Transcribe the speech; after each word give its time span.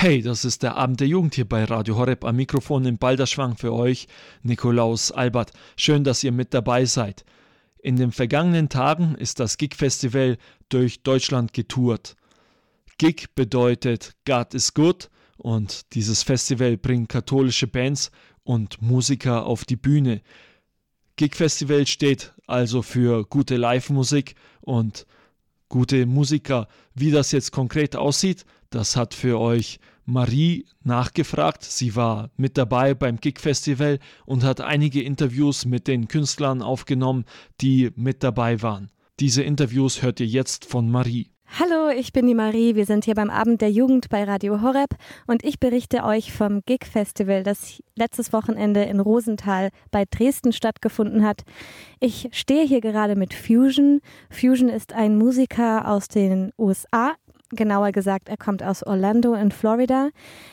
Hey, 0.00 0.22
das 0.22 0.44
ist 0.44 0.62
der 0.62 0.76
Abend 0.76 1.00
der 1.00 1.08
Jugend 1.08 1.34
hier 1.34 1.44
bei 1.44 1.64
Radio 1.64 1.96
Horeb 1.96 2.24
am 2.24 2.36
Mikrofon 2.36 2.84
im 2.84 2.98
Balderschwang 2.98 3.56
für 3.56 3.72
euch, 3.72 4.06
Nikolaus 4.44 5.10
Albert. 5.10 5.50
Schön, 5.76 6.04
dass 6.04 6.22
ihr 6.22 6.30
mit 6.30 6.54
dabei 6.54 6.84
seid. 6.84 7.24
In 7.80 7.96
den 7.96 8.12
vergangenen 8.12 8.68
Tagen 8.68 9.16
ist 9.16 9.40
das 9.40 9.58
Gig-Festival 9.58 10.38
durch 10.68 11.02
Deutschland 11.02 11.52
getourt. 11.52 12.14
Gig 12.98 13.34
bedeutet 13.34 14.14
God 14.24 14.54
is 14.54 14.72
good 14.72 15.10
und 15.36 15.92
dieses 15.96 16.22
Festival 16.22 16.76
bringt 16.76 17.08
katholische 17.08 17.66
Bands 17.66 18.12
und 18.44 18.80
Musiker 18.80 19.46
auf 19.46 19.64
die 19.64 19.74
Bühne. 19.74 20.22
Gig 21.16 21.34
Festival 21.34 21.88
steht 21.88 22.32
also 22.46 22.82
für 22.82 23.24
gute 23.24 23.56
Live-Musik 23.56 24.36
und 24.60 25.06
gute 25.68 26.06
Musiker. 26.06 26.68
Wie 26.94 27.10
das 27.10 27.32
jetzt 27.32 27.50
konkret 27.50 27.96
aussieht, 27.96 28.44
das 28.70 28.96
hat 28.96 29.14
für 29.14 29.38
euch 29.38 29.80
Marie 30.04 30.66
nachgefragt. 30.82 31.62
Sie 31.64 31.94
war 31.94 32.30
mit 32.36 32.56
dabei 32.56 32.94
beim 32.94 33.18
Gig 33.18 33.40
Festival 33.40 33.98
und 34.24 34.42
hat 34.42 34.60
einige 34.60 35.02
Interviews 35.02 35.66
mit 35.66 35.86
den 35.86 36.08
Künstlern 36.08 36.62
aufgenommen, 36.62 37.24
die 37.60 37.90
mit 37.94 38.22
dabei 38.22 38.62
waren. 38.62 38.90
Diese 39.20 39.42
Interviews 39.42 40.02
hört 40.02 40.20
ihr 40.20 40.26
jetzt 40.26 40.64
von 40.64 40.90
Marie. 40.90 41.30
Hallo, 41.58 41.88
ich 41.88 42.12
bin 42.12 42.26
die 42.26 42.34
Marie. 42.34 42.74
Wir 42.74 42.84
sind 42.84 43.06
hier 43.06 43.14
beim 43.14 43.30
Abend 43.30 43.62
der 43.62 43.70
Jugend 43.70 44.10
bei 44.10 44.22
Radio 44.24 44.60
Horeb 44.60 44.94
und 45.26 45.42
ich 45.44 45.58
berichte 45.58 46.04
euch 46.04 46.30
vom 46.30 46.60
Gig 46.66 46.84
Festival, 46.84 47.42
das 47.42 47.82
letztes 47.96 48.32
Wochenende 48.34 48.84
in 48.84 49.00
Rosenthal 49.00 49.70
bei 49.90 50.04
Dresden 50.04 50.52
stattgefunden 50.52 51.24
hat. 51.24 51.42
Ich 52.00 52.28
stehe 52.32 52.66
hier 52.66 52.82
gerade 52.82 53.16
mit 53.16 53.32
Fusion. 53.32 54.00
Fusion 54.30 54.68
ist 54.68 54.92
ein 54.92 55.16
Musiker 55.16 55.88
aus 55.88 56.08
den 56.08 56.52
USA. 56.58 57.14
Genauer 57.50 57.92
gesagt, 57.92 58.28
er 58.28 58.36
kommt 58.36 58.62
aus 58.62 58.82
Orlando 58.82 59.34
in 59.34 59.50
Florida. 59.50 60.10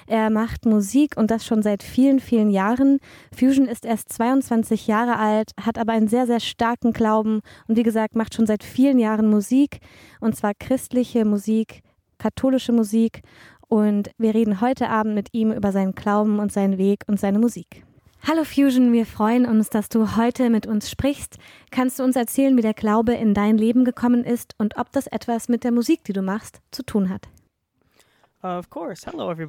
Er 0.08 0.30
macht 0.30 0.66
Musik 0.66 1.18
und 1.18 1.30
das 1.30 1.46
schon 1.46 1.62
seit 1.62 1.84
vielen, 1.84 2.20
vielen 2.20 2.50
Jahren. 2.50 3.00
Fusion 3.38 3.68
ist 3.68 3.86
erst 3.86 4.14
22 4.14 4.88
Jahre 4.88 5.18
alt, 5.18 5.52
hat 5.60 5.78
aber 5.78 5.92
einen 5.92 6.08
sehr, 6.08 6.26
sehr 6.26 6.40
starken 6.40 6.94
Glauben 6.94 7.42
und 7.68 7.76
wie 7.76 7.84
gesagt, 7.84 8.16
macht 8.16 8.34
schon 8.34 8.48
seit 8.48 8.64
vielen 8.64 8.98
Jahren 8.98 9.30
Musik 9.30 9.80
und 10.22 10.36
zwar 10.38 10.54
christliche 10.58 11.26
Musik, 11.26 11.82
katholische 12.18 12.72
Musik. 12.72 13.22
Und 13.68 14.12
wir 14.18 14.34
reden 14.34 14.62
heute 14.62 14.90
Abend 14.90 15.16
mit 15.16 15.30
ihm 15.34 15.52
über 15.52 15.72
seinen 15.72 15.96
Glauben 15.96 16.40
und 16.40 16.54
seinen 16.54 16.78
Weg 16.78 17.04
und 17.08 17.20
seine 17.20 17.40
Musik. 17.40 17.84
Hallo 18.24 18.44
Fusion, 18.44 18.92
wir 18.92 19.06
freuen 19.06 19.46
uns, 19.46 19.70
dass 19.70 19.88
du 19.88 20.16
heute 20.16 20.50
mit 20.50 20.66
uns 20.66 20.90
sprichst. 20.90 21.38
Kannst 21.70 22.00
du 22.00 22.04
uns 22.04 22.16
erzählen, 22.16 22.58
wie 22.58 22.62
der 22.62 22.74
Glaube 22.74 23.14
in 23.14 23.36
dein 23.36 23.58
Leben 23.58 23.86
gekommen 23.86 24.24
ist 24.24 24.56
und 24.58 24.78
ob 24.78 24.92
das 24.92 25.06
etwas 25.08 25.48
mit 25.48 25.64
der 25.64 25.72
Musik, 25.72 26.04
die 26.06 26.14
du 26.14 26.24
machst, 26.24 26.60
zu 26.72 26.84
tun 26.84 27.10
hat? 27.10 27.28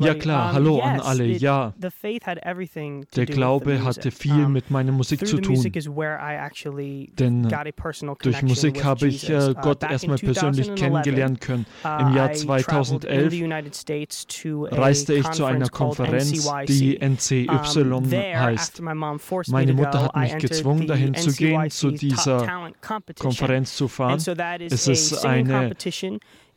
Ja 0.00 0.14
klar, 0.14 0.52
hallo 0.52 0.80
an 0.80 1.00
alle. 1.00 1.24
Ja, 1.26 1.74
der 3.14 3.26
Glaube 3.26 3.84
hatte 3.84 4.10
viel 4.10 4.48
mit 4.48 4.70
meiner 4.70 4.92
Musik 4.92 5.26
zu 5.26 5.36
tun. 5.40 5.56
Denn 7.18 7.42
durch 8.22 8.42
Musik 8.42 8.84
habe 8.84 9.06
ich 9.08 9.28
äh, 9.30 9.54
Gott 9.60 9.82
erstmal 9.82 10.18
persönlich 10.18 10.74
kennengelernen 10.74 11.38
können. 11.40 11.66
Im 12.00 12.14
Jahr 12.16 12.32
2011 12.32 13.32
reiste 14.72 15.14
ich 15.14 15.30
zu 15.30 15.44
einer 15.44 15.68
Konferenz, 15.68 16.32
die 16.68 16.98
NCY 17.00 17.46
heißt. 18.36 18.80
Meine 19.48 19.72
Mutter 19.74 20.02
hat 20.04 20.16
mich 20.16 20.32
gezwungen, 20.38 20.86
dahin 20.86 21.14
zu 21.14 21.30
gehen, 21.32 21.70
zu 21.70 21.90
dieser 21.90 22.46
Konferenz 23.18 23.76
zu 23.76 23.88
fahren. 23.88 24.18
Es 24.70 24.86
ist 24.88 25.24
eine 25.24 25.74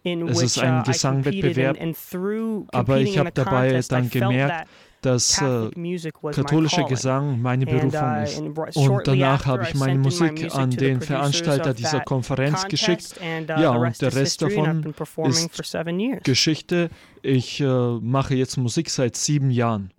es 0.04 0.42
ist 0.42 0.60
ein 0.60 0.80
uh, 0.80 0.84
Gesangwettbewerb, 0.84 1.78
aber 2.72 3.00
ich 3.00 3.18
habe 3.18 3.32
dabei 3.32 3.82
dann 3.88 4.10
gemerkt, 4.10 4.68
dass 5.02 5.42
äh, 5.42 5.70
katholischer 6.32 6.84
Gesang 6.84 7.42
meine 7.42 7.66
uh, 7.66 7.70
Berufung 7.70 8.24
ist. 8.24 8.78
Und 8.78 9.08
danach 9.08 9.46
habe 9.46 9.64
ich 9.64 9.76
meine 9.76 10.00
Musik 10.00 10.54
an 10.54 10.72
den 10.72 11.02
Veranstalter 11.02 11.74
dieser 11.74 12.02
Konferenz 12.02 12.68
geschickt. 12.68 13.16
Uh, 13.20 13.60
ja, 13.60 13.72
und 13.72 14.02
der 14.02 14.14
Rest 14.14 14.42
davon 14.42 14.94
ist 15.26 16.24
Geschichte. 16.24 16.90
Ich 17.22 17.62
äh, 17.62 17.66
mache 17.66 18.36
jetzt 18.36 18.58
Musik 18.58 18.90
seit 18.90 19.16
sieben 19.16 19.52
Jahren. 19.52 19.92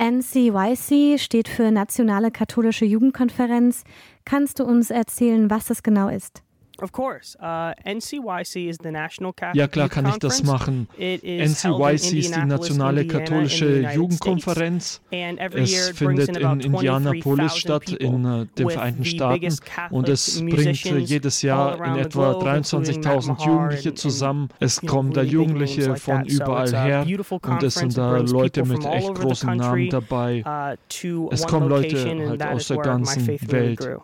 NCYC 0.00 1.18
steht 1.20 1.48
für 1.48 1.70
Nationale 1.70 2.30
Katholische 2.30 2.86
Jugendkonferenz. 2.86 3.84
Kannst 4.24 4.58
du 4.58 4.64
uns 4.64 4.90
erzählen, 4.90 5.50
was 5.50 5.66
das 5.66 5.82
genau 5.82 6.08
ist? 6.08 6.42
Of 6.82 6.92
course. 6.92 7.36
Uh, 7.40 7.74
NCYC 7.84 8.68
is 8.68 8.78
the 8.82 8.90
National 8.90 9.32
Catholic 9.32 9.60
ja 9.60 9.68
klar 9.68 9.88
kann 9.88 10.06
ich 10.06 10.18
das 10.18 10.42
machen. 10.42 10.88
NCYC 10.98 12.18
ist 12.18 12.34
die 12.34 12.44
nationale 12.46 13.06
katholische 13.06 13.92
Jugendkonferenz. 13.92 15.00
Es 15.10 15.90
findet 15.90 16.36
in 16.36 16.60
Indianapolis 16.60 17.56
statt, 17.56 17.90
in 17.90 18.24
uh, 18.24 18.44
den 18.44 18.70
Vereinigten 18.70 19.04
Staaten. 19.04 19.48
Und 19.90 20.08
es 20.08 20.40
bringt 20.40 20.84
jedes 20.84 21.42
Jahr 21.42 21.84
in 21.84 21.96
etwa 21.96 22.32
23.000 22.32 23.44
Jugendliche 23.44 23.94
zusammen. 23.94 24.48
Es 24.58 24.80
kommen 24.80 25.12
da 25.12 25.22
Jugendliche 25.22 25.96
von 25.96 26.24
überall 26.24 26.72
her. 26.72 27.06
Und 27.42 27.62
es 27.62 27.74
sind 27.74 27.96
da 27.96 28.18
Leute 28.18 28.64
mit 28.64 28.84
echt 28.84 29.14
großen 29.14 29.56
Namen 29.56 29.90
dabei. 29.90 30.44
Uh, 30.46 31.28
es 31.30 31.46
kommen 31.46 31.68
Leute 31.68 32.28
halt 32.28 32.42
aus 32.42 32.68
der 32.68 32.78
ganzen 32.78 33.26
Welt. 33.50 34.00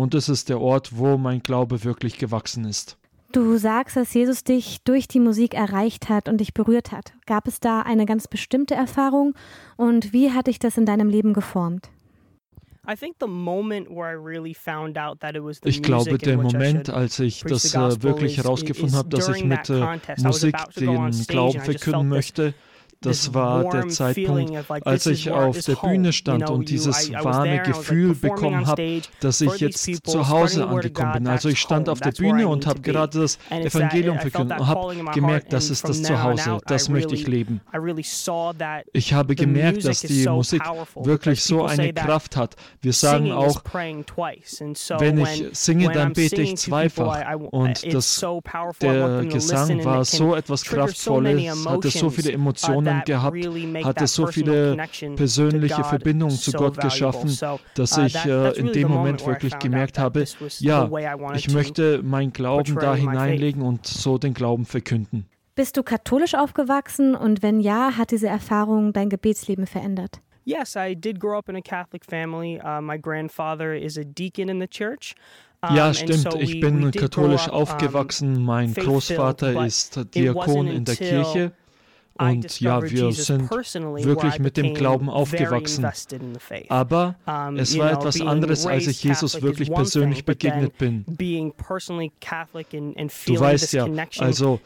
Und 0.00 0.14
es 0.14 0.30
ist 0.30 0.48
der 0.48 0.62
Ort, 0.62 0.96
wo 0.96 1.18
mein 1.18 1.42
Glaube 1.42 1.84
wirklich 1.84 2.16
gewachsen 2.16 2.64
ist. 2.64 2.96
Du 3.32 3.58
sagst, 3.58 3.96
dass 3.96 4.14
Jesus 4.14 4.44
dich 4.44 4.82
durch 4.82 5.08
die 5.08 5.20
Musik 5.20 5.52
erreicht 5.52 6.08
hat 6.08 6.26
und 6.26 6.38
dich 6.38 6.54
berührt 6.54 6.90
hat. 6.90 7.12
Gab 7.26 7.46
es 7.46 7.60
da 7.60 7.82
eine 7.82 8.06
ganz 8.06 8.26
bestimmte 8.26 8.74
Erfahrung 8.74 9.34
und 9.76 10.14
wie 10.14 10.30
hat 10.30 10.46
dich 10.46 10.58
das 10.58 10.78
in 10.78 10.86
deinem 10.86 11.10
Leben 11.10 11.34
geformt? 11.34 11.90
Ich 15.64 15.82
glaube, 15.82 16.18
der 16.18 16.38
Moment, 16.38 16.88
als 16.88 17.18
ich 17.18 17.42
das 17.42 17.74
äh, 17.74 18.02
wirklich 18.02 18.38
herausgefunden 18.38 18.96
habe, 18.96 19.10
dass 19.10 19.28
ich 19.28 19.44
mit 19.44 19.68
äh, 19.68 19.98
Musik 20.22 20.56
den 20.76 21.26
Glauben 21.26 21.60
verkünden 21.60 22.08
möchte, 22.08 22.54
das 23.00 23.32
war 23.32 23.64
der 23.70 23.88
Zeitpunkt, 23.88 24.52
als 24.84 25.06
ich 25.06 25.30
auf 25.30 25.58
der 25.64 25.76
Bühne 25.76 26.12
stand 26.12 26.50
und 26.50 26.68
dieses 26.68 27.10
warme 27.12 27.62
Gefühl 27.62 28.14
bekommen 28.14 28.66
habe, 28.66 29.00
dass 29.20 29.40
ich 29.40 29.56
jetzt 29.58 30.06
zu 30.06 30.28
Hause 30.28 30.66
angekommen 30.66 31.12
bin. 31.14 31.26
Also 31.26 31.48
ich 31.48 31.60
stand 31.60 31.88
auf 31.88 32.00
der 32.00 32.12
Bühne 32.12 32.46
und 32.46 32.66
habe 32.66 32.80
gerade 32.80 33.20
das 33.20 33.38
Evangelium 33.50 34.18
verkündet 34.18 34.60
und 34.60 34.66
habe 34.66 34.94
gemerkt, 35.14 35.52
das 35.52 35.70
ist 35.70 35.88
das 35.88 36.02
Zuhause, 36.02 36.58
das 36.66 36.88
möchte 36.88 37.14
ich 37.14 37.26
leben. 37.26 37.60
Ich 38.92 39.14
habe 39.14 39.34
gemerkt, 39.34 39.84
dass 39.84 40.00
die 40.00 40.28
Musik 40.28 40.62
wirklich 40.94 41.42
so 41.42 41.64
eine 41.64 41.92
Kraft 41.94 42.36
hat. 42.36 42.56
Wir 42.82 42.92
sagen 42.92 43.32
auch, 43.32 43.62
wenn 44.98 45.18
ich 45.18 45.48
singe, 45.52 45.90
dann 45.90 46.12
bete 46.12 46.42
ich 46.42 46.56
zweifach. 46.56 47.38
Und 47.50 47.94
das, 47.94 48.24
der 48.82 49.24
Gesang 49.24 49.84
war 49.84 50.04
so 50.04 50.34
etwas 50.34 50.64
Kraftvolles, 50.64 51.66
hatte 51.66 51.90
so 51.90 52.10
viele 52.10 52.32
Emotionen 52.32 52.89
Beziehungen 52.98 53.04
gehabt, 53.04 53.84
hatte 53.84 54.06
so 54.06 54.26
viele 54.26 54.76
persönliche 55.16 55.84
Verbindungen 55.84 56.36
zu 56.36 56.52
Gott 56.52 56.80
geschaffen, 56.80 57.36
dass 57.74 57.98
uh, 57.98 58.02
ich 58.02 58.16
äh, 58.24 58.50
in 58.58 58.72
dem 58.72 58.88
Moment 58.88 59.26
wirklich 59.26 59.58
gemerkt 59.58 59.98
habe, 59.98 60.24
ja, 60.58 60.90
ich 61.34 61.52
möchte 61.52 62.02
meinen 62.02 62.32
Glauben 62.32 62.76
da 62.76 62.94
hineinlegen 62.94 63.62
und 63.62 63.86
so 63.86 64.18
den 64.18 64.34
Glauben 64.34 64.64
verkünden. 64.64 65.26
Bist 65.54 65.76
du 65.76 65.82
katholisch 65.82 66.34
aufgewachsen 66.34 67.14
und 67.14 67.42
wenn 67.42 67.60
ja, 67.60 67.96
hat 67.96 68.12
diese 68.12 68.28
Erfahrung 68.28 68.92
dein 68.92 69.10
Gebetsleben 69.10 69.66
verändert? 69.66 70.20
Yes, 70.44 70.74
I 70.74 70.94
did 70.94 71.20
grow 71.20 71.36
up 71.36 71.48
in 71.48 71.56
a 71.56 71.60
Catholic 71.60 72.04
family. 72.04 72.58
Uh, 72.58 72.80
my 72.80 72.96
grandfather 72.98 73.74
is 73.74 73.98
a 73.98 74.04
deacon 74.04 74.48
in 74.48 74.58
the 74.58 74.66
church. 74.66 75.14
Ja, 75.62 75.92
stimmt. 75.92 76.34
Ich 76.40 76.60
bin 76.60 76.90
katholisch 76.90 77.48
aufgewachsen. 77.48 78.42
Mein 78.42 78.72
Großvater 78.72 79.66
ist 79.66 80.00
Diakon 80.14 80.66
in 80.66 80.84
der 80.86 80.96
Kirche. 80.96 81.52
Und 82.20 82.60
ja, 82.60 82.82
wir 82.82 83.12
sind 83.12 83.50
wirklich 83.50 84.38
mit 84.38 84.58
dem 84.58 84.74
Glauben 84.74 85.08
aufgewachsen. 85.08 85.86
Aber 86.68 87.14
es 87.56 87.78
war 87.78 87.92
etwas 87.92 88.20
anderes, 88.20 88.66
als 88.66 88.86
ich 88.86 89.02
Jesus 89.02 89.40
wirklich 89.40 89.72
persönlich 89.72 90.26
begegnet 90.26 90.76
bin. 90.76 91.06
Du 91.06 91.52
weißt 93.40 93.72
ja, 93.72 93.88
also 94.18 94.60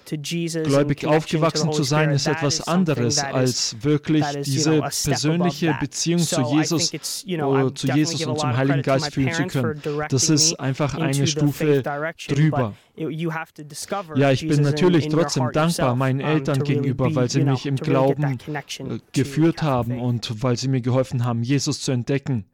gläubig 0.64 1.06
aufgewachsen 1.06 1.70
zu 1.72 1.84
sein 1.84 2.10
ist 2.10 2.26
etwas 2.26 2.66
anderes, 2.66 3.18
als 3.18 3.76
wirklich 3.82 4.24
diese 4.44 4.80
persönliche 4.80 5.76
Beziehung 5.80 6.20
zu 6.20 6.42
Jesus, 6.42 6.90
zu 6.90 7.88
Jesus 7.94 8.26
und 8.26 8.40
zum 8.40 8.56
Heiligen 8.56 8.82
Geist 8.82 9.14
fühlen 9.14 9.32
zu 9.32 9.46
können. 9.46 9.80
Das 10.08 10.28
ist 10.28 10.58
einfach 10.58 10.94
eine 10.94 11.26
Stufe 11.26 11.82
drüber. 12.28 12.74
Ja, 12.96 14.30
ich 14.30 14.46
bin 14.46 14.62
natürlich 14.62 15.08
trotzdem 15.08 15.50
dankbar 15.52 15.96
meinen 15.96 16.20
Eltern 16.20 16.62
gegenüber, 16.62 17.14
weil 17.14 17.28
sie 17.28 17.44
mich 17.44 17.66
im 17.66 17.76
Glauben 17.76 18.38
äh, 18.38 18.98
geführt 19.12 19.62
haben 19.62 20.00
und 20.00 20.42
weil 20.42 20.56
sie 20.56 20.68
mir 20.68 20.80
geholfen 20.80 21.24
haben, 21.24 21.42
Jesus 21.42 21.80
zu 21.80 21.92
entdecken. 21.92 22.44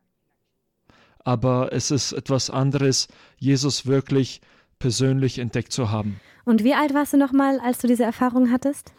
Aber 1.22 1.72
es 1.72 1.90
ist 1.90 2.12
etwas 2.12 2.48
anderes, 2.48 3.08
Jesus 3.36 3.86
wirklich 3.86 4.40
persönlich 4.78 5.38
entdeckt 5.38 5.72
zu 5.72 5.90
haben. 5.90 6.18
Und 6.44 6.64
wie 6.64 6.74
alt 6.74 6.94
warst 6.94 7.12
du 7.12 7.18
nochmal, 7.18 7.60
als 7.60 7.78
du 7.78 7.86
diese 7.86 8.04
Erfahrung 8.04 8.50
hattest? 8.50 8.92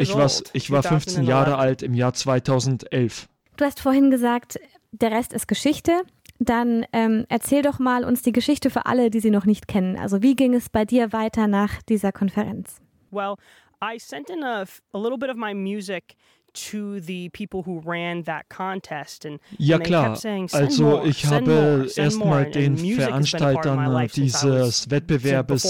Ich 0.00 0.14
war, 0.14 0.30
ich 0.52 0.70
war 0.70 0.82
15 0.82 1.24
Jahre 1.24 1.56
alt 1.58 1.82
im 1.82 1.92
Jahr 1.92 2.14
2011. 2.14 3.28
Du 3.56 3.64
hast 3.64 3.80
vorhin 3.80 4.10
gesagt, 4.10 4.58
der 4.92 5.10
Rest 5.10 5.32
ist 5.32 5.48
Geschichte. 5.48 6.02
Dann 6.38 6.84
ähm, 6.92 7.26
erzähl 7.28 7.62
doch 7.62 7.78
mal 7.78 8.04
uns 8.04 8.22
die 8.22 8.32
Geschichte 8.32 8.70
für 8.70 8.86
alle, 8.86 9.10
die 9.10 9.20
sie 9.20 9.30
noch 9.30 9.44
nicht 9.44 9.68
kennen. 9.68 9.96
Also 9.96 10.22
wie 10.22 10.34
ging 10.34 10.54
es 10.54 10.68
bei 10.68 10.84
dir 10.84 11.12
weiter 11.12 11.46
nach 11.46 11.82
dieser 11.82 12.12
Konferenz? 12.12 12.80
Well, 13.10 13.36
I 13.82 13.98
sent 13.98 14.30
in 14.30 14.42
a, 14.42 14.64
a 14.92 14.98
little 14.98 15.18
bit 15.18 15.30
of 15.30 15.36
my 15.36 15.54
music 15.54 16.16
to 16.54 17.00
the 17.00 17.28
people 17.30 17.62
who 17.62 17.80
ran 17.80 18.22
that 18.24 18.48
contest. 18.48 19.24
And, 19.24 19.40
ja 19.58 19.78
klar, 19.78 20.16
saying, 20.16 20.48
also 20.52 20.82
more, 20.82 21.06
ich 21.06 21.26
habe 21.26 21.88
erstmal 21.96 22.50
den 22.50 22.76
Veranstaltern 22.76 24.08
dieses 24.14 24.90
Wettbewerbes 24.90 25.64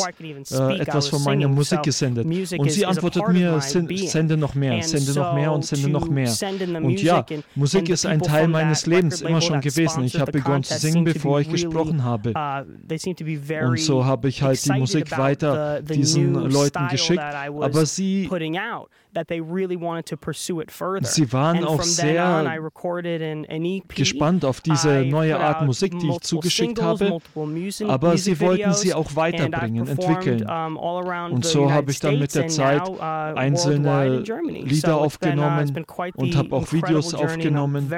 äh, 0.52 0.78
etwas 0.78 1.08
von 1.08 1.22
meiner 1.24 1.48
Musik 1.48 1.82
gesendet. 1.82 2.26
Und 2.26 2.70
sie 2.70 2.86
antwortet 2.86 3.28
mir, 3.28 3.60
sende 3.60 4.36
noch 4.36 4.54
mehr, 4.54 4.82
sende 4.82 5.12
noch 5.14 5.34
mehr 5.34 5.52
und 5.52 5.64
sende 5.64 5.88
noch 5.88 6.08
mehr. 6.08 6.32
Und 6.82 7.02
ja, 7.02 7.24
Musik 7.54 7.88
ist 7.88 8.06
ein 8.06 8.20
Teil 8.20 8.48
meines 8.48 8.86
Lebens 8.86 9.22
immer 9.22 9.40
schon 9.40 9.60
gewesen. 9.60 10.04
Ich 10.04 10.18
habe 10.20 10.32
begonnen 10.32 10.62
zu 10.62 10.78
singen, 10.78 11.04
bevor 11.04 11.40
ich 11.40 11.48
gesprochen 11.48 12.04
habe. 12.04 12.32
Uh, 12.34 13.66
und 13.66 13.80
so 13.80 14.04
habe 14.04 14.28
ich 14.28 14.42
halt 14.42 14.64
die 14.64 14.72
Musik 14.72 15.16
weiter 15.16 15.82
diesen 15.82 16.34
Leuten 16.34 16.88
geschickt. 16.88 17.22
Aber 17.22 17.86
sie 17.86 18.28
Sie 21.02 21.32
waren 21.32 21.64
auch 21.64 21.82
sehr 21.82 22.60
e 23.48 23.82
gespannt 23.88 24.44
auf 24.44 24.60
diese 24.60 25.04
neue 25.04 25.38
Art 25.38 25.64
Musik, 25.64 25.98
die 25.98 26.08
ich 26.08 26.20
zugeschickt 26.20 26.80
habe, 26.82 27.18
aber 27.86 28.16
sie 28.18 28.40
wollten 28.40 28.72
sie 28.72 28.94
auch 28.94 29.16
weiterbringen, 29.16 29.86
entwickeln. 29.86 30.44
Und 30.44 31.44
so 31.44 31.70
habe 31.70 31.90
ich 31.90 32.00
dann 32.00 32.18
mit 32.18 32.34
der 32.34 32.48
Zeit 32.48 32.88
uh, 32.88 33.00
einzelne 33.00 34.20
Lieder 34.20 34.98
uh, 34.98 35.04
aufgenommen 35.04 35.86
und 36.14 36.36
habe 36.36 36.54
auch 36.54 36.72
Videos 36.72 37.14
aufgenommen. 37.14 37.90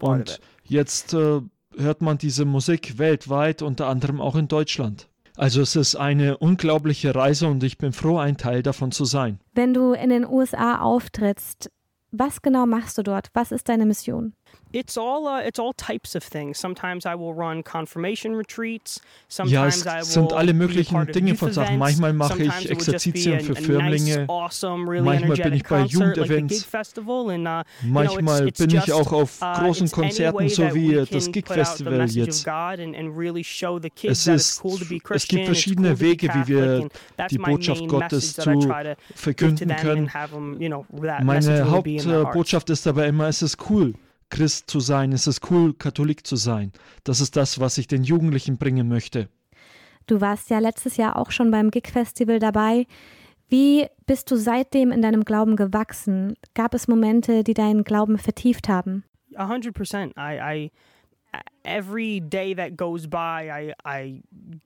Und 0.00 0.40
jetzt 0.64 1.14
äh, 1.14 1.40
hört 1.76 2.02
man 2.02 2.18
diese 2.18 2.44
Musik 2.44 2.98
weltweit, 2.98 3.62
unter 3.62 3.86
anderem 3.86 4.20
auch 4.20 4.36
in 4.36 4.48
Deutschland. 4.48 5.09
Also 5.40 5.62
es 5.62 5.74
ist 5.74 5.96
eine 5.96 6.36
unglaubliche 6.36 7.14
Reise 7.14 7.48
und 7.48 7.64
ich 7.64 7.78
bin 7.78 7.94
froh, 7.94 8.18
ein 8.18 8.36
Teil 8.36 8.62
davon 8.62 8.92
zu 8.92 9.06
sein. 9.06 9.40
Wenn 9.54 9.72
du 9.72 9.94
in 9.94 10.10
den 10.10 10.26
USA 10.26 10.82
auftrittst, 10.82 11.70
was 12.10 12.42
genau 12.42 12.66
machst 12.66 12.98
du 12.98 13.02
dort? 13.02 13.30
Was 13.32 13.50
ist 13.50 13.70
deine 13.70 13.86
Mission? 13.86 14.34
It's 14.72 14.96
all 14.96 15.26
uh, 15.26 15.40
it's 15.40 15.58
all 15.58 15.72
types 15.72 16.14
of 16.14 16.22
things. 16.22 16.56
Sometimes 16.58 17.04
I 17.04 17.16
will 17.16 17.34
run 17.34 17.62
confirmation 17.62 18.36
retreats. 18.36 19.00
Sometimes 19.28 19.84
ja, 19.84 19.98
es 19.98 20.12
sind 20.12 20.32
alle 20.32 20.54
möglichen 20.54 21.06
Dinge 21.10 21.34
von 21.34 21.52
Sachen. 21.52 21.76
Manchmal 21.78 22.12
mache 22.12 22.44
ich 22.44 22.70
Exerzitien 22.70 23.40
für 23.40 23.56
Firmlinge. 23.56 24.26
Manchmal 24.28 25.36
bin 25.36 25.52
ich 25.54 25.64
bei 25.64 25.82
Jugendevents. 25.82 26.68
Uh, 26.72 27.64
Manchmal 27.82 28.50
bin 28.52 28.70
ich 28.70 28.92
auch 28.92 29.12
auf 29.12 29.42
uh, 29.42 29.60
großen 29.60 29.90
Konzerten, 29.90 30.48
so 30.48 30.74
wie 30.74 31.04
das 31.10 31.32
Gig 31.32 31.48
Festival 31.48 32.08
jetzt. 32.08 32.46
Es, 34.02 34.26
ist, 34.26 34.64
es 35.10 35.28
gibt 35.28 35.46
verschiedene 35.46 35.98
Wege, 35.98 36.28
wie 36.28 36.46
wir 36.46 36.88
die 37.28 37.38
Botschaft 37.38 37.88
Gottes 37.88 38.34
zu 38.34 38.72
verkünden 39.16 39.74
können. 39.76 40.10
Meine 41.22 41.70
Hauptbotschaft 41.70 42.70
ist 42.70 42.86
aber 42.86 43.06
immer, 43.06 43.26
es 43.28 43.42
ist 43.42 43.58
cool 43.68 43.94
Christ 44.30 44.70
zu 44.70 44.80
sein, 44.80 45.12
es 45.12 45.26
ist 45.26 45.50
cool, 45.50 45.74
Katholik 45.74 46.26
zu 46.26 46.36
sein. 46.36 46.72
Das 47.04 47.20
ist 47.20 47.36
das, 47.36 47.60
was 47.60 47.78
ich 47.78 47.86
den 47.86 48.04
Jugendlichen 48.04 48.56
bringen 48.56 48.88
möchte. 48.88 49.28
Du 50.06 50.20
warst 50.20 50.50
ja 50.50 50.58
letztes 50.58 50.96
Jahr 50.96 51.16
auch 51.16 51.30
schon 51.30 51.50
beim 51.50 51.70
Gig-Festival 51.70 52.38
dabei. 52.38 52.86
Wie 53.48 53.86
bist 54.06 54.30
du 54.30 54.36
seitdem 54.36 54.92
in 54.92 55.02
deinem 55.02 55.24
Glauben 55.24 55.56
gewachsen? 55.56 56.34
Gab 56.54 56.74
es 56.74 56.88
Momente, 56.88 57.44
die 57.44 57.54
deinen 57.54 57.84
Glauben 57.84 58.16
vertieft 58.16 58.68
haben? 58.68 59.04
100 59.34 59.74
Prozent. 59.74 60.14
I, 60.16 60.38
I 60.38 60.70
every 61.64 62.20
day 62.20 62.54
that 62.54 62.76
goes 62.76 63.06
by, 63.06 63.50
I, 63.50 63.74
I 63.84 64.22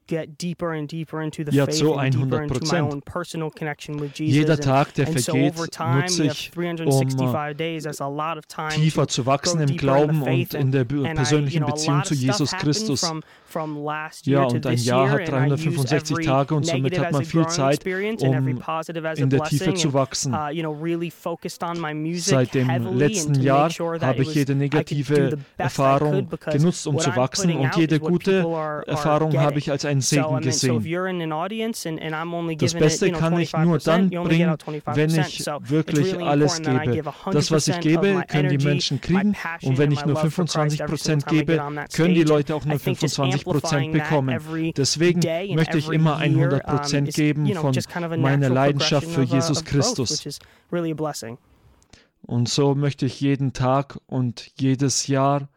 get 0.07 0.39
deeper 0.39 0.73
and 0.73 0.89
deeper 0.89 1.23
into 1.23 1.45
the 1.45 1.53
ja, 1.53 1.67
faith 1.67 1.77
so 1.77 1.99
and 1.99 2.13
deeper 2.15 2.43
into 2.43 2.65
my 2.73 2.81
own 2.81 3.01
personal 3.01 3.51
connection 3.51 3.97
with 3.99 4.15
Jesus. 4.15 4.37
Jeder 4.37 4.57
Tag, 4.57 4.95
der 4.95 5.07
vergeht, 5.07 5.57
so 5.57 5.67
time, 5.67 6.03
nutze 6.03 6.25
ich, 6.25 6.53
um 6.57 7.57
days, 7.57 7.85
tiefer 8.71 9.09
zu 9.09 9.27
wachsen 9.27 9.61
im 9.61 9.77
Glauben 9.77 10.23
und 10.23 10.55
in 10.55 10.71
der 10.71 10.85
persönlichen 10.85 11.65
Beziehung 11.65 12.05
zu 12.05 12.15
Jesus 12.15 12.53
Christus. 12.53 13.01
From, 13.01 13.23
from 13.47 13.85
ja, 14.25 14.45
und 14.45 14.67
ein 14.67 14.79
Jahr 14.79 15.11
hat 15.11 15.29
365 15.29 16.27
Tage 16.27 16.55
und 16.55 16.67
somit 16.67 16.99
hat 16.99 17.13
man 17.13 17.25
viel 17.25 17.47
Zeit, 17.47 17.85
um 17.87 18.49
in 18.49 19.31
der 19.31 19.45
Tiefe 19.45 19.75
zu 19.75 19.93
wachsen. 19.93 20.35
Uh, 20.35 20.49
Seit 22.17 22.55
dem 22.55 22.97
letzten 22.97 23.35
Jahr 23.41 23.71
habe 23.71 24.23
ich 24.23 24.35
jede 24.35 24.55
negative 24.55 25.39
Erfahrung 25.57 26.29
genutzt, 26.51 26.84
um 26.87 26.99
zu 26.99 27.15
wachsen 27.17 27.57
und 27.57 27.77
jede 27.77 28.01
gute 28.01 28.41
Erfahrung 28.87 29.39
habe 29.39 29.59
ich 29.59 29.71
als 29.71 29.85
einen 29.85 30.01
Segen 30.01 30.41
gesehen. 30.41 30.83
Das 32.59 32.75
Beste 32.75 33.13
kann 33.13 33.39
ich 33.39 33.53
nur 33.57 33.79
dann 33.79 34.11
bringen, 34.11 34.57
wenn 34.87 35.11
ich 35.11 35.47
wirklich 35.47 36.21
alles 36.21 36.63
gebe. 36.63 37.03
Das, 37.33 37.51
was 37.51 37.69
ich 37.69 37.81
gebe, 37.81 38.23
können 38.29 38.49
die 38.57 38.65
Menschen 38.65 39.01
kriegen 39.01 39.37
und 39.63 39.79
wenn 39.79 39.93
ich 39.93 40.05
nur 40.05 40.17
25 40.17 40.85
Prozent 40.85 41.27
gebe, 41.27 41.63
können 41.95 42.15
die 42.15 42.25
Leute 42.25 42.55
auch 42.55 42.65
nur 42.65 42.79
25 42.79 43.45
Prozent 43.45 43.93
bekommen. 43.93 44.39
Deswegen 44.77 45.21
möchte 45.55 45.79
ich 45.79 45.89
immer 45.89 46.17
100 46.17 46.65
Prozent 46.65 47.15
geben 47.15 47.53
von 47.55 47.75
meiner 48.19 48.49
Leidenschaft 48.49 49.07
für 49.07 49.23
Jesus 49.23 49.65
Christus. 49.65 50.39
Und 52.27 52.49
so 52.49 52.75
möchte 52.75 53.05
ich 53.07 53.21
jeden 53.21 53.53
Tag 53.53 53.99
und 54.07 54.51
jedes 54.59 55.07
Jahr 55.09 55.49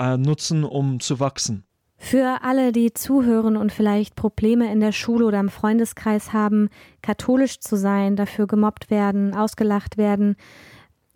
äh, 0.00 0.16
nutzen, 0.16 0.64
um 0.64 0.98
zu 0.98 1.20
wachsen. 1.20 1.64
Für 1.96 2.42
alle, 2.42 2.72
die 2.72 2.94
zuhören 2.94 3.58
und 3.58 3.72
vielleicht 3.72 4.16
Probleme 4.16 4.72
in 4.72 4.80
der 4.80 4.92
Schule 4.92 5.26
oder 5.26 5.38
im 5.38 5.50
Freundeskreis 5.50 6.32
haben, 6.32 6.70
katholisch 7.02 7.60
zu 7.60 7.76
sein, 7.76 8.16
dafür 8.16 8.46
gemobbt 8.46 8.90
werden, 8.90 9.34
ausgelacht 9.34 9.98
werden, 9.98 10.36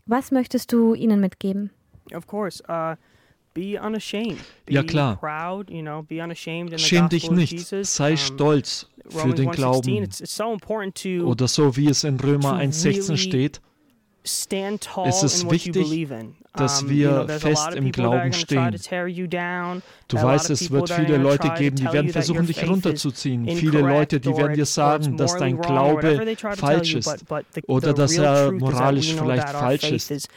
was 0.05 0.31
möchtest 0.31 0.73
du 0.73 0.95
ihnen 0.95 1.21
mitgeben? 1.21 1.71
Of 2.13 2.27
course, 2.27 2.63
uh 2.69 2.97
Be 3.55 3.79
unashamed. 3.81 4.39
Be 4.67 4.75
ja 4.75 4.83
klar. 4.83 5.17
Proud, 5.17 5.71
you 5.71 5.81
know, 5.81 6.03
be 6.03 6.21
unashamed 6.21 6.73
in 6.73 6.79
Schäm 6.79 7.09
dich 7.09 7.31
nicht. 7.31 7.61
Sei 7.87 8.17
stolz 8.17 8.89
für 9.09 9.33
den 9.33 9.51
Glauben. 9.53 10.03
It's, 10.03 10.21
it's 10.21 10.35
so 10.35 10.59
Oder 11.25 11.47
so 11.47 11.77
wie 11.77 11.89
es 11.89 12.03
in 12.03 12.19
Römer 12.19 12.55
1,16 12.59 13.17
steht. 13.17 13.61
Es 14.25 15.23
ist 15.23 15.51
wichtig, 15.51 16.09
dass 16.55 16.89
wir 16.89 17.29
fest 17.29 17.75
im 17.75 17.93
Glauben 17.93 18.33
stehen. 18.33 18.75
Du 20.09 20.23
weißt, 20.23 20.49
es 20.49 20.71
wird 20.71 20.91
viele 20.91 21.19
Leute 21.19 21.51
geben, 21.51 21.77
die 21.77 21.85
werden 21.85 22.11
versuchen, 22.11 22.47
dich 22.47 22.67
runterzuziehen. 22.67 23.47
Viele 23.49 23.81
Leute, 23.81 24.21
die 24.21 24.35
werden 24.35 24.55
dir 24.55 24.65
sagen, 24.65 25.19
dass 25.19 25.37
dein 25.37 25.59
Glaube 25.59 26.37
falsch 26.57 26.95
ist 26.95 27.25
oder 27.67 27.93
dass 27.93 28.17
er 28.17 28.51
moralisch 28.53 29.15
vielleicht 29.15 29.51
falsch 29.51 29.91
ist. 29.91 30.29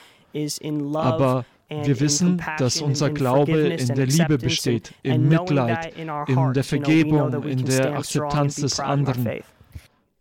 Aber 0.94 1.46
wir 1.70 2.00
wissen, 2.02 2.42
dass 2.58 2.82
unser 2.82 3.10
Glaube 3.10 3.58
in 3.70 3.96
der 3.96 4.06
Liebe 4.06 4.38
besteht, 4.38 4.94
im 5.04 5.30
Mitleid, 5.30 5.94
in 5.96 6.54
der 6.54 6.64
Vergebung, 6.64 7.44
in 7.44 7.64
der 7.64 7.98
Akzeptanz 7.98 8.56
des 8.58 8.82
anderen. 8.82 9.30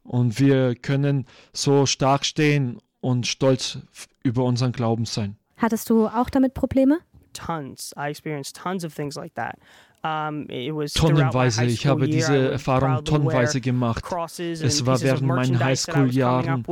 Und 0.04 0.38
wir 0.38 0.76
können 0.76 1.26
so 1.52 1.84
stark 1.84 2.24
stehen 2.24 2.78
und 3.06 3.24
stolz 3.28 3.78
über 4.24 4.42
unseren 4.42 4.72
Glauben 4.72 5.04
sein. 5.04 5.36
Hattest 5.56 5.88
du 5.90 6.08
auch 6.08 6.28
damit 6.28 6.54
Probleme? 6.54 6.98
Tons. 7.32 7.94
I 7.96 8.08
experienced 8.08 8.56
tons 8.56 8.84
of 8.84 8.94
things 8.94 9.14
like 9.14 9.32
that. 9.34 9.54
Tonnenweise, 10.02 11.64
ich 11.64 11.86
habe 11.86 12.08
diese 12.08 12.52
Erfahrung 12.52 13.04
tonnenweise 13.04 13.60
gemacht. 13.60 14.04
Es 14.38 14.86
war 14.86 15.00
während 15.00 15.22
meinen 15.22 15.58
Highschool-Jahren, 15.58 16.64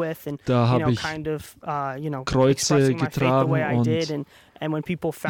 da 0.44 0.68
habe 0.68 0.92
ich 0.92 1.00
uh, 1.02 2.24
Kreuze 2.24 2.94
getragen 2.94 3.76
und 3.76 4.26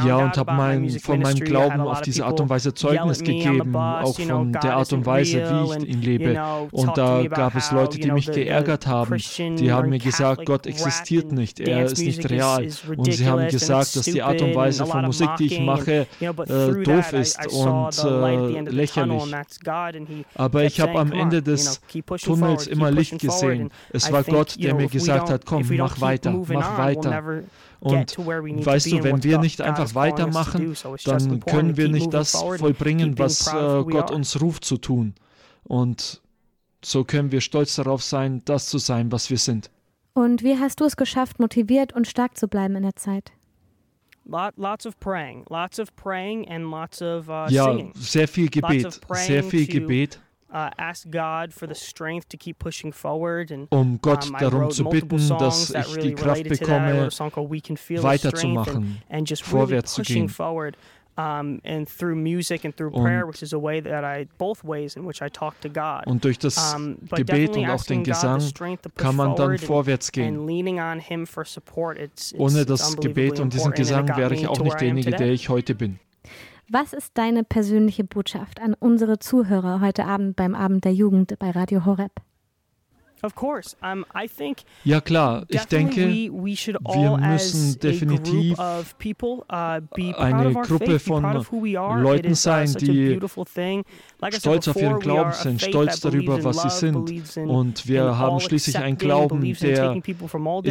ja, 0.04 0.16
und 0.18 0.36
habe 0.36 0.52
mein, 0.52 0.88
von 1.00 1.20
meinem 1.20 1.40
Glauben 1.40 1.80
auf 1.80 2.02
diese 2.02 2.24
Art 2.24 2.40
und 2.40 2.48
Weise 2.48 2.74
Zeugnis 2.74 3.18
gegeben, 3.18 3.74
auch 3.76 4.18
von 4.18 4.52
der 4.52 4.76
Art 4.76 4.92
und 4.92 5.06
Weise, 5.06 5.38
wie 5.38 5.82
ich 5.82 5.88
ihn 5.88 6.02
lebe. 6.02 6.42
Und 6.70 6.96
da 6.96 7.22
gab 7.26 7.54
es 7.54 7.70
Leute, 7.72 7.98
die 7.98 8.10
mich 8.10 8.30
geärgert 8.30 8.86
haben. 8.86 9.16
Die 9.56 9.72
haben 9.72 9.88
mir 9.90 9.98
gesagt, 9.98 10.46
Gott 10.46 10.66
existiert 10.66 11.32
nicht, 11.32 11.60
er 11.60 11.84
ist 11.84 11.98
nicht 11.98 12.28
real. 12.30 12.68
Und 12.96 13.12
sie 13.12 13.26
haben 13.26 13.48
gesagt, 13.48 13.96
dass 13.96 14.04
die 14.04 14.22
Art 14.22 14.40
und 14.40 14.54
Weise 14.54 14.86
von 14.86 15.04
Musik, 15.04 15.30
die 15.38 15.46
ich 15.46 15.60
mache, 15.60 16.06
äh, 16.20 16.82
doof 16.84 17.12
ist 17.12 17.46
und 17.48 18.04
äh, 18.04 18.60
lächerlich. 18.70 19.36
Aber 20.34 20.64
ich 20.64 20.80
habe 20.80 20.98
am 20.98 21.12
Ende 21.12 21.42
des 21.42 21.80
Tunnels 22.22 22.66
immer 22.66 22.90
Licht 22.90 23.18
gesehen. 23.18 23.70
Es 23.90 24.10
war 24.12 24.24
Gott, 24.24 24.56
der 24.62 24.74
mir 24.74 24.88
gesagt 24.88 25.30
hat, 25.30 25.44
komm, 25.46 25.64
mach 25.76 26.00
weiter, 26.00 26.32
mach 26.32 26.78
weiter. 26.78 27.42
Und 27.84 28.66
weißt 28.66 28.92
du, 28.92 29.02
wenn 29.04 29.22
wir 29.22 29.38
nicht 29.38 29.60
einfach 29.60 29.94
weitermachen, 29.94 30.74
dann 31.04 31.40
können 31.40 31.76
wir 31.76 31.88
nicht 31.88 32.12
das 32.12 32.32
vollbringen, 32.32 33.18
was 33.18 33.46
äh, 33.48 33.84
Gott 33.84 34.10
uns 34.10 34.40
ruft 34.40 34.64
zu 34.64 34.78
tun. 34.78 35.14
Und 35.64 36.22
So 36.82 37.04
können 37.04 37.32
wir 37.32 37.40
stolz 37.40 37.76
darauf 37.76 38.02
sein, 38.02 38.42
das 38.44 38.68
zu 38.68 38.78
sein, 38.78 39.12
was 39.12 39.30
wir 39.30 39.38
sind. 39.38 39.70
Und 40.12 40.42
wie 40.42 40.58
hast 40.58 40.80
du 40.80 40.84
es 40.84 40.96
geschafft, 40.96 41.40
motiviert 41.40 41.92
und 41.92 42.06
stark 42.06 42.36
zu 42.38 42.46
bleiben 42.48 42.76
in 42.76 42.82
der 42.82 42.96
Zeit? 42.96 43.32
Lot, 44.26 44.56
lots 44.56 44.86
of 44.86 44.98
praying, 45.00 45.44
lots 45.50 45.78
of 45.78 45.94
praying 45.96 46.44
uh, 50.54 50.70
um 53.70 53.98
Gott 54.00 54.30
um, 54.30 54.36
darum 54.38 54.70
zu 54.70 54.84
bitten, 54.84 55.28
dass 55.38 55.70
ich 55.70 55.98
die 55.98 56.14
Kraft 56.14 56.44
bekomme, 56.44 57.08
weiterzumachen, 58.02 59.02
vorwärts 59.42 59.94
zu 59.94 60.02
gehen. 60.02 60.30
Um, 61.16 61.60
and 61.64 61.88
through 61.88 62.16
music 62.16 62.64
and 62.64 62.76
through 62.76 62.90
prayer, 62.90 63.24
which 63.24 63.40
is 63.40 63.52
a 63.52 63.58
way 63.58 63.78
that 63.80 64.02
I, 64.02 64.26
both 64.36 64.64
ways 64.64 64.96
in 64.96 65.06
which 65.06 65.22
I 65.22 65.28
talk 65.28 65.60
to 65.60 65.68
God. 65.68 66.08
Und 66.08 66.24
durch 66.24 66.40
das 66.40 66.74
um, 66.74 66.96
Gebet 67.08 67.56
und 67.56 67.70
auch 67.70 67.84
den 67.84 68.02
Gesang 68.02 68.42
kann 68.96 69.14
man 69.14 69.36
dann 69.36 69.56
vorwärts 69.58 70.10
gehen. 70.10 70.40
Ohne 72.36 72.66
das 72.66 72.96
Gebet 72.96 73.38
und 73.38 73.52
diesen 73.52 73.70
Gesang 73.74 74.08
wäre 74.16 74.34
ich 74.34 74.48
auch 74.48 74.58
nicht 74.58 74.80
derjenige, 74.80 75.12
der 75.12 75.30
ich 75.30 75.48
heute 75.48 75.76
bin. 75.76 76.00
Was 76.68 76.94
ist 76.94 77.18
deine 77.18 77.44
persönliche 77.44 78.04
Botschaft 78.04 78.60
an 78.60 78.74
unsere 78.78 79.18
Zuhörer 79.18 79.82
heute 79.82 80.06
Abend 80.06 80.34
beim 80.34 80.54
Abend 80.54 80.86
der 80.86 80.94
Jugend 80.94 81.38
bei 81.38 81.50
Radio 81.50 81.84
Horeb? 81.84 82.12
Ja 84.84 85.00
klar, 85.00 85.44
ich 85.48 85.64
denke, 85.64 86.00
wir 86.06 87.16
müssen 87.16 87.78
definitiv 87.78 88.58
uh, 88.58 88.82
eine 90.18 90.52
Gruppe 90.54 90.98
von 90.98 91.22
Leuten 92.02 92.34
sein, 92.34 92.72
die 92.74 93.18
stolz 94.32 94.68
auf 94.68 94.76
ihren 94.76 95.00
Glauben 95.00 95.32
sind, 95.32 95.62
stolz 95.62 96.00
darüber, 96.00 96.44
was 96.44 96.62
sie 96.62 96.70
sind. 96.70 97.38
Und 97.46 97.86
wir 97.88 98.18
haben 98.18 98.40
schließlich 98.40 98.78
einen 98.78 98.98
Glauben, 98.98 99.40
der 99.54 99.92
in 99.92 100.02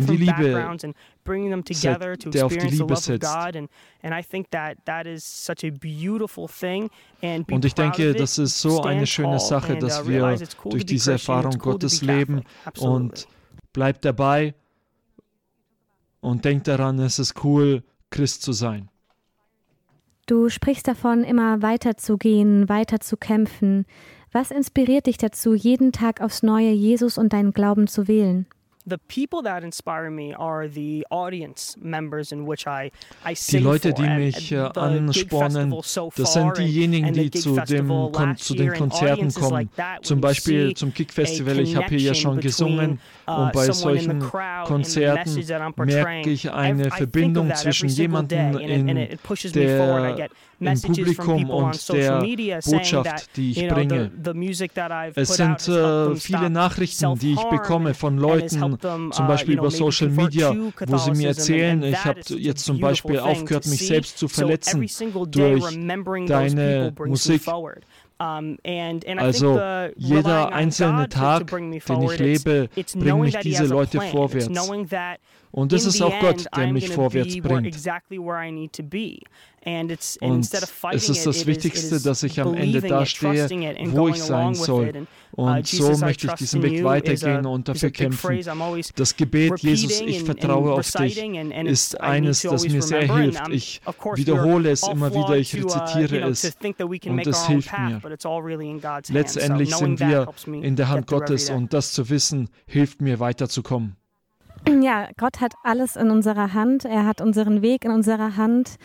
die 0.05 0.17
Liebe 0.17 0.77
bringing 1.23 1.49
them 1.49 1.63
together 1.63 2.15
to 2.15 2.29
experience 2.29 2.77
the 2.77 2.83
love 2.83 3.09
of 3.09 3.19
God 3.19 3.55
and 3.55 3.69
and 4.01 4.13
I 4.13 4.23
think 4.23 4.51
that 4.51 4.77
that 4.85 5.05
is 5.05 5.23
such 5.23 5.63
a 5.63 5.71
beautiful 5.71 6.47
thing 6.47 6.89
and 7.21 7.49
und 7.51 7.65
ich 7.65 7.73
denke, 7.73 8.13
das 8.13 8.37
ist 8.37 8.59
so 8.59 8.81
eine 8.81 9.07
schöne 9.07 9.39
Sache, 9.39 9.77
dass 9.77 10.01
uh, 10.01 10.07
wir 10.07 10.37
durch 10.69 10.85
diese 10.85 11.13
Erfahrung 11.13 11.57
Gottes 11.57 12.01
leben 12.01 12.43
und 12.79 13.27
bleibt 13.71 14.05
dabei 14.05 14.53
und 16.21 16.45
denkt 16.45 16.67
daran, 16.67 16.99
es 16.99 17.19
ist 17.19 17.43
cool 17.43 17.83
Christ 18.09 18.43
zu 18.43 18.53
sein. 18.53 18.89
Du 20.25 20.47
sprichst 20.47 20.87
davon, 20.87 21.25
immer 21.25 21.61
weiter 21.61 21.97
zu 21.97 22.17
gehen, 22.17 22.69
weiter 22.69 23.01
zu 23.01 23.17
kämpfen. 23.17 23.85
Was 24.31 24.51
inspiriert 24.51 25.07
dich 25.07 25.17
dazu, 25.17 25.53
jeden 25.53 25.91
Tag 25.91 26.21
aufs 26.21 26.43
Neue 26.43 26.71
Jesus 26.71 27.17
und 27.17 27.33
deinen 27.33 27.51
Glauben 27.51 27.87
zu 27.87 28.07
wählen? 28.07 28.47
The 28.85 28.97
people 28.97 29.41
that 29.43 29.63
inspire 29.63 30.09
me 30.09 30.33
are 30.33 30.67
the 30.67 31.05
audience 31.09 31.75
members 31.81 32.31
in 32.31 32.45
which 32.45 32.67
I, 32.67 32.91
I 33.25 33.33
sing 33.33 33.59
Die 33.59 33.63
Leute, 33.63 33.93
die 33.93 34.07
mich 34.07 34.51
äh, 34.51 34.57
anspornen, 34.57 35.71
das 36.15 36.33
sind 36.33 36.57
diejenigen, 36.57 37.13
die 37.13 37.31
zu, 37.31 37.55
dem, 37.61 38.11
zu 38.37 38.53
den 38.55 38.73
Konzerten 38.73 39.33
kommen. 39.33 39.69
Zum 40.01 40.21
Beispiel 40.21 40.73
zum 40.73 40.93
Kick 40.93 41.13
Festival, 41.13 41.59
ich 41.59 41.75
habe 41.75 41.87
hier 41.89 41.99
ja 41.99 42.13
schon 42.13 42.39
gesungen 42.39 42.99
uh, 43.27 43.31
und 43.31 43.53
bei 43.53 43.71
solchen 43.71 44.19
Konzerten 44.65 45.45
merke 45.77 46.29
ich 46.29 46.51
eine 46.51 46.91
Verbindung 46.91 47.53
zwischen 47.55 47.89
jemandem 47.89 48.57
in 48.57 48.87
der 49.53 50.29
im 50.65 50.81
Publikum 50.81 51.49
und 51.49 51.89
der 51.89 52.19
Botschaft, 52.63 53.35
die 53.35 53.51
ich 53.51 53.67
bringe. 53.67 54.11
Es 55.15 55.35
sind 55.35 55.67
äh, 55.67 56.15
viele 56.15 56.49
Nachrichten, 56.49 57.17
die 57.19 57.33
ich 57.33 57.43
bekomme 57.49 57.93
von 57.93 58.17
Leuten, 58.17 58.77
zum 58.79 59.11
uh, 59.11 59.27
Beispiel 59.27 59.57
über 59.57 59.71
Social 59.71 60.09
Media, 60.09 60.55
wo 60.87 60.97
sie 60.97 61.11
mir 61.11 61.29
erzählen, 61.29 61.83
ich 61.83 62.05
habe 62.05 62.19
jetzt 62.37 62.65
zum 62.65 62.79
Beispiel 62.79 63.19
aufgehört, 63.19 63.67
mich 63.67 63.85
selbst 63.85 64.17
zu 64.17 64.27
verletzen 64.27 64.85
durch 65.29 65.77
deine 66.27 66.93
Musik. 67.05 67.41
Also 69.17 69.59
jeder 69.95 70.53
einzelne 70.53 71.09
Tag, 71.09 71.47
den 71.47 71.73
ich 71.73 72.19
lebe, 72.19 72.69
bringt 72.95 73.19
mich 73.19 73.37
diese 73.39 73.65
Leute 73.65 73.99
vorwärts. 74.01 74.49
Und 75.53 75.71
es 75.71 75.85
ist 75.85 76.01
auch 76.01 76.19
Gott, 76.19 76.47
der 76.57 76.73
mich 76.73 76.89
vorwärts 76.89 77.37
bringt. 77.37 77.77
Und 80.19 80.53
es 80.91 81.09
ist 81.09 81.25
das 81.27 81.45
Wichtigste, 81.45 82.01
dass 82.01 82.23
ich 82.23 82.41
am 82.41 82.55
Ende 82.55 82.81
da 82.81 83.05
stehe, 83.05 83.47
wo 83.91 84.07
ich 84.07 84.15
sein 84.15 84.55
soll. 84.55 85.05
Uh, 85.35 85.45
und 85.45 85.67
so 85.67 85.97
möchte 85.97 86.27
ich 86.27 86.33
diesen 86.33 86.61
Weg 86.61 86.83
weitergehen 86.83 87.45
und 87.45 87.67
dafür 87.67 87.91
kämpfen. 87.91 88.39
Das 88.95 89.15
Gebet, 89.15 89.59
Jesus, 89.59 90.01
ich 90.01 90.23
vertraue 90.23 90.73
auf 90.73 90.91
dich, 90.91 91.17
ist 91.65 92.01
eines, 92.01 92.41
das 92.41 92.67
mir 92.67 92.81
sehr 92.81 93.15
hilft. 93.15 93.49
Ich 93.49 93.81
wiederhole 94.15 94.71
es 94.71 94.87
immer 94.87 95.11
wieder, 95.11 95.37
ich 95.37 95.53
uh, 95.55 95.67
rezitiere 95.67 96.29
es 96.29 96.55
und 97.05 97.27
es 97.27 97.47
hilft 97.47 97.77
mir. 97.79 98.01
Letztendlich 99.09 99.75
sind 99.75 99.99
wir 99.99 100.27
in 100.47 100.75
der 100.75 100.89
Hand 100.89 101.07
Gottes 101.07 101.51
und 101.51 101.73
das 101.73 101.93
zu 101.93 102.09
wissen, 102.09 102.49
hilft 102.65 103.01
mir 103.01 103.19
weiterzukommen. 103.19 103.97
Ja, 104.67 105.09
Gott 105.17 105.41
hat 105.41 105.53
alles 105.63 105.95
in 105.95 106.09
unserer 106.09 106.53
Hand. 106.53 106.85
Er 106.85 107.05
hat 107.05 107.21
unseren 107.21 107.61
Weg 107.61 107.85
in 107.85 107.91
unserer 107.91 108.37
Hand. 108.37 108.77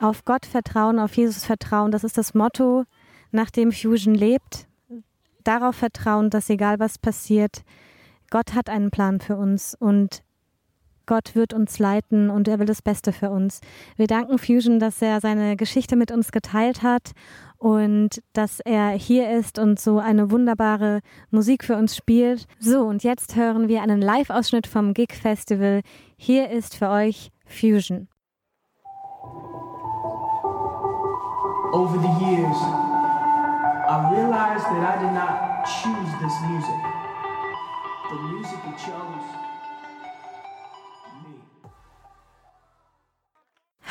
Auf 0.00 0.24
Gott 0.24 0.46
vertrauen, 0.46 0.98
auf 0.98 1.16
Jesus 1.16 1.44
vertrauen, 1.44 1.92
das 1.92 2.02
ist 2.02 2.18
das 2.18 2.34
Motto, 2.34 2.84
nach 3.30 3.50
dem 3.50 3.70
Fusion 3.70 4.14
lebt. 4.14 4.66
Darauf 5.44 5.76
vertrauen, 5.76 6.28
dass 6.28 6.50
egal 6.50 6.80
was 6.80 6.98
passiert, 6.98 7.62
Gott 8.30 8.54
hat 8.54 8.68
einen 8.68 8.90
Plan 8.90 9.20
für 9.20 9.36
uns 9.36 9.76
und 9.78 10.22
Gott 11.06 11.34
wird 11.34 11.52
uns 11.52 11.78
leiten 11.78 12.30
und 12.30 12.48
er 12.48 12.58
will 12.58 12.66
das 12.66 12.82
Beste 12.82 13.12
für 13.12 13.30
uns. 13.30 13.60
Wir 13.96 14.06
danken 14.06 14.38
Fusion, 14.38 14.78
dass 14.78 15.02
er 15.02 15.20
seine 15.20 15.56
Geschichte 15.56 15.96
mit 15.96 16.10
uns 16.10 16.32
geteilt 16.32 16.82
hat 16.82 17.12
und 17.62 18.20
dass 18.32 18.58
er 18.58 18.88
hier 18.90 19.30
ist 19.30 19.56
und 19.56 19.78
so 19.78 20.00
eine 20.00 20.32
wunderbare 20.32 20.98
Musik 21.30 21.62
für 21.62 21.76
uns 21.76 21.96
spielt. 21.96 22.46
So, 22.58 22.80
und 22.80 23.04
jetzt 23.04 23.36
hören 23.36 23.68
wir 23.68 23.82
einen 23.82 24.02
Live-Ausschnitt 24.02 24.66
vom 24.66 24.94
Gig 24.94 25.12
Festival. 25.12 25.82
Hier 26.16 26.50
ist 26.50 26.74
für 26.74 26.88
euch 26.88 27.30
Fusion. 27.46 28.08
Over 31.72 32.00
the 32.00 32.26
years, 32.26 32.56
I 33.88 34.10
realized 34.10 34.64
that 34.64 34.82
I 34.82 34.98
did 34.98 35.12
not 35.14 35.64
choose 35.64 36.10
this 36.20 36.34
music. 36.50 36.82
The 38.10 38.18
music 38.34 38.58
it 38.66 38.76
chose. 38.76 39.22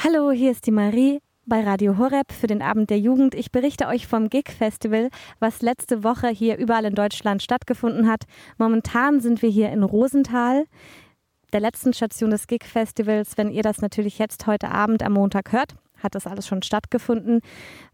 Hallo, 0.04 0.32
hier 0.32 0.52
ist 0.52 0.66
die 0.66 0.72
Marie 0.72 1.22
bei 1.52 1.66
Radio 1.66 1.98
Horeb 1.98 2.32
für 2.32 2.48
den 2.48 2.62
Abend 2.62 2.90
der 2.90 3.00
Jugend. 3.00 3.36
Ich 3.36 3.52
berichte 3.52 3.88
euch 3.88 4.08
vom 4.08 4.30
Gig 4.30 4.46
Festival, 4.58 5.10
was 5.40 5.62
letzte 5.62 6.02
Woche 6.02 6.30
hier 6.30 6.58
überall 6.58 6.86
in 6.86 6.96
Deutschland 6.96 7.44
stattgefunden 7.44 8.08
hat. 8.10 8.24
Momentan 8.58 9.20
sind 9.20 9.42
wir 9.42 9.50
hier 9.50 9.70
in 9.70 9.84
Rosenthal, 9.84 10.64
der 11.52 11.60
letzten 11.60 11.92
Station 11.92 12.30
des 12.30 12.48
Gig 12.48 12.64
Festivals. 12.64 13.38
Wenn 13.38 13.52
ihr 13.52 13.64
das 13.64 13.82
natürlich 13.82 14.18
jetzt 14.18 14.48
heute 14.48 14.70
Abend 14.70 15.04
am 15.04 15.12
Montag 15.12 15.52
hört, 15.52 15.76
hat 16.02 16.16
das 16.16 16.26
alles 16.26 16.48
schon 16.48 16.62
stattgefunden. 16.62 17.42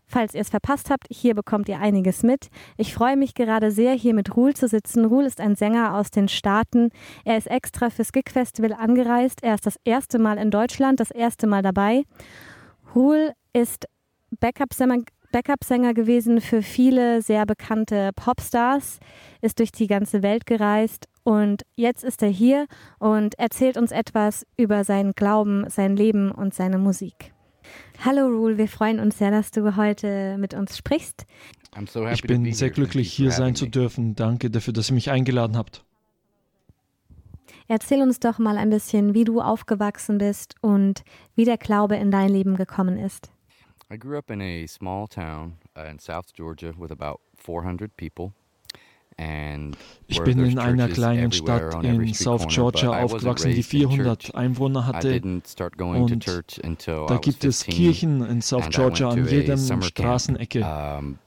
Falls 0.06 0.36
ihr 0.36 0.42
es 0.42 0.50
verpasst 0.50 0.92
habt, 0.92 1.08
hier 1.10 1.34
bekommt 1.34 1.68
ihr 1.68 1.80
einiges 1.80 2.22
mit. 2.22 2.50
Ich 2.78 2.94
freue 2.94 3.18
mich 3.18 3.34
gerade 3.34 3.72
sehr, 3.72 3.94
hier 3.94 4.14
mit 4.14 4.38
Ruhl 4.38 4.54
zu 4.54 4.68
sitzen. 4.68 5.04
Ruhl 5.04 5.26
ist 5.26 5.42
ein 5.42 5.56
Sänger 5.56 5.96
aus 5.96 6.12
den 6.12 6.28
Staaten. 6.28 6.92
Er 7.26 7.40
ist 7.40 7.48
extra 7.48 7.90
fürs 7.90 8.12
Gig 8.12 8.30
Festival 8.32 8.74
angereist. 8.74 9.42
Er 9.42 9.56
ist 9.56 9.66
das 9.66 9.80
erste 9.84 10.20
Mal 10.20 10.38
in 10.38 10.52
Deutschland, 10.52 11.00
das 11.00 11.10
erste 11.10 11.48
Mal 11.48 11.64
dabei. 11.64 12.04
Ruhl 12.98 13.34
ist 13.54 13.86
Backup-Sänger 14.40 15.04
Backup 15.32 15.60
gewesen 15.94 16.42
für 16.42 16.64
viele 16.64 17.22
sehr 17.22 17.46
bekannte 17.46 18.10
Popstars, 18.16 19.00
ist 19.40 19.60
durch 19.60 19.72
die 19.72 19.86
ganze 19.86 20.24
Welt 20.24 20.48
gereist 20.48 21.06
und 21.24 21.62
jetzt 21.76 22.04
ist 22.04 22.24
er 22.24 22.30
hier 22.30 22.66
und 22.98 23.38
erzählt 23.38 23.78
uns 23.78 23.92
etwas 23.92 24.48
über 24.58 24.84
seinen 24.84 25.12
Glauben, 25.12 25.70
sein 25.70 25.96
Leben 25.96 26.32
und 26.32 26.56
seine 26.56 26.80
Musik. 26.80 27.36
Hallo 28.04 28.26
Rule, 28.26 28.58
wir 28.58 28.68
freuen 28.68 29.00
uns 29.00 29.20
sehr, 29.20 29.30
dass 29.30 29.52
du 29.52 29.76
heute 29.76 30.40
mit 30.40 30.56
uns 30.56 30.76
sprichst. 30.76 31.28
ich 32.12 32.24
bin 32.24 32.52
sehr 32.52 32.72
glücklich, 32.72 33.14
hier 33.14 33.30
sein 33.30 33.54
zu 33.54 33.68
dürfen. 33.68 34.16
Danke 34.16 34.50
dafür, 34.50 34.74
dass 34.74 34.90
ihr 34.90 34.96
mich 34.96 35.12
eingeladen 35.12 35.56
habt. 35.56 35.86
Erzähl 37.68 38.02
uns 38.02 38.20
doch 38.20 38.40
mal 38.40 38.58
ein 38.58 38.70
bisschen, 38.70 39.14
wie 39.14 39.26
du 39.26 39.42
aufgewachsen 39.42 40.18
bist 40.18 40.56
und 40.62 41.04
wie 41.36 41.46
der 41.46 41.58
Glaube 41.58 41.98
in 41.98 42.12
dein 42.12 42.30
Leben 42.30 42.56
gekommen 42.56 42.98
ist. 42.98 43.30
I 43.92 43.98
grew 43.98 44.18
up 44.18 44.30
in 44.30 44.42
a 44.42 44.68
small 44.68 45.08
town 45.08 45.58
uh, 45.78 45.90
in 45.90 46.00
South 46.00 46.34
Georgia 46.34 46.74
with 46.78 46.92
about 46.92 47.20
400 47.38 47.96
people. 47.96 48.34
Ich 50.08 50.22
bin 50.22 50.46
in 50.46 50.60
einer 50.60 50.88
kleinen 50.90 51.32
Stadt 51.32 51.84
in 51.84 52.14
South 52.14 52.48
Georgia 52.48 53.02
aufgewachsen, 53.02 53.52
die 53.52 53.64
400 53.64 54.36
Einwohner 54.36 54.86
hatte. 54.86 55.20
Und 55.24 56.88
da 56.88 57.18
gibt 57.18 57.44
es 57.44 57.66
Kirchen 57.66 58.24
in 58.24 58.42
South 58.42 58.70
Georgia 58.70 59.10
an 59.10 59.28
jedem 59.28 59.82
Straßenecke. 59.82 60.64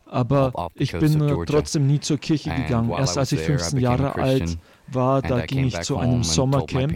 Aber 0.07 0.69
ich 0.75 0.93
bin 0.93 1.45
trotzdem 1.47 1.89
nie 1.89 1.99
zur 1.99 2.19
Kirche 2.19 2.51
gegangen. 2.55 2.91
Erst 2.91 3.19
als 3.19 3.33
ich 3.33 3.41
15 3.41 3.81
Jahre 3.81 4.15
alt 4.15 4.57
war, 4.95 5.23
da 5.23 5.45
ging 5.47 5.67
ich 5.67 5.81
zu 5.81 5.99
einem 5.99 6.23
Sommercamp 6.23 6.95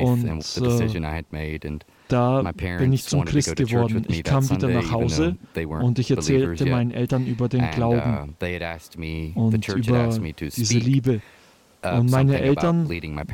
und 0.00 0.28
äh, 0.56 1.78
da 2.08 2.42
bin 2.78 2.92
ich 2.92 3.04
zum 3.04 3.24
Christ 3.24 3.56
geworden. 3.56 4.04
Ich 4.08 4.22
kam 4.24 4.48
wieder 4.50 4.68
nach 4.68 4.90
Hause 4.90 5.36
und 5.54 5.98
ich 5.98 6.10
erzählte 6.10 6.66
meinen 6.66 6.90
Eltern 6.90 7.26
über 7.26 7.48
den 7.48 7.70
Glauben 7.70 8.34
uh, 9.36 9.40
und 9.40 9.68
über 9.68 10.08
diese 10.40 10.78
Liebe. 10.78 11.20
Uh, 11.84 11.98
und 11.98 12.10
meine 12.10 12.40
Eltern, 12.40 12.88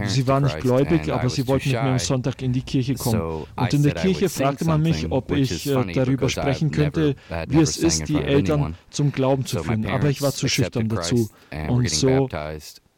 sie 0.06 0.26
waren 0.26 0.42
nicht 0.42 0.58
gläubig, 0.60 1.12
aber 1.12 1.30
sie 1.30 1.46
wollten 1.46 1.68
mit 1.70 1.82
mir 1.82 1.90
am 1.90 1.98
Sonntag 2.00 2.42
in 2.42 2.52
die 2.52 2.62
Kirche 2.62 2.94
kommen. 2.94 3.46
Und 3.54 3.74
in 3.74 3.82
der 3.84 3.94
Kirche 3.94 4.28
fragte 4.28 4.64
man 4.64 4.82
mich, 4.82 5.10
ob 5.10 5.30
ich 5.30 5.66
äh, 5.68 5.92
darüber 5.92 6.28
sprechen 6.28 6.70
könnte, 6.72 7.14
wie 7.48 7.60
es 7.60 7.76
ist, 7.76 8.08
die 8.08 8.16
Eltern 8.16 8.74
zum 8.90 9.12
Glauben 9.12 9.44
zu 9.46 9.62
führen. 9.62 9.86
Aber 9.86 10.10
ich 10.10 10.20
war 10.20 10.32
zu 10.32 10.48
schüchtern 10.48 10.88
dazu. 10.88 11.28
Und 11.68 11.88
so 11.90 12.28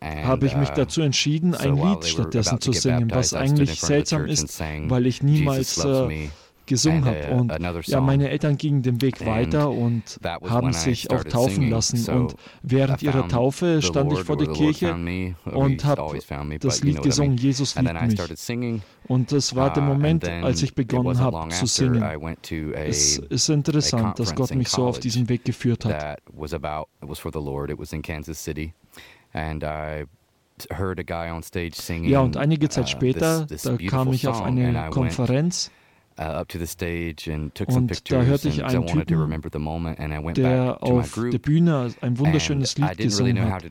habe 0.03 0.47
ich 0.47 0.57
mich 0.57 0.71
uh, 0.71 0.75
dazu 0.77 1.03
entschieden, 1.03 1.55
ein 1.55 1.77
Lied 1.77 2.05
stattdessen 2.05 2.61
zu 2.61 2.73
singen, 2.73 3.11
was 3.11 3.35
eigentlich 3.35 3.81
seltsam 3.81 4.27
ist, 4.27 4.61
weil 4.89 5.07
ich 5.07 5.23
niemals 5.23 5.85
äh, 5.85 6.29
gesungen 6.67 7.05
habe. 7.05 7.35
Und 7.35 7.53
ja, 7.87 8.01
meine 8.01 8.31
Eltern 8.31 8.57
gingen 8.57 8.83
den 8.83 9.01
Weg 9.03 9.25
weiter 9.27 9.71
und 9.71 10.19
haben 10.23 10.73
sich 10.73 11.11
auch 11.11 11.25
taufen 11.25 11.71
lassen. 11.71 12.11
Und 12.11 12.35
während 12.63 13.03
ihrer 13.03 13.29
Taufe 13.29 13.83
stand 13.83 14.13
ich 14.13 14.21
vor 14.21 14.37
der 14.37 14.49
Kirche 14.49 14.95
und 15.45 15.85
habe 15.85 16.19
das 16.61 16.83
Lied 16.83 17.03
gesungen, 17.03 17.37
Jesus 17.37 17.77
liebt 17.77 18.03
mich. 18.49 18.81
Und 19.09 19.33
es 19.33 19.55
war 19.55 19.73
der 19.73 19.83
uh, 19.83 19.87
Moment, 19.87 20.29
als 20.29 20.63
ich 20.63 20.75
begonnen 20.75 21.19
habe 21.19 21.49
zu 21.51 21.67
singen. 21.67 22.03
Es 22.73 23.19
ist 23.19 23.49
interessant, 23.49 24.19
dass 24.19 24.35
Gott 24.35 24.55
mich 24.55 24.69
so 24.69 24.87
auf 24.87 25.01
diesen 25.01 25.29
Weg 25.29 25.45
geführt 25.45 25.85
hat. 25.85 26.19
Ja, 32.05 32.21
und 32.21 32.37
einige 32.37 32.69
Zeit 32.69 32.85
uh, 32.85 32.89
später, 32.89 33.47
da 33.47 33.77
kam 33.89 34.13
ich 34.13 34.29
auf 34.29 34.43
eine 34.43 34.91
Konferenz 34.91 35.71
Uh, 36.21 36.45
und 37.69 38.11
da 38.11 38.23
hörte 38.23 38.49
ich 38.49 38.63
einen 38.63 38.87
Typen, 38.87 40.35
der 40.35 40.83
auf 40.83 41.15
der 41.15 41.39
Bühne 41.39 41.91
ein 42.03 42.19
wunderschönes 42.19 42.77
Lied 42.77 42.99
gesungen 42.99 43.51
hat. 43.51 43.65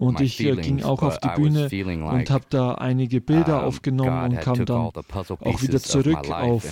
Und 0.00 0.20
ich 0.20 0.40
äh, 0.40 0.56
ging 0.56 0.82
auch 0.82 1.02
auf 1.02 1.18
die 1.18 1.28
Bühne 1.36 1.68
und 2.06 2.30
habe 2.30 2.44
da 2.48 2.74
einige 2.76 3.20
Bilder 3.20 3.64
aufgenommen 3.64 4.32
und 4.32 4.40
kam 4.40 4.64
dann 4.64 4.76
auch 4.78 5.62
wieder 5.62 5.80
zurück, 5.80 6.30
auf, 6.30 6.64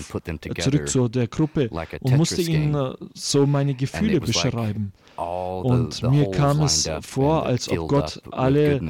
zurück 0.58 0.88
zu 0.88 1.08
der 1.08 1.28
Gruppe 1.28 1.68
und 2.00 2.16
musste 2.16 2.40
ihnen 2.40 2.74
äh, 2.74 2.94
so 3.12 3.46
meine 3.46 3.74
Gefühle 3.74 4.20
beschreiben. 4.20 4.94
Und 5.16 6.02
mir 6.10 6.30
kam 6.30 6.60
es 6.62 6.90
vor, 7.02 7.46
als 7.46 7.68
ob 7.68 7.88
Gott 7.88 8.22
alle 8.30 8.80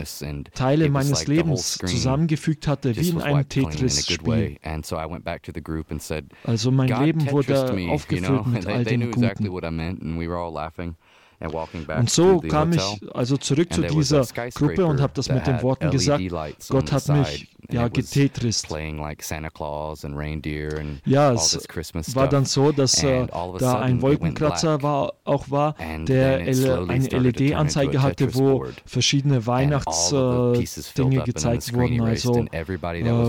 Teile 0.54 0.88
meines 0.90 1.26
Lebens 1.26 1.78
zusammengefügt 1.78 2.66
hatte, 2.68 2.96
wie 2.96 3.08
in 3.10 3.20
einem 3.22 3.48
Tetris-Spiel. 3.48 4.58
Also 6.44 6.70
mein 6.70 6.88
Leben 7.06 7.30
wurde 7.30 7.44
aufgefüllt 7.90 8.46
mit 8.46 8.66
all 8.66 8.84
den 8.84 9.00
Guten. 9.10 9.20
Und 11.98 12.10
so 12.10 12.40
kam 12.40 12.72
ich 12.72 13.00
also 13.14 13.36
zurück 13.36 13.72
zu 13.72 13.82
dieser 13.82 14.24
Gruppe 14.54 14.86
und 14.86 15.00
habe 15.00 15.12
das 15.14 15.28
mit 15.28 15.46
den 15.46 15.62
Worten 15.62 15.90
gesagt, 15.90 16.22
Gott 16.68 16.92
hat 16.92 17.08
mich 17.08 17.48
ja 17.70 17.88
getetrist. 17.88 18.66
Ja, 21.04 21.32
es 21.32 22.14
war 22.14 22.28
dann 22.28 22.44
so, 22.44 22.72
dass 22.72 23.02
äh, 23.02 23.26
da 23.58 23.80
ein 23.80 24.02
Wolkenkratzer 24.02 24.82
war, 24.82 25.14
auch 25.24 25.50
war, 25.50 25.74
der 26.06 26.38
eine 26.38 27.08
LED-Anzeige 27.08 28.02
hatte, 28.02 28.34
wo 28.34 28.66
verschiedene 28.84 29.46
Weihnachtsdinge 29.46 31.20
äh, 31.20 31.24
gezeigt 31.24 31.72
wurden, 31.72 32.00
also 32.00 32.46
äh, 32.50 32.66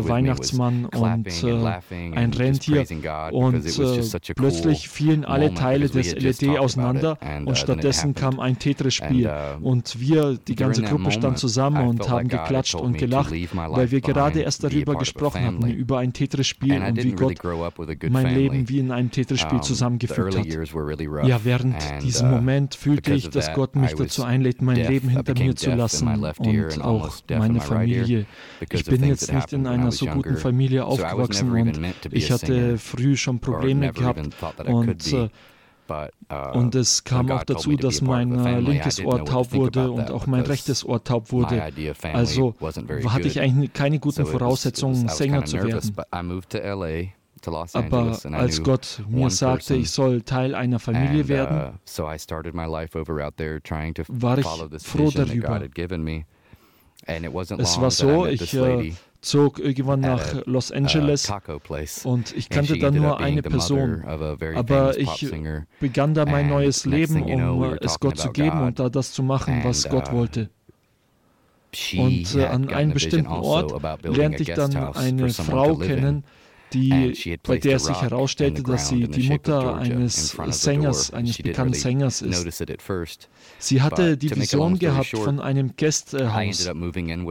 Weihnachtsmann 0.10 0.86
und 0.86 1.28
äh, 1.44 1.82
ein 2.16 2.34
Rentier. 2.34 2.86
Und 3.32 3.66
äh, 3.66 4.34
plötzlich 4.36 4.90
fielen 4.90 5.26
alle 5.26 5.54
Teile 5.54 5.90
des 5.90 6.14
LED 6.16 6.58
auseinander 6.60 7.18
und 7.46 7.58
stattdessen 7.58 8.03
kam 8.14 8.40
ein 8.40 8.60
Tetris-Spiel. 8.60 9.28
Uh, 9.28 9.70
und 9.70 10.00
wir, 10.00 10.38
die 10.48 10.56
ganze 10.56 10.84
Gruppe, 10.84 11.12
stand 11.12 11.38
zusammen 11.38 11.88
und 11.88 12.10
haben 12.10 12.28
geklatscht 12.28 12.76
und 12.76 12.98
gelacht, 12.98 13.34
weil 13.54 13.92
wir 13.92 14.02
gerade 14.02 14.42
erst 14.42 14.64
darüber 14.64 14.96
gesprochen 14.96 15.46
hatten, 15.46 15.68
über 15.70 16.00
ein 16.00 16.12
Tetris-Spiel 16.12 16.82
und 16.82 17.04
wie 17.04 17.12
Gott 17.14 17.40
mein 18.10 18.36
Leben 18.36 18.70
wie 18.70 18.80
in 18.80 18.92
einem 18.92 19.12
Tetris-Spiel 19.12 19.62
zusammengefügt 19.62 20.38
hat. 20.38 20.46
Ja, 21.26 21.40
während 21.44 21.76
diesem 22.04 22.28
uh, 22.28 22.36
Moment 22.36 22.76
fühlte 22.76 23.14
ich, 23.14 23.30
dass 23.30 23.54
Gott 23.54 23.76
mich 23.76 23.94
dazu 23.94 24.24
einlädt, 24.24 24.62
mein 24.62 24.76
Leben 24.76 25.10
hinter 25.10 25.34
mir 25.38 25.56
zu 25.56 25.74
lassen 25.74 26.08
und 26.08 26.82
auch 26.82 27.12
meine 27.30 27.62
Familie. 27.62 28.26
Ich 28.70 28.86
bin 28.86 29.04
jetzt 29.04 29.32
nicht 29.32 29.54
in 29.54 29.68
einer 29.68 29.92
so 29.92 30.06
guten 30.08 30.38
Familie 30.38 30.86
aufgewachsen 30.86 31.52
und 31.52 31.80
ich 32.12 32.32
hatte 32.32 32.78
früh 32.78 33.16
schon 33.16 33.40
Probleme 33.40 33.92
gehabt 33.94 34.30
und 34.66 35.14
und 36.54 36.76
es 36.76 37.04
kam 37.04 37.30
auch 37.32 37.44
dazu, 37.44 37.76
dass 37.76 38.02
mein 38.02 38.46
äh, 38.46 38.60
linkes 38.60 39.00
Ohr 39.04 39.26
taub 39.26 39.54
wurde 39.54 39.92
und 39.92 40.12
auch 40.12 40.28
mein 40.28 40.44
rechtes 40.44 40.86
Ohr 40.86 41.04
taub 41.04 41.32
wurde. 41.32 41.62
Also 42.14 42.56
hatte 43.08 43.28
ich 43.28 43.40
eigentlich 43.40 43.74
keine 43.74 44.00
guten 44.00 44.26
Voraussetzungen, 44.26 45.08
Sänger 45.10 45.46
zu 45.46 45.58
werden. 45.58 45.96
Aber 47.74 48.18
als 48.32 48.64
Gott 48.64 49.02
mir 49.10 49.30
sagte, 49.30 49.76
ich 49.76 49.92
soll 49.92 50.22
Teil 50.22 50.56
einer 50.56 50.80
Familie 50.80 51.26
uh, 51.26 51.28
werden, 51.28 51.80
war 54.08 54.38
ich 54.38 54.46
froh 54.84 55.12
darüber. 55.12 55.62
Es 57.60 57.82
war 57.82 57.92
so, 57.92 58.26
ich 58.26 58.54
äh, 58.54 58.94
zog 59.24 59.60
irgendwann 59.60 60.02
nach 60.02 60.46
Los 60.46 60.72
Angeles 60.72 61.32
und 62.04 62.36
ich 62.36 62.50
kannte 62.50 62.78
da 62.78 62.92
nur 62.92 63.20
eine 63.20 63.42
Person. 63.42 64.04
Aber 64.04 64.98
ich 64.98 65.32
begann 65.80 66.14
da 66.14 66.26
mein 66.26 66.50
neues 66.50 66.86
Leben, 66.86 67.24
um 67.24 67.78
es 67.82 68.00
Gott 68.00 68.18
zu 68.18 68.32
geben 68.32 68.62
und 68.62 68.80
da 68.80 68.90
das 68.90 69.14
zu 69.14 69.24
machen, 69.24 69.62
was 69.64 69.90
Gott 69.90 70.10
uh, 70.10 70.18
wollte. 70.18 70.50
Und 71.98 72.36
äh, 72.36 72.46
an 72.46 72.70
einem 72.70 72.94
bestimmten 72.94 73.32
also 73.32 73.50
Ort 73.50 74.04
lernte 74.04 74.44
ich 74.44 74.54
dann 74.54 74.76
eine 74.76 75.30
Frau 75.30 75.76
kennen, 75.78 76.24
die, 76.74 77.38
bei 77.44 77.58
der 77.58 77.80
sich 77.80 78.02
herausstellte, 78.02 78.64
dass 78.64 78.90
sie 78.90 79.08
die 79.08 79.30
Mutter 79.30 79.76
eines 79.76 80.38
Sängers, 80.50 81.14
eines 81.14 81.38
bekannten 81.38 81.74
Sängers 81.74 82.22
ist. 82.22 82.64
Sie 83.60 83.82
hatte 83.82 84.18
die 84.18 84.36
Vision 84.36 84.80
gehabt 84.80 85.10
von 85.10 85.40
einem 85.40 85.76
Gästehaus 85.76 86.70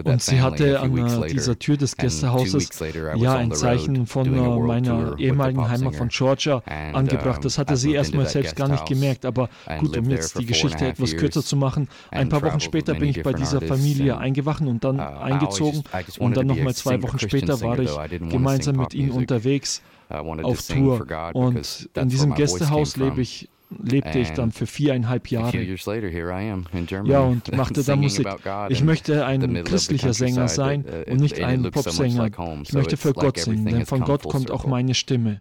und 0.04 0.22
sie 0.22 0.40
hatte 0.40 0.80
an 0.80 1.26
dieser 1.28 1.58
Tür 1.58 1.76
des 1.76 1.96
Gästehauses 1.96 2.68
ja 3.16 3.36
ein 3.36 3.52
Zeichen 3.52 4.06
von 4.06 4.66
meiner 4.66 5.18
ehemaligen 5.18 5.68
Heimat 5.68 5.96
von 5.96 6.08
Georgia 6.08 6.62
angebracht. 6.92 7.44
Das 7.44 7.58
hatte 7.58 7.76
sie 7.76 7.92
erstmal 7.92 8.26
selbst 8.26 8.56
gar 8.56 8.68
nicht 8.68 8.86
gemerkt, 8.86 9.24
aber 9.24 9.48
gut, 9.78 9.96
um 9.96 10.10
jetzt 10.10 10.38
die 10.38 10.46
Geschichte 10.46 10.86
etwas 10.86 11.16
kürzer 11.16 11.42
zu 11.42 11.56
machen, 11.56 11.88
ein 12.10 12.28
paar 12.28 12.42
Wochen 12.42 12.60
später 12.60 12.94
bin 12.94 13.08
ich 13.08 13.22
bei 13.22 13.32
dieser 13.32 13.60
Familie 13.60 14.18
eingewachen 14.18 14.68
und 14.68 14.84
dann 14.84 14.98
uh, 14.98 15.02
eingezogen 15.02 15.82
und 16.18 16.36
dann 16.36 16.46
nochmal 16.46 16.74
zwei 16.74 17.02
Wochen 17.02 17.18
später 17.18 17.60
war 17.60 17.78
ich 17.78 17.90
gemeinsam 18.30 18.76
mit 18.76 18.94
ihnen 18.94 19.10
unter 19.10 19.31
unterwegs 19.32 19.82
auf 20.08 20.66
Tour. 20.66 21.06
Und 21.34 21.88
in 21.94 22.08
diesem 22.08 22.34
Gästehaus 22.34 22.96
lebe 22.96 23.20
ich, 23.20 23.48
lebte 23.70 24.18
ich 24.18 24.30
dann 24.30 24.52
für 24.52 24.66
viereinhalb 24.66 25.28
Jahre. 25.28 25.62
Ja, 27.04 27.20
und 27.20 27.56
machte 27.56 27.82
da 27.84 27.96
Musik. 27.96 28.28
Ich 28.68 28.82
möchte 28.82 29.24
ein 29.24 29.64
christlicher 29.64 30.12
Sänger 30.12 30.48
sein 30.48 30.84
uh, 30.84 31.10
und 31.10 31.20
nicht 31.20 31.40
ein 31.40 31.70
Popsänger. 31.70 32.30
Ich 32.62 32.72
möchte 32.72 32.96
für 32.96 33.12
Gott 33.12 33.38
singen, 33.38 33.64
denn 33.64 33.86
von 33.86 34.02
Gott 34.02 34.24
kommt 34.24 34.50
auch 34.50 34.66
meine 34.66 34.94
Stimme. 34.94 35.40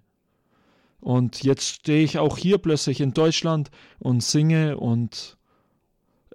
Und 1.01 1.43
jetzt 1.43 1.67
stehe 1.67 2.03
ich 2.03 2.19
auch 2.19 2.37
hier 2.37 2.59
plötzlich 2.59 3.01
in 3.01 3.13
Deutschland 3.13 3.71
und 3.97 4.21
singe 4.21 4.77
und 4.77 5.35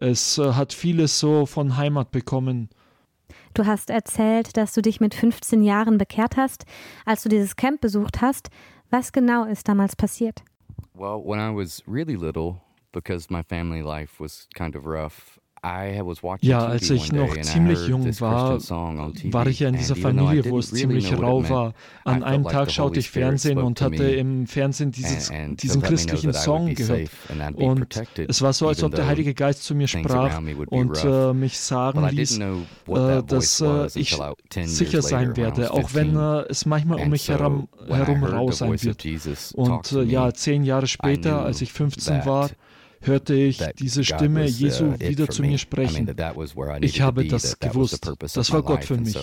es 0.00 0.38
äh, 0.38 0.52
hat 0.52 0.72
vieles 0.72 1.20
so 1.20 1.46
von 1.46 1.76
Heimat 1.76 2.10
bekommen. 2.10 2.68
Du 3.56 3.64
hast 3.64 3.88
erzählt, 3.88 4.58
dass 4.58 4.74
du 4.74 4.82
dich 4.82 5.00
mit 5.00 5.14
15 5.14 5.62
Jahren 5.62 5.96
bekehrt 5.96 6.36
hast, 6.36 6.66
als 7.06 7.22
du 7.22 7.30
dieses 7.30 7.56
Camp 7.56 7.80
besucht 7.80 8.20
hast. 8.20 8.50
Was 8.90 9.12
genau 9.12 9.44
ist 9.46 9.66
damals 9.66 9.96
passiert? 9.96 10.42
Well, 10.92 11.22
when 11.24 11.40
I 11.40 11.56
was 11.56 11.82
really 11.88 12.16
little, 12.16 12.60
because 12.92 13.32
my 13.32 13.42
family 13.42 13.80
life 13.80 14.22
was 14.22 14.46
kind 14.54 14.76
of 14.76 14.84
rough, 14.84 15.40
Ja, 16.40 16.66
als 16.66 16.90
ich 16.90 17.12
noch 17.12 17.36
ziemlich 17.40 17.86
jung 17.88 18.20
war, 18.20 18.58
war 18.60 19.46
ich 19.46 19.60
ja 19.60 19.68
in 19.68 19.76
dieser 19.76 19.96
Familie, 19.96 20.48
wo 20.48 20.58
es 20.58 20.70
ziemlich 20.70 21.12
rau 21.18 21.48
war. 21.48 21.74
An 22.04 22.22
einem 22.22 22.44
Tag 22.44 22.70
schaute 22.70 23.00
ich 23.00 23.10
Fernsehen 23.10 23.58
und 23.58 23.80
hatte 23.80 24.04
im 24.04 24.46
Fernsehen 24.46 24.92
dieses, 24.92 25.32
diesen 25.60 25.82
christlichen 25.82 26.32
Song 26.32 26.74
gehört. 26.74 27.10
Und 27.54 28.02
es 28.28 28.42
war 28.42 28.52
so, 28.52 28.68
als 28.68 28.82
ob 28.82 28.94
der 28.94 29.06
Heilige 29.06 29.34
Geist 29.34 29.64
zu 29.64 29.74
mir 29.74 29.88
sprach 29.88 30.40
und 30.68 31.04
äh, 31.04 31.32
mich 31.32 31.58
sagen 31.58 32.06
ließ, 32.08 32.38
äh, 32.38 33.22
dass 33.26 33.60
äh, 33.60 33.86
ich 33.94 34.16
sicher 34.64 35.02
sein 35.02 35.36
werde, 35.36 35.72
auch 35.72 35.94
wenn 35.94 36.16
äh, 36.16 36.42
es 36.48 36.66
manchmal 36.66 37.00
um 37.00 37.10
mich 37.10 37.28
herum, 37.28 37.68
herum 37.88 38.24
rau 38.24 38.50
sein 38.52 38.80
wird. 38.82 39.04
Und 39.54 39.92
äh, 39.92 40.02
ja, 40.04 40.32
zehn 40.32 40.64
Jahre 40.64 40.86
später, 40.86 41.44
als 41.44 41.60
ich 41.60 41.72
15 41.72 42.24
war, 42.26 42.50
hörte 43.06 43.34
ich 43.34 43.62
diese 43.78 44.04
Stimme 44.04 44.46
Jesu 44.46 44.86
uh, 44.86 45.00
wieder 45.00 45.28
zu 45.28 45.42
mir 45.42 45.58
sprechen. 45.58 46.14
Ich 46.80 47.00
habe 47.00 47.26
das 47.26 47.58
gewusst. 47.58 48.10
Das 48.34 48.52
war 48.52 48.62
Gott 48.62 48.84
für 48.84 48.96
mich. 48.96 49.16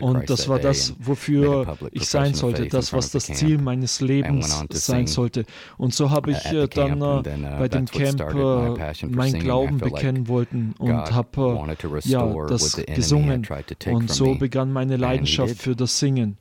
Und 0.00 0.28
das 0.30 0.48
war 0.48 0.58
das, 0.58 0.94
wofür 0.98 1.76
ich 1.92 2.08
sein 2.08 2.34
sollte, 2.34 2.66
das, 2.66 2.92
was 2.92 3.10
das 3.10 3.26
Ziel 3.26 3.58
meines 3.58 4.00
Lebens 4.00 4.64
sein 4.70 5.06
sollte. 5.06 5.44
Und 5.76 5.94
so 5.94 6.10
habe 6.10 6.32
ich 6.32 6.44
äh, 6.46 6.68
dann 6.68 7.02
uh, 7.02 7.22
bei 7.22 7.68
dem 7.68 7.86
Camp 7.86 8.20
äh, 8.20 9.06
mein 9.06 9.32
Glauben 9.38 9.78
bekennen 9.78 10.28
wollten 10.28 10.74
und 10.78 10.92
habe 10.92 11.76
äh, 11.84 12.08
ja, 12.08 12.46
das 12.46 12.76
gesungen. 12.76 13.46
Und 13.86 14.10
so 14.10 14.34
begann 14.34 14.72
meine 14.72 14.96
Leidenschaft 14.96 15.56
für 15.56 15.76
das 15.76 15.98
Singen. 15.98 16.36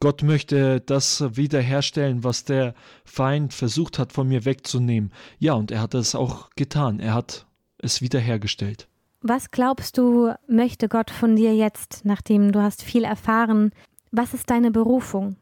Gott 0.00 0.22
möchte 0.22 0.80
das 0.80 1.36
wiederherstellen, 1.36 2.24
was 2.24 2.44
der 2.44 2.74
Feind 3.04 3.52
versucht 3.52 3.98
hat, 3.98 4.12
von 4.12 4.28
mir 4.28 4.46
wegzunehmen. 4.46 5.12
Ja, 5.38 5.52
und 5.52 5.70
er 5.70 5.82
hat 5.82 5.92
es 5.92 6.14
auch 6.14 6.48
getan. 6.56 7.00
Er 7.00 7.12
hat 7.12 7.46
es 7.76 8.00
wiederhergestellt. 8.00 8.88
Was 9.20 9.50
glaubst 9.50 9.98
du, 9.98 10.32
möchte 10.48 10.88
Gott 10.88 11.10
von 11.10 11.36
dir 11.36 11.54
jetzt, 11.54 12.06
nachdem 12.06 12.52
du 12.52 12.62
hast 12.62 12.82
viel 12.82 13.04
erfahren? 13.04 13.72
Was 14.10 14.32
ist 14.32 14.48
deine 14.48 14.70
Berufung? 14.70 15.36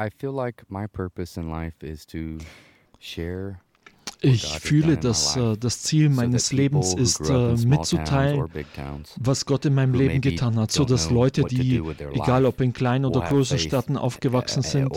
I 0.00 0.08
feel 0.10 0.32
like 0.32 0.64
my 0.68 0.88
purpose 0.88 1.38
in 1.38 1.48
life 1.48 1.86
is 1.86 2.04
to 2.06 2.38
share 2.98 3.60
ich 4.22 4.58
fühle, 4.60 4.96
dass 4.96 5.36
äh, 5.36 5.56
das 5.58 5.82
Ziel 5.82 6.08
meines 6.08 6.52
Lebens 6.52 6.94
ist, 6.94 7.20
äh, 7.28 7.56
mitzuteilen, 7.66 8.48
was 9.18 9.46
Gott 9.46 9.64
in 9.64 9.74
meinem 9.74 9.94
Leben 9.94 10.20
getan 10.20 10.56
hat, 10.56 10.70
so 10.72 10.84
dass 10.84 11.10
Leute, 11.10 11.42
die, 11.44 11.82
egal 12.12 12.46
ob 12.46 12.60
in 12.60 12.72
kleinen 12.72 13.04
oder 13.06 13.20
großen 13.28 13.58
Städten 13.58 13.96
aufgewachsen 13.96 14.62
sind, 14.62 14.92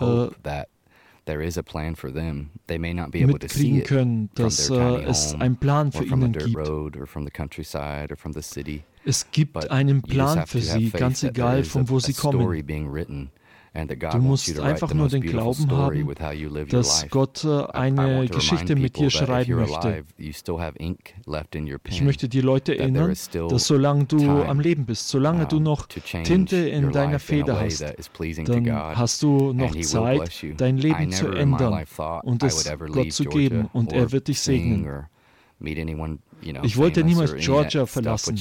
äh, 0.00 0.28
mitkriegen 3.26 3.82
können, 3.84 4.30
dass 4.34 4.70
äh, 4.70 4.74
es 5.04 5.34
einen 5.34 5.56
Plan 5.56 5.92
für 5.92 6.04
ihnen 6.04 6.32
gibt. 6.32 6.56
Es 9.04 9.30
gibt 9.30 9.70
einen 9.70 10.02
Plan 10.02 10.46
für 10.46 10.60
sie, 10.60 10.90
ganz 10.90 11.22
egal 11.22 11.64
von 11.64 11.88
wo 11.88 11.98
sie 12.00 12.12
kommen. 12.14 12.38
Du 13.74 14.18
musst 14.18 14.60
einfach 14.60 14.92
nur 14.92 15.08
den 15.08 15.22
Glauben 15.22 15.70
haben, 15.70 16.14
dass 16.68 17.08
Gott 17.08 17.42
äh, 17.44 17.64
eine 17.72 18.26
Geschichte 18.28 18.76
mit 18.76 18.96
dir 18.98 19.08
schreiben 19.10 19.54
möchte. 19.56 20.04
Ich 21.88 22.02
möchte 22.02 22.28
die 22.28 22.40
Leute 22.42 22.78
erinnern, 22.78 23.14
dass 23.48 23.64
solange 23.66 24.04
du 24.04 24.18
am 24.42 24.60
Leben 24.60 24.84
bist, 24.84 25.08
solange 25.08 25.46
du 25.46 25.58
noch 25.58 25.86
Tinte 25.86 26.56
in 26.56 26.92
deiner 26.92 27.18
Feder 27.18 27.58
hast, 27.60 27.80
dann 28.44 28.66
hast 28.96 29.22
du 29.22 29.52
noch 29.54 29.74
Zeit, 29.80 30.44
dein 30.58 30.76
Leben 30.76 31.10
zu 31.10 31.28
ändern 31.28 31.84
und 32.24 32.42
es 32.42 32.70
Gott 32.92 33.12
zu 33.12 33.24
geben 33.24 33.68
und 33.72 33.92
er 33.94 34.12
wird 34.12 34.28
dich 34.28 34.40
segnen. 34.40 35.06
Ich 36.62 36.76
wollte 36.76 37.04
niemals 37.04 37.36
Georgia 37.36 37.86
verlassen. 37.86 38.36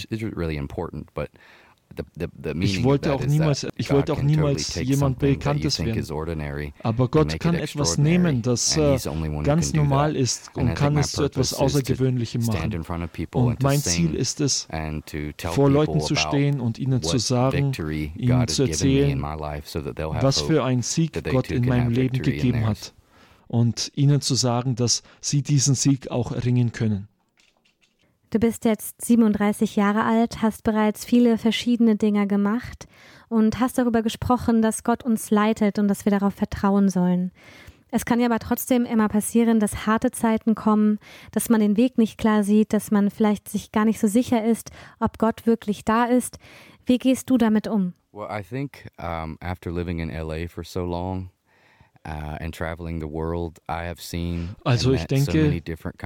Ich 2.59 2.83
wollte 2.83 3.13
auch 3.13 3.25
niemals, 3.25 3.67
ich 3.75 3.91
wollte 3.91 4.13
auch 4.13 4.21
niemals 4.21 4.75
jemand 4.75 5.19
Bekanntes 5.19 5.79
werden. 5.79 6.73
Aber 6.83 7.07
Gott 7.07 7.39
kann 7.39 7.55
etwas 7.55 7.97
nehmen, 7.97 8.41
das 8.41 8.77
äh, 8.77 8.97
ganz 9.43 9.73
normal 9.73 10.15
ist 10.15 10.55
und 10.55 10.73
kann 10.75 10.97
es 10.97 11.11
zu 11.11 11.23
etwas 11.23 11.53
Außergewöhnlichem 11.53 12.45
machen. 12.45 12.83
Und 13.33 13.63
mein 13.63 13.79
Ziel 13.79 14.15
ist 14.15 14.41
es, 14.41 14.67
vor 15.51 15.69
Leuten 15.69 15.99
zu 16.01 16.15
stehen 16.15 16.59
und 16.59 16.79
ihnen 16.79 17.01
zu 17.01 17.17
sagen, 17.17 17.71
ihnen 18.15 18.47
zu 18.47 18.63
erzählen, 18.63 19.21
was 19.21 20.41
für 20.41 20.63
einen 20.63 20.81
Sieg 20.81 21.23
Gott 21.29 21.51
in 21.51 21.65
meinem 21.65 21.91
Leben 21.91 22.21
gegeben 22.21 22.65
hat. 22.65 22.93
Und 23.47 23.91
ihnen 23.95 24.21
zu 24.21 24.35
sagen, 24.35 24.75
dass 24.75 25.03
sie 25.19 25.41
diesen 25.41 25.75
Sieg 25.75 26.09
auch 26.09 26.31
erringen 26.31 26.71
können. 26.71 27.09
Du 28.31 28.39
bist 28.39 28.63
jetzt 28.63 29.01
37 29.05 29.75
Jahre 29.75 30.05
alt, 30.05 30.41
hast 30.41 30.63
bereits 30.63 31.03
viele 31.03 31.37
verschiedene 31.37 31.97
Dinge 31.97 32.27
gemacht 32.27 32.87
und 33.27 33.59
hast 33.59 33.77
darüber 33.77 34.01
gesprochen, 34.03 34.61
dass 34.61 34.85
Gott 34.85 35.03
uns 35.03 35.31
leitet 35.31 35.77
und 35.77 35.89
dass 35.89 36.05
wir 36.05 36.13
darauf 36.13 36.33
vertrauen 36.33 36.87
sollen. 36.87 37.33
Es 37.89 38.05
kann 38.05 38.21
ja 38.21 38.27
aber 38.27 38.39
trotzdem 38.39 38.85
immer 38.85 39.09
passieren, 39.09 39.59
dass 39.59 39.85
harte 39.85 40.11
Zeiten 40.11 40.55
kommen, 40.55 40.97
dass 41.33 41.49
man 41.49 41.59
den 41.59 41.75
Weg 41.75 41.97
nicht 41.97 42.17
klar 42.17 42.45
sieht, 42.45 42.71
dass 42.71 42.89
man 42.89 43.09
vielleicht 43.09 43.49
sich 43.49 43.73
gar 43.73 43.83
nicht 43.83 43.99
so 43.99 44.07
sicher 44.07 44.45
ist, 44.45 44.71
ob 45.01 45.17
Gott 45.17 45.45
wirklich 45.45 45.83
da 45.83 46.05
ist. 46.05 46.39
Wie 46.85 46.99
gehst 46.99 47.29
du 47.29 47.37
damit 47.37 47.67
um? 47.67 47.93
Well, 48.13 48.29
I 48.31 48.43
think 48.43 48.87
um, 48.97 49.37
after 49.41 49.73
living 49.73 49.99
in 49.99 50.09
LA 50.09 50.47
for 50.47 50.63
so 50.63 50.85
long, 50.85 51.31
also 54.63 54.91
ich 54.91 55.05
denke, 55.05 55.61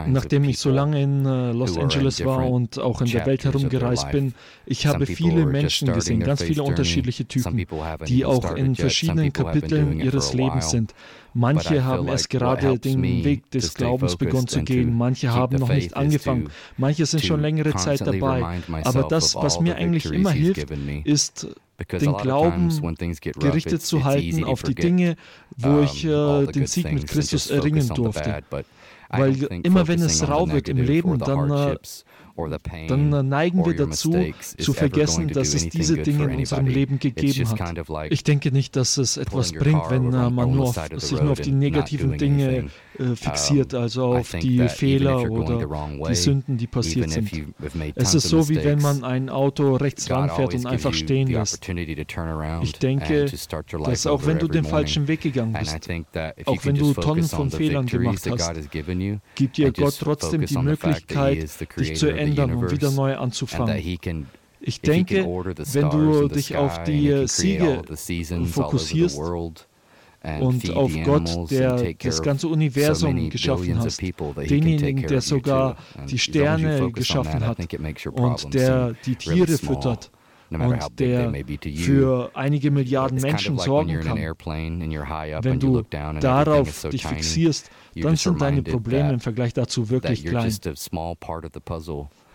nachdem 0.07 0.43
ich 0.43 0.59
so 0.59 0.69
lange 0.69 1.01
in 1.01 1.25
uh, 1.25 1.53
Los 1.53 1.77
Angeles 1.77 2.23
war 2.25 2.49
und 2.49 2.77
auch 2.79 2.99
in 2.99 3.07
der 3.07 3.25
Welt 3.25 3.45
herumgereist 3.45 4.11
bin, 4.11 4.33
ich 4.65 4.87
habe 4.87 5.05
viele 5.05 5.45
Menschen 5.45 5.93
gesehen, 5.93 6.19
ganz 6.19 6.43
viele 6.43 6.63
unterschiedliche 6.63 7.25
Typen, 7.25 7.65
die 8.07 8.25
auch 8.25 8.55
in 8.55 8.75
verschiedenen 8.75 9.31
Kapiteln 9.31 9.99
ihres 9.99 10.33
Lebens 10.33 10.71
sind. 10.71 10.93
Manche 11.37 11.83
haben 11.83 12.07
erst 12.07 12.29
gerade 12.29 12.79
den 12.79 13.01
Weg 13.01 13.51
des 13.51 13.73
Glaubens 13.73 14.15
begonnen 14.15 14.47
zu 14.47 14.63
gehen, 14.63 14.93
manche 14.93 15.31
haben 15.31 15.57
noch 15.57 15.69
nicht 15.69 15.95
angefangen, 15.95 16.49
manche 16.77 17.05
sind 17.05 17.23
schon 17.23 17.41
längere 17.41 17.73
Zeit 17.75 18.01
dabei. 18.01 18.61
Aber 18.83 19.03
das, 19.03 19.35
was 19.35 19.59
mir 19.59 19.75
eigentlich 19.75 20.05
immer 20.05 20.31
hilft, 20.31 20.71
ist 21.05 21.47
den 21.91 22.13
Glauben 22.13 22.69
gerichtet 23.39 23.81
zu 23.81 24.03
halten 24.03 24.43
auf 24.43 24.63
die 24.63 24.75
Dinge, 24.75 25.15
wo 25.57 25.81
ich 25.81 26.05
äh, 26.05 26.45
den 26.47 26.67
Sieg 26.67 26.91
mit 26.91 27.07
Christus 27.07 27.49
erringen 27.49 27.87
durfte. 27.89 28.43
Weil 29.09 29.43
immer 29.63 29.87
wenn 29.87 30.01
es 30.01 30.27
rau 30.27 30.49
wird 30.49 30.69
im 30.69 30.77
Leben, 30.77 31.19
dann 31.19 31.51
äh, 31.51 31.77
dann 32.87 33.29
neigen 33.29 33.65
wir 33.65 33.75
dazu, 33.75 34.13
zu 34.57 34.73
vergessen, 34.73 35.29
dass 35.29 35.53
es 35.53 35.69
diese 35.69 35.97
Dinge 35.97 36.25
in 36.25 36.39
unserem 36.39 36.67
Leben 36.67 36.99
gegeben 36.99 37.47
hat. 37.49 38.11
Ich 38.11 38.23
denke 38.23 38.51
nicht, 38.51 38.75
dass 38.75 38.97
es 38.97 39.17
etwas 39.17 39.53
bringt, 39.53 39.89
wenn 39.89 40.09
man 40.09 40.51
nur 40.51 40.65
auf, 40.65 40.79
sich 40.97 41.21
nur 41.21 41.31
auf 41.31 41.39
die 41.39 41.51
negativen 41.51 42.17
Dinge 42.17 42.67
äh, 42.99 43.15
fixiert, 43.15 43.73
also 43.73 44.15
auf 44.15 44.31
die 44.31 44.67
Fehler 44.67 45.29
oder 45.31 45.65
die 46.09 46.15
Sünden, 46.15 46.57
die 46.57 46.67
passiert 46.67 47.09
sind. 47.09 47.31
Es 47.95 48.13
ist 48.13 48.27
so, 48.27 48.49
wie 48.49 48.63
wenn 48.63 48.81
man 48.81 49.03
ein 49.03 49.29
Auto 49.29 49.75
rechts 49.75 50.09
ranfährt 50.09 50.53
und 50.53 50.65
einfach 50.65 50.93
stehen 50.93 51.27
lässt. 51.29 51.67
Ich 52.61 52.73
denke, 52.73 53.25
dass 53.85 54.07
auch 54.07 54.25
wenn 54.25 54.39
du 54.39 54.47
den 54.47 54.65
falschen 54.65 55.07
Weg 55.07 55.21
gegangen 55.21 55.55
bist, 55.57 55.89
auch 56.45 56.65
wenn 56.65 56.75
du 56.75 56.93
Tonnen 56.93 57.23
von 57.23 57.49
Fehlern 57.49 57.85
gemacht 57.85 58.29
hast, 58.29 58.53
gibt 59.35 59.57
dir 59.57 59.71
Gott 59.71 59.97
trotzdem 59.99 60.45
die 60.45 60.57
Möglichkeit, 60.57 61.49
dich 61.79 61.95
zu 61.95 62.09
ändern 62.11 62.24
und 62.29 62.71
wieder 62.71 62.91
neu 62.91 63.15
anzufangen. 63.15 63.77
Ich 64.61 64.81
denke, 64.81 65.25
wenn 65.25 65.89
du 65.89 66.27
dich 66.27 66.55
auf 66.55 66.83
die 66.83 67.27
Siege 67.27 67.81
fokussierst, 68.45 69.19
und 70.39 70.75
auf 70.75 70.91
Gott, 71.03 71.51
der 71.51 71.93
das 71.93 72.21
ganze 72.21 72.47
Universum 72.47 73.29
geschaffen 73.29 73.79
hat, 73.79 74.01
denjenigen, 74.49 75.05
der 75.07 75.21
sogar 75.21 75.77
die 76.09 76.17
Sterne 76.17 76.91
geschaffen 76.91 77.45
hat 77.45 77.59
und 78.11 78.53
der 78.53 78.95
die 79.05 79.15
Tiere 79.15 79.57
füttert 79.57 80.11
und 80.61 80.99
der 80.99 81.33
für 81.75 82.31
einige 82.33 82.71
Milliarden 82.71 83.21
Menschen 83.21 83.57
sorgen 83.57 83.99
kann. 84.01 84.17
Wenn 84.17 85.59
du 85.59 85.83
darauf 86.19 86.89
dich 86.89 87.05
fixierst, 87.05 87.69
dann 87.95 88.15
sind 88.15 88.41
deine 88.41 88.63
Probleme 88.63 89.13
im 89.13 89.19
Vergleich 89.19 89.53
dazu 89.53 89.89
wirklich 89.89 90.25
klein. 90.25 90.53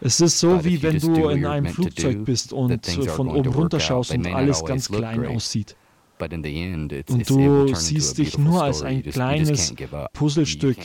Es 0.02 0.20
ist 0.20 0.40
so, 0.40 0.64
wie 0.64 0.83
wenn 0.83 0.98
du 0.98 1.28
in 1.28 1.44
einem 1.46 1.66
Flugzeug 1.66 2.24
bist 2.24 2.52
und 2.52 2.87
von 2.87 3.28
oben 3.28 3.52
runter 3.52 3.80
schaust 3.80 4.12
und 4.12 4.26
alles 4.26 4.64
ganz 4.64 4.88
klein 4.88 5.26
aussieht. 5.26 5.76
Und 6.20 7.30
du 7.30 7.74
siehst 7.74 8.18
dich 8.18 8.37
nur 8.38 8.62
als 8.62 8.83
ein 8.83 9.02
kleines 9.02 9.74
Puzzlestück. 10.12 10.76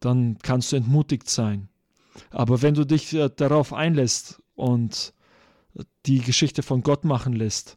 Dann 0.00 0.38
kannst 0.42 0.72
du 0.72 0.76
entmutigt 0.76 1.28
sein. 1.28 1.68
Aber 2.30 2.62
wenn 2.62 2.74
du 2.74 2.84
dich 2.84 3.14
äh, 3.14 3.30
darauf 3.34 3.72
einlässt 3.72 4.42
und 4.54 5.12
die 6.06 6.20
Geschichte 6.20 6.62
von 6.62 6.82
Gott 6.82 7.04
machen 7.04 7.32
lässt, 7.32 7.76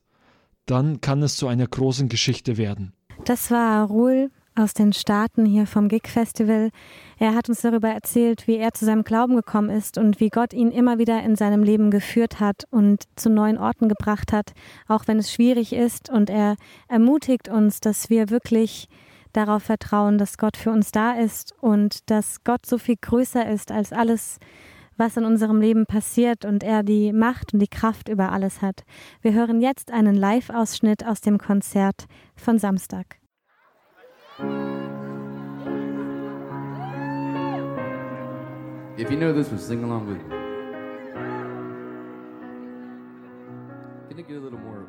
dann 0.66 1.02
kann 1.02 1.22
es 1.22 1.36
zu 1.36 1.48
einer 1.48 1.68
großen 1.68 2.10
Geschichte 2.10 2.58
werden. 2.58 2.94
Das 3.26 3.52
war 3.52 3.86
Ruhl 3.88 4.32
aus 4.56 4.74
den 4.74 4.94
Staaten 4.94 5.46
hier 5.46 5.66
vom 5.66 5.88
Gig 5.88 6.08
Festival. 6.08 6.70
Er 7.18 7.34
hat 7.34 7.50
uns 7.50 7.62
darüber 7.62 7.90
erzählt, 7.90 8.48
wie 8.48 8.58
er 8.58 8.74
zu 8.74 8.86
seinem 8.86 9.04
Glauben 9.04 9.36
gekommen 9.36 9.70
ist 9.70 9.98
und 9.98 10.20
wie 10.20 10.30
Gott 10.30 10.54
ihn 10.54 10.72
immer 10.72 11.00
wieder 11.00 11.24
in 11.24 11.36
seinem 11.36 11.64
Leben 11.64 11.90
geführt 11.90 12.40
hat 12.40 12.64
und 12.70 13.04
zu 13.16 13.30
neuen 13.30 13.58
Orten 13.58 13.90
gebracht 13.90 14.32
hat, 14.32 14.54
auch 14.88 15.08
wenn 15.08 15.18
es 15.18 15.32
schwierig 15.32 15.74
ist. 15.74 16.10
Und 16.10 16.30
er 16.30 16.56
ermutigt 16.88 17.50
uns, 17.50 17.80
dass 17.80 18.10
wir 18.10 18.30
wirklich 18.30 18.88
darauf 19.34 19.64
vertrauen, 19.64 20.20
dass 20.20 20.38
Gott 20.38 20.58
für 20.58 20.70
uns 20.70 20.92
da 20.92 21.14
ist 21.14 21.54
und 21.60 22.10
dass 22.12 22.44
Gott 22.44 22.66
so 22.66 22.78
viel 22.78 22.98
größer 23.02 23.50
ist 23.50 23.72
als 23.72 23.92
alles, 23.92 24.38
was 25.04 25.18
in 25.18 25.26
unserem 25.26 25.60
Leben 25.60 25.86
passiert 25.86 26.46
und 26.46 26.64
er 26.64 26.82
die 26.82 27.12
Macht 27.12 27.54
und 27.54 27.60
die 27.60 27.68
Kraft 27.68 28.08
über 28.08 28.32
alles 28.32 28.62
hat. 28.62 28.86
Wir 29.22 29.34
hören 29.34 29.60
jetzt 29.60 29.92
einen 29.92 30.16
Live-Ausschnitt 30.16 31.06
aus 31.06 31.20
dem 31.20 31.38
Konzert 31.38 32.06
von 32.38 32.58
Samstag. 32.58 33.18
If 38.98 39.12
you 39.12 39.18
know 39.18 39.34
this 39.34 39.50
one, 39.50 39.60
sing 39.60 39.84
along 39.84 40.08
with 40.08 40.20
me. 40.20 40.36
Can 44.08 44.20
it 44.20 44.28
get 44.28 44.38
a 44.38 44.40
little 44.40 44.60
more 44.60 44.83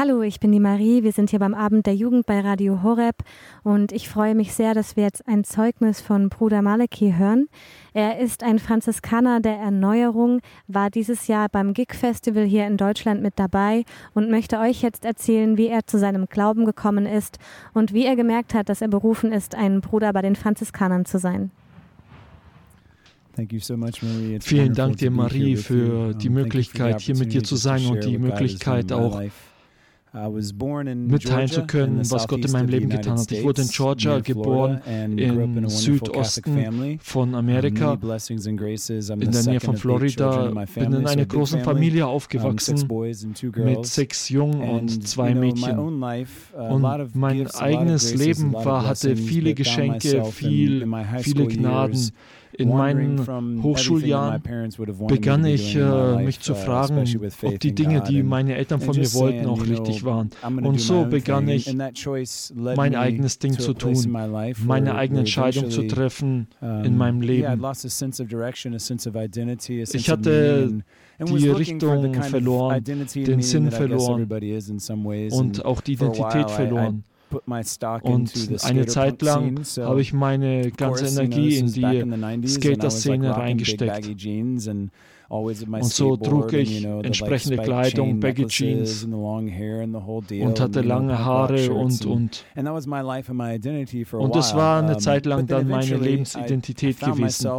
Hallo, 0.00 0.22
ich 0.22 0.38
bin 0.38 0.52
die 0.52 0.60
Marie. 0.60 1.02
Wir 1.02 1.10
sind 1.10 1.30
hier 1.30 1.40
beim 1.40 1.54
Abend 1.54 1.84
der 1.84 1.96
Jugend 1.96 2.24
bei 2.24 2.38
Radio 2.38 2.84
Horeb 2.84 3.16
und 3.64 3.90
ich 3.90 4.08
freue 4.08 4.36
mich 4.36 4.54
sehr, 4.54 4.72
dass 4.72 4.94
wir 4.94 5.02
jetzt 5.02 5.26
ein 5.26 5.42
Zeugnis 5.42 6.00
von 6.00 6.28
Bruder 6.28 6.62
Maleki 6.62 7.14
hören. 7.18 7.48
Er 7.94 8.20
ist 8.20 8.44
ein 8.44 8.60
Franziskaner 8.60 9.40
der 9.40 9.56
Erneuerung, 9.56 10.40
war 10.68 10.88
dieses 10.88 11.26
Jahr 11.26 11.48
beim 11.48 11.74
Gig 11.74 11.94
Festival 11.94 12.44
hier 12.44 12.64
in 12.68 12.76
Deutschland 12.76 13.22
mit 13.22 13.40
dabei 13.40 13.82
und 14.14 14.30
möchte 14.30 14.60
euch 14.60 14.82
jetzt 14.82 15.04
erzählen, 15.04 15.58
wie 15.58 15.66
er 15.66 15.84
zu 15.84 15.98
seinem 15.98 16.26
Glauben 16.26 16.64
gekommen 16.64 17.04
ist 17.04 17.40
und 17.74 17.92
wie 17.92 18.04
er 18.04 18.14
gemerkt 18.14 18.54
hat, 18.54 18.68
dass 18.68 18.80
er 18.80 18.88
berufen 18.88 19.32
ist, 19.32 19.56
ein 19.56 19.80
Bruder 19.80 20.12
bei 20.12 20.22
den 20.22 20.36
Franziskanern 20.36 21.06
zu 21.06 21.18
sein. 21.18 21.50
Vielen 24.42 24.74
Dank 24.74 24.96
dir, 24.98 25.10
Marie, 25.10 25.56
für 25.56 26.14
die 26.14 26.28
Möglichkeit, 26.28 27.00
hier 27.00 27.16
mit 27.16 27.32
dir 27.32 27.42
zu 27.42 27.56
sein 27.56 27.84
und 27.86 28.04
die 28.04 28.18
Möglichkeit 28.18 28.92
auch 28.92 29.20
mitteilen 30.12 31.48
zu 31.48 31.66
können, 31.66 32.10
was 32.10 32.28
Gott 32.28 32.44
in 32.44 32.52
meinem 32.52 32.68
Leben 32.68 32.88
getan 32.88 33.18
hat. 33.18 33.30
Ich 33.32 33.44
wurde 33.44 33.62
in 33.62 33.68
Georgia 33.68 34.20
geboren, 34.20 34.80
im 35.16 35.68
Südosten 35.68 36.98
von 37.00 37.34
Amerika, 37.34 37.94
in 37.94 39.30
der 39.30 39.42
Nähe 39.44 39.60
von 39.60 39.76
Florida. 39.76 40.50
Bin 40.74 40.92
in 40.92 41.06
einer 41.06 41.26
großen 41.26 41.60
Familie 41.60 42.06
aufgewachsen 42.06 42.88
mit 43.56 43.86
sechs 43.86 44.28
Jungen 44.28 44.60
und 44.60 45.06
zwei 45.06 45.34
Mädchen. 45.34 45.78
Und 45.78 47.14
mein 47.14 47.46
eigenes 47.50 48.14
Leben 48.14 48.52
war, 48.52 48.86
hatte 48.86 49.16
viele 49.16 49.54
Geschenke, 49.54 50.24
viel, 50.24 50.86
viele 51.20 51.46
Gnaden. 51.46 52.10
In 52.58 52.70
meinen 52.70 53.62
Hochschuljahren 53.62 54.42
begann 55.06 55.44
ich 55.44 55.76
äh, 55.76 56.24
mich 56.24 56.40
zu 56.40 56.54
fragen, 56.56 57.04
ob 57.42 57.60
die 57.60 57.72
Dinge, 57.72 58.02
die 58.02 58.24
meine 58.24 58.56
Eltern 58.56 58.80
von 58.80 58.96
mir 58.96 59.14
wollten, 59.14 59.46
auch 59.46 59.64
richtig 59.64 60.04
waren. 60.04 60.30
Und 60.42 60.80
so 60.80 61.04
begann 61.04 61.48
ich, 61.48 61.72
mein 62.76 62.96
eigenes 62.96 63.38
Ding 63.38 63.52
zu 63.56 63.74
tun, 63.74 63.96
meine 64.64 64.94
eigene 64.96 65.20
Entscheidung 65.20 65.70
zu 65.70 65.86
treffen 65.86 66.48
in 66.60 66.96
meinem 66.96 67.20
Leben. 67.20 67.62
Ich 69.92 70.10
hatte 70.10 70.82
die 71.20 71.48
Richtung 71.48 72.14
verloren, 72.22 72.84
den 72.84 73.42
Sinn 73.42 73.70
verloren 73.70 74.28
und 75.30 75.64
auch 75.64 75.80
die 75.80 75.92
Identität 75.92 76.50
verloren. 76.50 77.04
Und 78.02 78.32
eine 78.64 78.86
Zeit 78.86 79.22
lang 79.22 79.60
habe 79.78 80.00
ich 80.00 80.12
meine 80.12 80.70
ganze 80.70 81.06
Energie 81.06 81.56
in 81.58 81.66
die 81.72 82.48
Skater-Szene 82.48 83.36
reingesteckt. 83.36 84.08
Und 85.30 85.84
so 85.84 86.16
trug 86.16 86.52
ich 86.54 86.84
entsprechende 86.84 87.58
Kleidung, 87.58 88.18
Baggy 88.18 88.46
Jeans 88.46 89.04
und 89.04 90.60
hatte 90.60 90.80
lange 90.80 91.18
Haare 91.18 91.70
und, 91.72 92.04
und. 92.06 92.44
Und 92.54 94.34
das 94.34 94.54
war 94.54 94.82
eine 94.82 94.96
Zeit 94.96 95.26
lang 95.26 95.46
dann 95.46 95.68
meine 95.68 95.96
Lebensidentität 95.96 96.98
gewesen. 97.00 97.50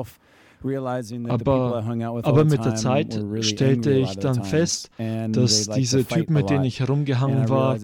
Aber, 1.29 1.83
aber 2.23 2.45
mit 2.45 2.65
der 2.65 2.75
Zeit 2.75 3.19
stellte 3.41 3.91
ich 3.91 4.17
dann 4.17 4.43
fest, 4.43 4.89
dass 5.29 5.69
diese 5.69 6.05
Typen, 6.05 6.33
mit 6.33 6.49
denen 6.49 6.65
ich 6.65 6.79
herumgehangen 6.79 7.49
war, 7.49 7.77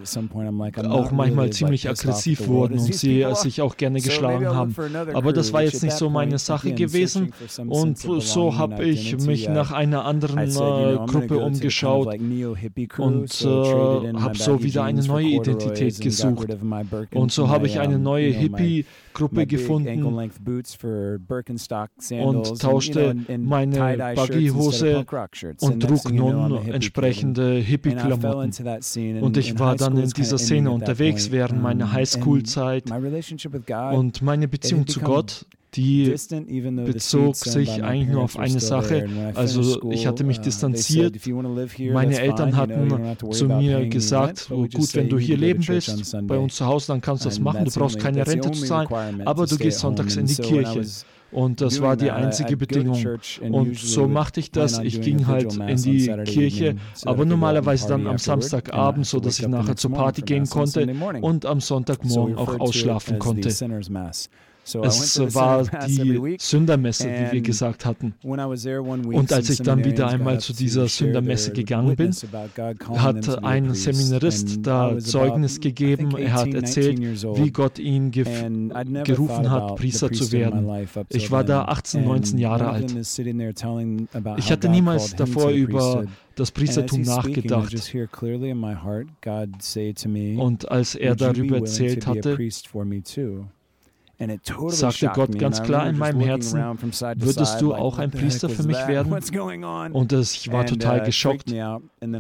auch 0.90 1.12
manchmal 1.12 1.50
ziemlich 1.52 1.90
aggressiv 1.90 2.48
wurden 2.48 2.80
und 2.80 2.94
sie 2.94 3.26
sich 3.34 3.62
auch 3.62 3.78
gerne 3.78 4.02
geschlagen 4.02 4.48
haben. 4.48 4.76
Aber 5.14 5.34
das 5.34 5.54
war 5.54 5.64
jetzt 5.64 5.84
nicht 5.84 5.96
so 5.98 6.10
meine 6.10 6.38
Sache 6.38 6.74
gewesen. 6.74 7.32
und 7.68 7.98
so 7.98 8.58
habe 8.58 8.84
ich 8.84 9.18
mich 9.26 9.48
nach 9.50 9.72
einer 9.72 10.06
anderen 10.06 10.50
äh, 10.50 10.98
Gruppe 11.06 11.40
umgeschaut 11.40 12.08
und 12.98 13.42
äh, 13.42 14.14
habe 14.14 14.38
so 14.38 14.64
wieder 14.64 14.84
eine 14.84 15.04
neue 15.04 15.28
Identität 15.28 16.00
gesucht. 16.02 16.48
Und 17.14 17.32
so 17.32 17.50
habe 17.50 17.68
ich 17.68 17.80
eine 17.80 18.00
neue 18.00 18.32
Hippie-Gruppe 19.16 19.48
gefunden 19.48 20.04
und 22.24 22.62
tauschte 22.62 23.16
meine 23.38 24.14
Buggy-Hose 24.16 25.06
und 25.62 25.80
trug 25.82 26.12
nun 26.12 26.68
entsprechende 26.68 27.56
Hippie-Klamotten. 27.56 29.22
Und 29.22 29.38
ich 29.38 29.58
war 29.60 29.76
dann 29.76 29.98
in 29.98 30.10
dieser 30.10 30.38
Szene 30.38 30.72
unterwegs 30.72 31.32
während 31.32 31.62
meiner 31.62 31.92
Highschool-Zeit. 31.92 32.86
und 33.92 34.22
meine 34.22 34.48
Beziehung 34.48 34.88
zu 34.88 35.00
Gott 35.00 35.46
die 35.76 36.14
bezog 36.86 37.36
sich 37.36 37.84
eigentlich 37.84 38.10
nur 38.10 38.24
auf 38.24 38.38
eine 38.38 38.60
Sache. 38.60 39.08
Also 39.34 39.92
ich 39.92 40.08
hatte 40.08 40.24
mich 40.24 40.40
uh, 40.40 40.44
distanziert. 40.44 41.16
Meine 41.92 42.20
Eltern 42.20 42.56
hatten 42.56 43.18
zu 43.32 43.48
mir 43.48 43.88
gesagt, 43.88 44.50
oh, 44.52 44.68
gut, 44.68 44.96
wenn 44.96 45.10
du 45.10 45.18
hier 45.18 45.38
leben 45.38 45.68
willst, 45.68 46.16
bei 46.28 46.38
uns 46.38 46.56
zu 46.56 46.66
Hause, 46.66 46.88
dann 46.88 47.02
kannst 47.02 47.26
du 47.26 47.30
das 47.30 47.40
machen. 47.40 47.66
Du 47.66 47.72
brauchst 47.72 48.00
keine 48.00 48.26
Rente 48.26 48.52
zu 48.52 48.66
zahlen, 48.66 48.88
aber 49.26 49.46
du 49.46 49.58
gehst 49.58 49.80
sonntags 49.80 50.16
in 50.16 50.26
die 50.26 50.36
Kirche. 50.36 50.86
Und 51.32 51.60
das 51.60 51.82
war 51.82 51.98
die 51.98 52.12
einzige 52.12 52.56
Bedingung. 52.56 53.06
Und 53.42 53.78
so 53.78 54.08
machte 54.08 54.40
ich 54.40 54.52
das. 54.52 54.80
Ich 54.80 55.02
ging 55.02 55.28
halt 55.28 55.58
in 55.58 55.82
die 55.82 56.08
Kirche, 56.24 56.76
aber 57.04 57.26
normalerweise 57.26 57.90
dann 57.90 58.08
am 58.08 58.18
Samstagabend, 58.18 59.06
so 59.06 59.20
dass 59.20 59.40
ich 59.40 59.48
nachher 59.48 59.76
zur 59.76 59.92
Party 59.92 60.22
gehen 60.22 60.48
konnte 60.48 60.88
und 61.22 61.46
am 61.46 61.60
Sonntagmorgen 61.60 62.36
auch 62.38 62.60
ausschlafen 62.60 63.20
konnte. 63.20 63.50
Es 64.66 65.36
war 65.36 65.64
die 65.88 66.38
Sündermesse, 66.40 67.08
wie 67.08 67.34
wir 67.34 67.42
gesagt 67.42 67.86
hatten. 67.86 68.16
Und 68.24 69.32
als 69.32 69.50
ich 69.50 69.60
dann 69.60 69.84
wieder 69.86 70.08
einmal 70.08 70.40
zu 70.40 70.54
dieser 70.54 70.88
Sündermesse 70.88 71.52
gegangen 71.54 71.96
bin, 71.96 72.12
hat 72.96 73.44
ein 73.44 73.74
Seminarist 73.74 74.66
da 74.66 74.98
Zeugnis 74.98 75.60
gegeben. 75.60 76.18
Er 76.18 76.34
hat 76.34 76.54
erzählt, 76.54 77.00
wie 77.00 77.52
Gott 77.52 77.80
ihn 77.80 78.12
gerufen 78.12 79.52
hat, 79.52 79.76
Priester 79.76 80.12
zu 80.12 80.32
werden. 80.32 80.68
Ich 81.10 81.32
war 81.32 81.44
da 81.44 81.66
18, 81.66 82.04
19 82.04 82.40
Jahre 82.40 82.70
alt. 82.70 82.96
Ich 84.38 84.52
hatte 84.52 84.70
niemals 84.70 85.16
davor 85.16 85.52
über 85.52 86.06
das 86.36 86.52
Priestertum 86.52 87.02
nachgedacht. 87.02 87.74
Und 90.38 90.72
als 90.72 90.96
er 90.96 91.16
darüber 91.16 91.58
erzählt 91.58 92.08
hatte, 92.08 92.38
sagte 94.70 95.12
Gott 95.14 95.38
ganz 95.38 95.62
klar 95.62 95.90
in 95.90 95.98
meinem 95.98 96.22
Herzen, 96.22 96.60
würdest 97.18 97.62
du 97.62 97.74
auch 97.74 97.98
ein 97.98 98.12
Priester 98.12 98.50
für 98.50 98.64
mich 98.64 98.88
werden? 98.88 99.12
Und 99.94 100.14
ich 100.14 100.52
war 100.52 100.66
total 100.66 101.02
uh, 101.02 101.04
geschockt. 101.04 101.54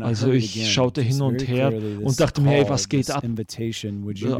Also 0.01 0.31
ich 0.31 0.71
schaute 0.71 1.01
hin 1.01 1.21
und 1.21 1.47
her 1.47 1.73
und 2.01 2.19
dachte 2.19 2.41
mir, 2.41 2.51
hey, 2.51 2.69
was 2.69 2.89
geht 2.89 3.09
ab? 3.11 3.23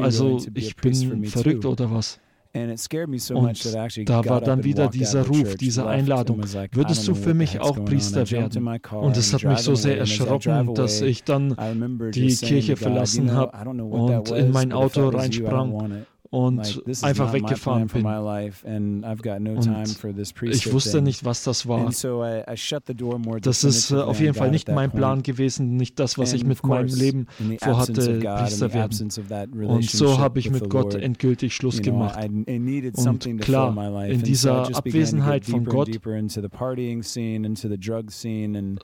Also 0.00 0.40
ich 0.54 0.76
bin 0.76 1.24
verrückt 1.24 1.64
oder 1.64 1.90
was? 1.90 2.20
Und 2.56 4.08
da 4.08 4.24
war 4.24 4.40
dann 4.40 4.64
wieder 4.64 4.88
dieser 4.88 5.26
Ruf, 5.26 5.56
diese 5.56 5.86
Einladung, 5.86 6.42
würdest 6.72 7.06
du 7.06 7.14
für 7.14 7.34
mich 7.34 7.60
auch 7.60 7.84
Priester 7.84 8.30
werden? 8.30 8.66
Und 8.92 9.16
es 9.16 9.32
hat 9.32 9.44
mich 9.44 9.58
so 9.58 9.74
sehr 9.74 9.98
erschrocken, 9.98 10.74
dass 10.74 11.00
ich 11.00 11.24
dann 11.24 11.54
die 12.14 12.34
Kirche 12.34 12.76
verlassen 12.76 13.32
habe 13.32 13.68
und 13.68 14.30
in 14.30 14.52
mein 14.52 14.72
Auto 14.72 15.08
reinsprang 15.08 16.06
und 16.30 16.82
einfach 17.02 17.32
weggefahren 17.32 17.86
bin. 17.88 18.04
Und 19.56 19.98
ich 20.42 20.72
wusste 20.72 21.02
nicht, 21.02 21.24
was 21.24 21.44
das 21.44 21.66
war. 21.66 21.90
Das 23.40 23.64
ist 23.64 23.90
äh, 23.90 23.96
auf 23.96 24.20
jeden 24.20 24.34
Fall 24.34 24.50
nicht 24.50 24.68
mein 24.68 24.90
Plan 24.90 25.22
gewesen, 25.22 25.76
nicht 25.76 25.98
das, 25.98 26.18
was 26.18 26.32
ich 26.32 26.44
mit 26.44 26.64
meinem 26.64 26.94
Leben 26.94 27.26
vorhatte, 27.60 28.18
Priester 28.20 28.72
werden. 28.74 29.10
Und 29.66 29.90
so 29.90 30.18
habe 30.18 30.38
ich 30.38 30.50
mit 30.50 30.68
Gott 30.68 30.94
endgültig 30.94 31.54
Schluss 31.54 31.80
gemacht. 31.82 32.18
Und 32.28 33.40
klar, 33.40 34.04
in 34.06 34.22
dieser 34.22 34.74
Abwesenheit 34.76 35.44
von 35.44 35.64
Gott 35.64 35.88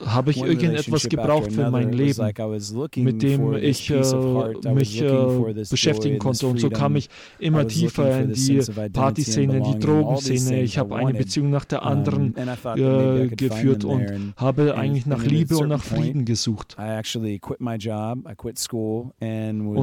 habe 0.07 0.31
ich 0.31 0.43
irgendetwas 0.43 1.09
gebraucht 1.09 1.53
für 1.53 1.71
mein 1.71 1.93
Leben, 1.93 2.33
mit 2.97 3.23
dem 3.23 3.53
ich 3.55 3.91
äh, 3.91 4.73
mich 4.75 5.01
äh, 5.03 5.65
beschäftigen 5.71 6.19
konnte. 6.19 6.47
Und 6.47 6.61
so 6.61 6.71
kam 6.71 6.97
ich 6.97 7.09
immer 7.43 7.67
tiefer 7.67 8.21
in 8.21 8.33
die 8.33 8.61
Partyszene, 8.93 9.59
in 9.59 9.65
die 9.65 9.79
Drogenszene. 9.79 10.63
Ich 10.63 10.79
habe 10.79 10.97
eine 10.97 11.13
Beziehung 11.13 11.51
nach 11.51 11.65
der 11.65 11.83
anderen 11.83 12.35
äh, 12.37 13.29
geführt 13.29 13.85
und 13.85 14.35
habe 14.37 14.75
eigentlich 14.77 15.07
nach 15.07 15.25
Liebe 15.25 15.59
und 15.59 15.69
nach 15.69 15.83
Frieden 15.83 16.25
gesucht. 16.25 16.77
Und 16.79 17.11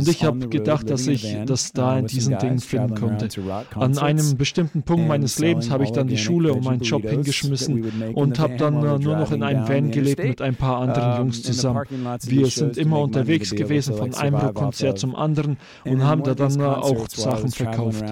ich 0.08 0.24
habe 0.24 0.48
gedacht, 0.50 0.89
dass 0.89 1.08
ich 1.08 1.38
das 1.45 1.74
da 1.74 2.00
in 2.00 2.08
diesen 2.08 2.38
Dingen 2.38 2.60
finden 2.60 2.95
könnte. 2.95 3.28
An 3.76 3.98
einem 3.98 4.38
bestimmten 4.38 4.84
Punkt 4.84 5.08
meines 5.08 5.39
Lebens 5.39 5.69
habe 5.69 5.84
ich 5.84 5.91
dann 5.91 6.08
die 6.08 6.17
Schule 6.17 6.54
und 6.54 6.63
meinen 6.63 6.82
Job 6.82 7.04
hingeschmissen 7.08 8.13
und 8.13 8.39
habe 8.39 8.56
dann 8.58 8.84
äh, 8.84 9.00
nur 9.00 9.17
noch 9.17 9.32
in 9.32 9.43
einem 9.43 9.67
Van 9.67 9.91
gelebt 9.91 10.24
mit 10.24 10.41
ein 10.41 10.56
paar 10.56 10.78
anderen 10.80 11.17
Jungs 11.17 11.43
zusammen. 11.43 11.84
Wir 12.26 12.48
sind 12.48 12.78
immer 12.78 13.02
unterwegs 13.02 13.52
gewesen 13.52 13.95
von 13.95 14.13
einem 14.13 14.36
Rockkonzert 14.36 14.98
zum 14.98 15.15
anderen 15.15 15.58
und 15.86 16.04
haben 16.04 16.24
da 16.24 16.36
dann 16.36 16.62
auch 16.62 17.08
Sachen 17.10 17.48
verkauft. 17.51 18.03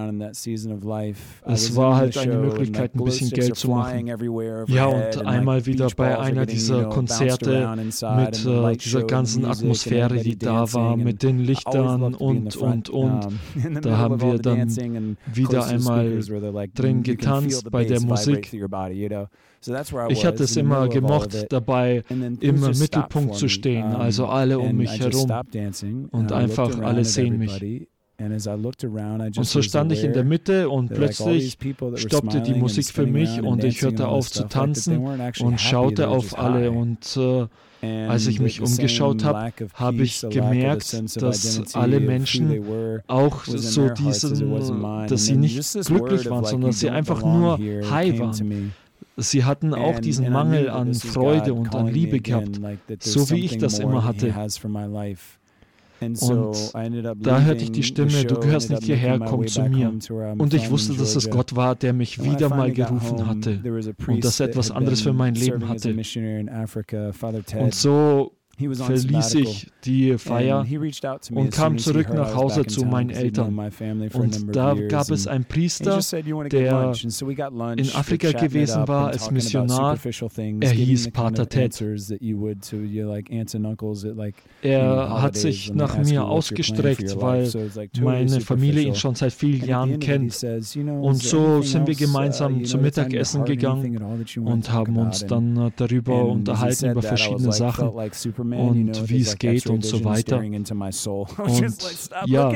Es 1.46 1.76
war 1.76 1.96
halt 1.96 2.18
eine 2.18 2.38
Möglichkeit, 2.38 2.96
ein 2.96 3.04
bisschen 3.04 3.30
Geld 3.30 3.56
zu 3.56 3.70
machen. 3.70 4.08
Ja, 4.68 4.86
und 4.86 5.26
einmal 5.26 5.66
wieder 5.66 5.88
bei 5.96 6.18
einer 6.18 6.46
dieser 6.46 6.86
Konzerte 6.86 7.70
mit 7.76 8.46
äh, 8.46 8.78
dieser 8.78 9.04
ganzen 9.04 9.46
Atmosphäre, 9.46 10.18
die 10.18 10.38
da 10.38 10.72
war, 10.74 10.98
mit 10.98 11.24
den 11.24 11.40
Lichtern 11.40 12.16
und, 12.16 12.56
und, 12.56 12.90
und. 12.90 13.28
Da 13.82 13.98
haben 13.98 14.22
wir 14.22 14.40
dann 14.40 15.18
wieder 15.34 15.66
einmal 15.66 16.24
drin 16.74 17.04
getanzt 17.04 17.70
bei 17.72 17.86
der 17.86 18.02
Musik. 18.02 18.54
Ich 20.10 20.26
hatte 20.26 20.44
es 20.44 20.56
immer 20.56 20.88
gemocht, 20.88 21.48
dabei 21.50 22.04
im 22.10 22.60
Mittelpunkt 22.60 23.36
zu 23.36 23.50
stehen, 23.50 23.86
also 23.86 24.28
alle 24.28 24.60
um 24.60 24.78
mich 24.78 25.00
herum 25.00 25.32
und 26.12 26.32
einfach 26.32 26.80
alle 26.80 27.04
sehen 27.06 27.38
mich. 27.38 27.88
Und 28.20 29.44
so 29.46 29.62
stand 29.62 29.92
ich 29.92 30.04
in 30.04 30.14
der 30.14 30.24
Mitte 30.24 30.70
und 30.70 30.92
plötzlich 30.94 31.58
stoppte 31.96 32.42
die 32.42 32.56
Musik 32.56 32.86
für 32.88 33.06
mich 33.06 33.42
und 33.42 33.64
ich 33.64 33.82
hörte 33.84 34.08
auf 34.08 34.32
zu 34.32 34.48
tanzen 34.48 34.98
und 34.98 35.60
schaute 35.60 36.08
auf 36.08 36.38
alle. 36.40 36.72
Und 36.72 37.16
äh, 37.84 38.08
als 38.08 38.26
ich 38.26 38.40
mich 38.40 38.60
umgeschaut 38.62 39.24
habe, 39.24 39.52
habe 39.76 40.02
ich 40.02 40.26
gemerkt, 40.32 41.22
dass 41.22 41.76
alle 41.76 42.00
Menschen 42.00 42.64
auch 43.06 43.46
so 43.46 43.90
diesen, 43.90 45.08
dass 45.08 45.26
sie 45.26 45.38
nicht 45.38 45.86
glücklich 45.86 46.28
waren, 46.30 46.44
sondern 46.46 46.72
dass 46.72 46.80
sie 46.80 46.90
einfach 46.90 47.22
nur 47.24 47.60
high 47.92 48.20
waren. 48.20 48.74
Sie 49.20 49.44
hatten 49.46 49.74
auch 49.76 50.00
diesen 50.00 50.32
Mangel 50.32 50.70
an 50.70 50.94
Freude 50.96 51.54
und 51.54 51.74
an 51.76 51.88
Liebe 51.88 52.20
gehabt, 52.20 52.60
so 53.00 53.30
wie 53.30 53.46
ich 53.46 53.58
das 53.60 53.78
immer 53.80 54.04
hatte. 54.04 54.34
Und 56.00 56.72
da 57.22 57.42
hörte 57.42 57.64
ich 57.64 57.72
die 57.72 57.84
Stimme, 57.84 58.24
du 58.26 58.40
gehörst 58.40 58.70
nicht 58.70 58.84
hierher, 58.84 59.20
komm 59.20 59.48
zu 59.48 59.64
mir. 59.64 59.90
Und 60.38 60.54
ich 60.54 60.70
wusste, 60.70 60.94
dass 60.94 61.16
es 61.16 61.30
Gott 61.30 61.56
war, 61.56 61.76
der 61.76 61.94
mich 61.94 62.24
wieder 62.24 62.50
mal 62.50 62.72
gerufen 62.72 63.28
hatte 63.28 63.62
und 64.08 64.24
dass 64.24 64.40
er 64.40 64.48
etwas 64.48 64.72
anderes 64.72 65.02
für 65.02 65.14
mein 65.14 65.36
Leben 65.36 65.68
hatte. 65.68 65.96
Und 67.60 67.76
so 67.76 68.37
verließ 68.58 69.36
ich 69.36 69.68
die 69.84 70.18
Feier 70.18 70.66
und 71.32 71.52
kam 71.52 71.78
zurück 71.78 72.10
nach 72.14 72.36
Hause 72.36 72.66
zu 72.66 72.86
meinen 72.86 73.12
Eltern. 73.12 73.58
Und 74.14 74.56
da 74.56 74.74
gab 74.74 75.12
es 75.12 75.28
einen 75.28 75.46
Priester, 75.46 76.00
der 76.50 76.94
in 77.78 77.90
Afrika 77.94 78.32
gewesen 78.32 78.88
war 78.88 79.10
als 79.10 79.30
Missionar. 79.30 79.98
Er 80.60 80.70
hieß 80.72 81.12
Pater 81.12 81.48
Ted. 81.48 81.84
Er 84.62 85.22
hat 85.22 85.36
sich 85.36 85.74
nach 85.74 85.98
mir 85.98 86.26
ausgestreckt, 86.26 87.22
weil 87.22 87.50
meine 88.02 88.42
Familie 88.42 88.82
ihn 88.84 88.96
schon 88.96 89.16
seit 89.16 89.34
vielen 89.34 89.66
Jahren 89.66 90.00
kennt. 90.00 90.44
Und 90.44 91.16
so 91.16 91.62
sind 91.62 91.86
wir 91.88 91.96
gemeinsam 91.96 92.66
zum 92.66 92.82
Mittagessen 92.82 93.46
gegangen 93.46 93.98
und 94.44 94.72
haben 94.72 94.98
uns 94.98 95.26
dann 95.26 95.72
darüber 95.76 96.26
unterhalten, 96.26 96.92
über 96.92 97.02
verschiedene 97.04 97.52
Sachen 97.52 97.92
und 98.54 99.10
wie 99.10 99.22
es 99.22 99.38
geht 99.38 99.68
und 99.68 99.84
so 99.86 100.04
weiter. 100.04 100.38
Und 101.48 101.76
ja, 102.26 102.52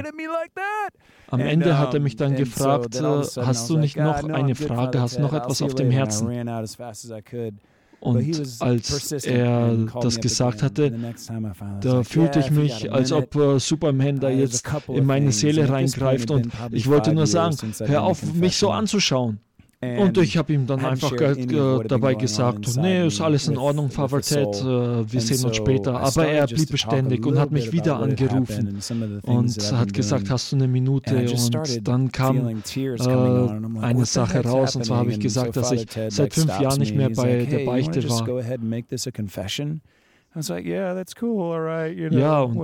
am 1.28 1.40
Ende 1.40 1.78
hat 1.78 1.94
er 1.94 2.00
mich 2.00 2.16
dann 2.16 2.36
gefragt, 2.36 3.02
hast 3.02 3.70
du 3.70 3.78
nicht 3.78 3.98
noch 3.98 4.24
eine 4.24 4.56
Frage, 4.56 5.00
hast 5.02 5.18
du 5.18 5.22
noch 5.22 5.34
etwas 5.34 5.62
auf 5.62 5.76
dem 5.76 5.92
Herzen? 5.92 6.28
Und 8.02 8.62
als 8.62 9.12
er 9.12 9.76
das 10.02 10.20
gesagt 10.20 10.64
hatte, 10.64 10.92
da 11.82 12.04
fühlte 12.04 12.40
ich 12.40 12.50
mich, 12.50 12.92
als 12.92 13.12
ob 13.12 13.36
äh, 13.36 13.60
Superman 13.60 14.20
da 14.20 14.30
jetzt 14.30 14.68
in 14.88 15.06
meine 15.06 15.32
Seele 15.32 15.70
reingreift 15.70 16.32
und 16.32 16.50
ich 16.72 16.88
wollte 16.90 17.14
nur 17.14 17.28
sagen, 17.28 17.56
hör 17.86 18.04
auf, 18.04 18.34
mich 18.34 18.58
so 18.58 18.72
anzuschauen. 18.72 19.40
Und 19.84 20.18
ich 20.20 20.38
habe 20.38 20.54
ihm 20.54 20.68
dann 20.68 20.80
einfach 20.86 21.12
äh, 21.14 21.88
dabei 21.88 22.14
gesagt, 22.14 22.68
nee, 22.78 23.08
ist 23.08 23.20
alles 23.22 23.48
in 23.48 23.58
Ordnung, 23.58 23.90
Ted, 24.22 24.48
äh, 24.62 25.12
wir 25.12 25.22
sehen 25.22 25.44
uns 25.46 25.56
später. 25.58 26.00
Aber 26.00 26.28
er 26.28 26.48
blieb 26.48 26.70
beständig 26.72 27.26
und 27.26 27.40
hat 27.40 27.52
mich 27.52 27.72
wieder 27.72 27.98
angerufen 27.98 28.80
und 29.24 29.72
hat 29.74 29.94
gesagt, 29.94 30.30
hast 30.30 30.52
du 30.52 30.56
eine 30.58 30.68
Minute? 30.68 31.16
Und 31.74 31.88
dann 31.88 32.12
kam 32.12 32.36
äh, 33.08 33.82
eine 33.82 34.06
Sache 34.06 34.44
raus 34.44 34.76
und 34.76 34.86
zwar 34.86 34.98
habe 35.00 35.12
ich 35.12 35.20
gesagt, 35.20 35.56
dass 35.58 35.72
ich 35.72 35.88
seit 36.10 36.34
fünf 36.34 36.60
Jahren 36.60 36.80
nicht 36.80 36.96
mehr 36.96 37.10
bei 37.10 37.46
der 37.46 37.66
Beichte 37.66 38.02
war. 38.10 38.28
Ja, 42.20 42.42
und 42.42 42.56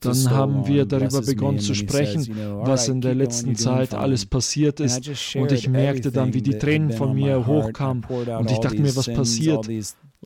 dann 0.00 0.30
haben 0.30 0.66
wir 0.66 0.84
darüber 0.86 1.22
begonnen 1.22 1.58
zu 1.58 1.74
sprechen, 1.74 2.26
was 2.62 2.88
in 2.88 3.00
der 3.00 3.14
letzten 3.14 3.56
Zeit 3.56 3.94
alles 3.94 4.26
passiert 4.26 4.80
ist. 4.80 5.36
Und 5.36 5.52
ich 5.52 5.68
merkte 5.68 6.10
dann, 6.12 6.34
wie 6.34 6.42
die 6.42 6.58
Tränen 6.58 6.90
von 6.90 7.14
mir 7.14 7.46
hochkamen. 7.46 8.04
Und 8.04 8.50
ich 8.50 8.58
dachte 8.58 8.80
mir, 8.80 8.94
was 8.96 9.12
passiert? 9.12 9.68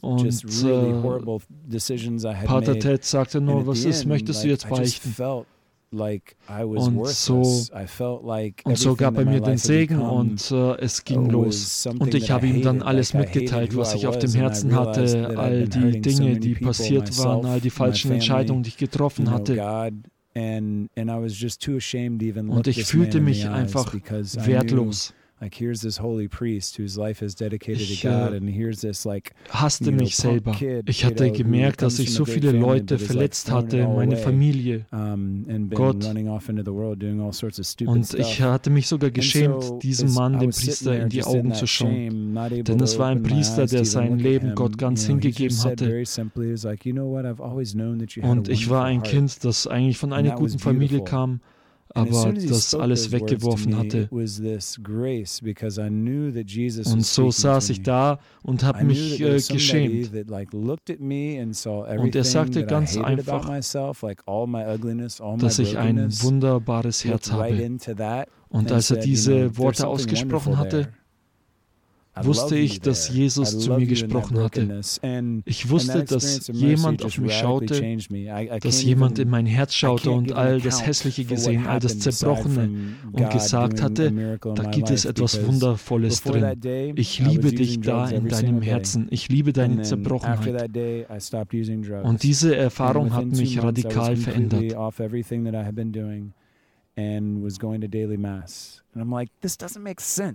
Und 0.00 0.24
äh, 0.64 2.46
Pater 2.46 2.78
Ted 2.78 3.04
sagte 3.04 3.40
nur, 3.40 3.66
was 3.66 3.84
ist, 3.84 4.06
möchtest 4.06 4.44
du 4.44 4.48
jetzt 4.48 4.68
beichten? 4.68 5.14
Und 6.76 7.08
so, 7.08 7.42
und 8.64 8.78
so 8.78 8.94
gab 8.96 9.16
er 9.18 9.24
mir 9.24 9.40
den 9.40 9.58
Segen 9.58 10.00
und 10.00 10.50
äh, 10.52 10.76
es 10.78 11.04
ging 11.04 11.28
los. 11.28 11.86
Und 11.98 12.14
ich 12.14 12.30
habe 12.30 12.46
ihm 12.46 12.62
dann 12.62 12.82
alles 12.82 13.12
mitgeteilt, 13.14 13.76
was 13.76 13.94
ich 13.94 14.06
auf 14.06 14.18
dem 14.18 14.32
Herzen 14.32 14.74
hatte, 14.74 15.36
all 15.36 15.68
die 15.68 16.00
Dinge, 16.00 16.38
die 16.38 16.54
passiert 16.54 17.16
waren, 17.18 17.44
all 17.44 17.60
die 17.60 17.70
falschen 17.70 18.12
Entscheidungen, 18.12 18.62
die 18.62 18.68
ich 18.70 18.76
getroffen 18.76 19.30
hatte. 19.30 19.64
Und 22.48 22.66
ich 22.66 22.84
fühlte 22.84 23.20
mich 23.20 23.48
einfach 23.48 23.94
wertlos. 23.94 25.12
Like 25.40 25.58
here's 25.58 25.80
this 25.80 25.98
holy 25.98 26.28
priest 26.28 26.76
whose 26.76 27.00
life 27.00 27.24
is 27.24 27.34
dedicated 27.34 27.80
ich, 27.80 28.02
to 28.02 28.08
God 28.08 28.34
and 28.34 28.46
here's 28.46 28.82
this 28.82 29.06
like 29.06 29.32
hasste 29.48 29.90
mich 29.90 30.14
selber. 30.14 30.54
Ich 30.84 31.02
hatte 31.06 31.30
gemerkt, 31.32 31.80
dass 31.80 31.98
ich 31.98 32.12
so 32.12 32.26
viele 32.26 32.52
Leute 32.52 32.98
verletzt 32.98 33.50
hatte, 33.50 33.88
meine 33.88 34.18
Familie, 34.18 34.84
Gott. 35.70 36.04
Und 37.86 38.14
ich 38.14 38.42
hatte 38.42 38.68
mich 38.68 38.86
sogar 38.86 39.10
geschämt, 39.10 39.82
diesem 39.82 40.12
Mann, 40.12 40.38
dem 40.38 40.50
Priester, 40.50 41.00
in 41.00 41.08
die 41.08 41.24
Augen 41.24 41.54
zu 41.54 41.66
schauen. 41.66 42.34
Denn 42.50 42.80
es 42.80 42.98
war 42.98 43.08
ein 43.08 43.22
Priester, 43.22 43.64
der 43.64 43.86
sein 43.86 44.18
Leben 44.18 44.54
Gott 44.54 44.76
ganz 44.76 45.06
hingegeben 45.06 45.56
hatte. 45.64 46.04
Und 48.22 48.48
ich 48.50 48.68
war 48.68 48.84
ein 48.84 49.02
Kind, 49.02 49.44
das 49.44 49.66
eigentlich 49.66 49.96
von 49.96 50.12
einer 50.12 50.34
guten 50.34 50.58
Familie 50.58 51.02
kam 51.02 51.40
aber 51.94 52.32
das 52.32 52.74
alles 52.74 53.10
weggeworfen 53.12 53.76
hatte. 53.76 54.08
Und 56.86 57.04
so 57.04 57.30
saß 57.30 57.70
ich 57.70 57.82
da 57.82 58.18
und 58.42 58.62
habe 58.64 58.84
mich 58.84 59.20
äh, 59.20 59.40
geschämt. 59.40 60.10
Und 61.98 62.14
er 62.14 62.24
sagte 62.24 62.66
ganz 62.66 62.96
einfach, 62.96 63.48
dass 65.38 65.58
ich 65.58 65.78
ein 65.78 66.12
wunderbares 66.22 67.04
Herz 67.04 67.30
habe. 67.32 67.70
Und 68.48 68.72
als 68.72 68.90
er 68.90 68.96
diese 68.98 69.56
Worte 69.58 69.86
ausgesprochen 69.86 70.58
hatte, 70.58 70.88
wusste 72.24 72.56
ich, 72.56 72.80
dass 72.80 73.08
Jesus 73.08 73.58
zu 73.58 73.74
mir 73.74 73.86
gesprochen 73.86 74.38
hatte. 74.38 74.80
Ich 75.44 75.70
wusste, 75.70 76.04
dass 76.04 76.48
jemand 76.48 77.04
auf 77.04 77.18
mich 77.18 77.34
schaute, 77.34 77.98
dass 78.60 78.82
jemand 78.82 79.18
in 79.18 79.28
mein 79.28 79.46
Herz 79.46 79.74
schaute 79.74 80.10
und 80.10 80.32
all 80.32 80.60
das 80.60 80.84
Hässliche 80.84 81.24
gesehen, 81.24 81.66
all 81.66 81.80
das 81.80 81.98
Zerbrochene 81.98 82.70
und 83.12 83.30
gesagt 83.30 83.82
hatte, 83.82 84.38
da 84.40 84.62
gibt 84.70 84.90
es 84.90 85.04
etwas 85.04 85.44
Wundervolles 85.46 86.22
drin. 86.22 86.94
Ich 86.96 87.18
liebe 87.18 87.52
dich 87.52 87.80
da 87.80 88.08
in 88.08 88.28
deinem 88.28 88.62
Herzen. 88.62 89.08
Ich 89.10 89.28
liebe 89.28 89.52
deine 89.52 89.82
Zerbrochenheit. 89.82 90.70
Und 92.02 92.22
diese 92.22 92.56
Erfahrung 92.56 93.14
hat 93.14 93.26
mich 93.26 93.62
radikal 93.62 94.16
verändert. 94.16 94.74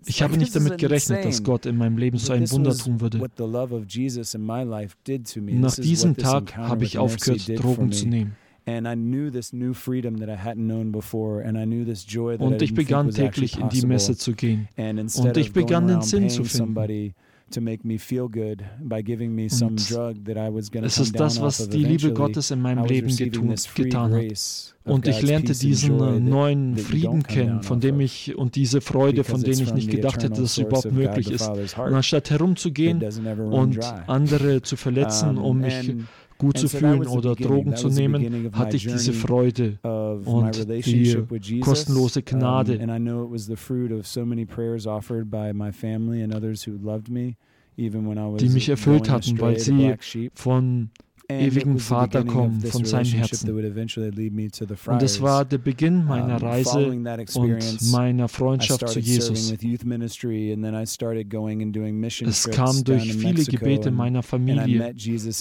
Ich 0.07 0.21
habe 0.21 0.37
nicht 0.37 0.55
damit 0.55 0.77
gerechnet, 0.77 1.25
dass 1.25 1.43
Gott 1.43 1.65
in 1.65 1.77
meinem 1.77 1.97
Leben 1.97 2.17
so 2.17 2.33
ein 2.33 2.49
Wunder 2.51 2.71
tun 2.75 3.01
würde. 3.01 3.19
Nach 5.61 5.75
diesem 5.75 6.15
Tag 6.17 6.55
habe 6.57 6.85
ich 6.85 6.97
aufgehört, 6.97 7.47
Drogen 7.63 7.91
zu 7.91 8.07
nehmen. 8.07 8.35
Und 12.39 12.61
ich 12.61 12.73
begann 12.73 13.11
täglich 13.11 13.59
in 13.59 13.69
die 13.69 13.85
Messe 13.85 14.15
zu 14.17 14.33
gehen. 14.33 14.67
Und 14.77 15.37
ich 15.37 15.53
begann 15.53 15.87
den 15.87 16.01
Sinn 16.01 16.29
zu 16.29 16.43
finden. 16.45 17.13
Und 17.47 17.67
es 20.83 20.97
ist 20.97 21.19
das, 21.19 21.41
was 21.41 21.69
die 21.69 21.83
Liebe 21.83 22.13
Gottes 22.13 22.51
in 22.51 22.61
meinem 22.61 22.85
Leben 22.85 23.15
getun, 23.15 23.53
getan 23.75 24.13
hat. 24.13 24.75
Und 24.83 25.07
ich 25.07 25.21
lernte 25.21 25.53
diesen 25.53 26.25
neuen 26.25 26.77
Frieden 26.77 27.23
kennen, 27.23 27.63
von 27.63 27.79
dem 27.79 27.99
ich 27.99 28.35
und 28.35 28.55
diese 28.55 28.81
Freude, 28.81 29.23
von 29.23 29.41
denen 29.41 29.61
ich 29.61 29.73
nicht 29.73 29.89
gedacht 29.89 30.23
hätte, 30.23 30.41
dass 30.41 30.51
es 30.51 30.57
überhaupt 30.57 30.91
möglich 30.91 31.31
ist. 31.31 31.49
Und 31.49 31.93
anstatt 31.93 32.29
herumzugehen 32.29 33.03
und 33.03 33.79
andere 34.07 34.61
zu 34.61 34.75
verletzen, 34.75 35.37
um 35.37 35.59
mich 35.59 35.93
gut 36.37 36.57
zu 36.57 36.67
fühlen 36.67 37.07
oder 37.07 37.35
Drogen 37.35 37.75
zu 37.75 37.89
nehmen, 37.89 38.51
hatte 38.53 38.75
ich 38.75 38.83
diese 38.85 39.13
Freude 39.13 39.79
und 40.25 40.67
die 40.67 41.59
kostenlose 41.61 42.21
Gnade. 42.23 42.79
die 48.37 48.49
mich 48.49 48.69
erfüllt 48.69 49.09
hatten, 49.09 49.39
weil 49.39 49.59
sie 49.59 49.95
von 50.33 50.89
ewigen 51.27 51.79
Vater 51.79 52.23
kommen, 52.23 52.61
von 52.61 52.85
seinem 52.85 53.13
Herzen. 53.13 53.49
Und 54.87 55.03
es 55.03 55.21
war 55.21 55.45
der 55.45 55.57
Beginn 55.57 56.05
meiner 56.05 56.41
Reise 56.41 56.91
und 57.35 57.91
meiner 57.91 58.27
Freundschaft 58.27 58.89
zu 58.89 58.99
Jesus. 58.99 59.51
Es 62.25 62.49
kam 62.51 62.83
durch 62.83 63.13
viele 63.13 63.43
Gebete 63.43 63.91
meiner 63.91 64.23
Familie 64.23 64.93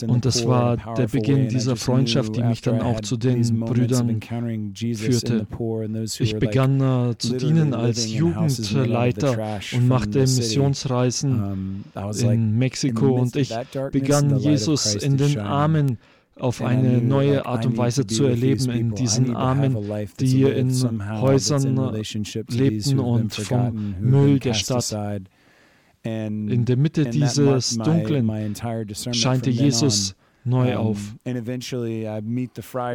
und 0.06 0.26
es 0.26 0.46
war 0.46 0.76
der 0.94 1.06
Beginn 1.08 1.48
dieser 1.48 1.76
Freundschaft, 1.76 2.36
die 2.36 2.42
mich 2.42 2.60
dann 2.60 2.80
auch 2.80 3.00
zu 3.00 3.16
den 3.16 3.60
Brüdern 3.60 4.20
führte. 4.22 5.46
Ich 6.18 6.36
begann 6.36 7.14
zu 7.18 7.36
dienen 7.36 7.74
als 7.74 8.10
Jugendleiter 8.12 9.60
und 9.74 9.88
machte 9.88 10.20
Missionsreisen 10.20 11.84
in 12.20 12.58
Mexiko 12.58 13.20
und 13.20 13.36
ich 13.36 13.54
begann 13.90 14.38
Jesus 14.38 14.94
in 14.94 15.16
den 15.16 15.38
Armen 15.38 15.73
Armen 15.74 15.98
auf 16.36 16.62
eine 16.62 17.00
neue 17.00 17.46
Art 17.46 17.64
und 17.66 17.76
Weise 17.76 18.06
zu 18.06 18.24
erleben, 18.24 18.70
in 18.70 18.94
diesen 18.94 19.36
Armen, 19.36 19.76
die 20.18 20.42
in 20.42 21.20
Häusern 21.20 21.94
lebten 22.48 22.98
und 22.98 23.34
vom 23.34 23.94
Müll 24.00 24.40
der 24.40 24.54
Stadt. 24.54 24.94
In 26.02 26.64
der 26.64 26.76
Mitte 26.76 27.06
dieses 27.06 27.78
Dunklen 27.78 28.54
scheinte 29.12 29.50
Jesus 29.50 30.14
neu 30.44 30.76
auf. 30.76 30.98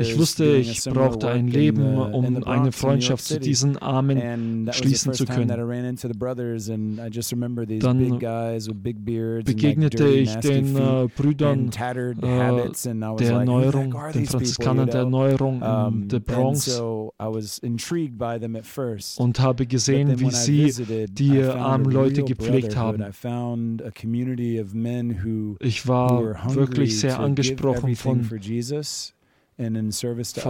Ich 0.01 0.17
wusste, 0.17 0.45
ich 0.57 0.83
brauchte 0.85 1.29
ein 1.29 1.47
Leben, 1.47 1.97
um 1.97 2.43
eine 2.45 2.71
Freundschaft 2.71 3.25
zu 3.25 3.39
diesen 3.39 3.77
Armen 3.77 4.17
schließen 4.73 5.13
zu 5.13 5.25
können. 5.25 5.47
Dann 7.79 8.19
begegnete 9.45 10.07
ich 10.09 10.35
den 10.35 10.75
äh, 10.75 11.07
Brüdern 11.15 11.69
äh, 12.21 12.71
der 13.17 13.31
Erneuerung, 13.31 13.95
den 14.13 14.25
Franziskanern 14.25 14.89
der 14.89 14.99
Erneuerung 15.01 15.61
in 16.03 16.07
der 16.09 16.19
Bronx 16.19 16.79
und 19.17 19.39
habe 19.39 19.65
gesehen, 19.65 20.19
wie 20.19 20.31
sie 20.31 20.73
die 21.07 21.41
armen 21.43 21.91
Leute 21.91 22.23
gepflegt 22.23 22.75
haben. 22.75 23.03
Ich 25.59 25.87
war 25.87 26.21
wirklich 26.55 26.99
sehr 26.99 27.19
angenehm 27.19 27.38
angesprochen 27.39 27.95
von, 27.95 28.23
von 28.23 28.39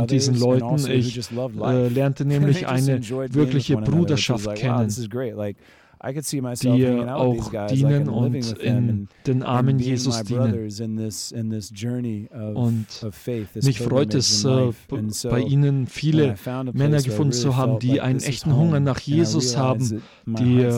diesen 0.07 0.39
Leuten. 0.39 0.91
Ich 0.91 1.31
äh, 1.31 1.87
lernte 1.87 2.25
nämlich 2.25 2.67
eine 2.67 3.01
wirkliche 3.09 3.77
Bruderschaft 3.77 4.55
kennen 4.55 4.89
die 6.61 6.85
auch 7.09 7.51
dienen 7.67 8.07
und 8.07 8.57
in 8.59 9.09
den 9.27 9.43
Armen 9.43 9.79
Jesus 9.79 10.23
dienen. 10.23 10.69
Und 12.53 12.85
mich 13.61 13.79
freut 13.79 14.13
es, 14.13 14.45
äh, 14.45 14.71
bei 15.23 15.41
ihnen 15.41 15.87
viele 15.87 16.35
Männer 16.71 17.01
gefunden 17.01 17.33
zu 17.33 17.57
haben, 17.57 17.79
die 17.79 17.99
einen 17.99 18.21
echten 18.21 18.55
Hunger 18.55 18.79
nach 18.79 18.99
Jesus 18.99 19.57
haben, 19.57 20.01
die 20.25 20.69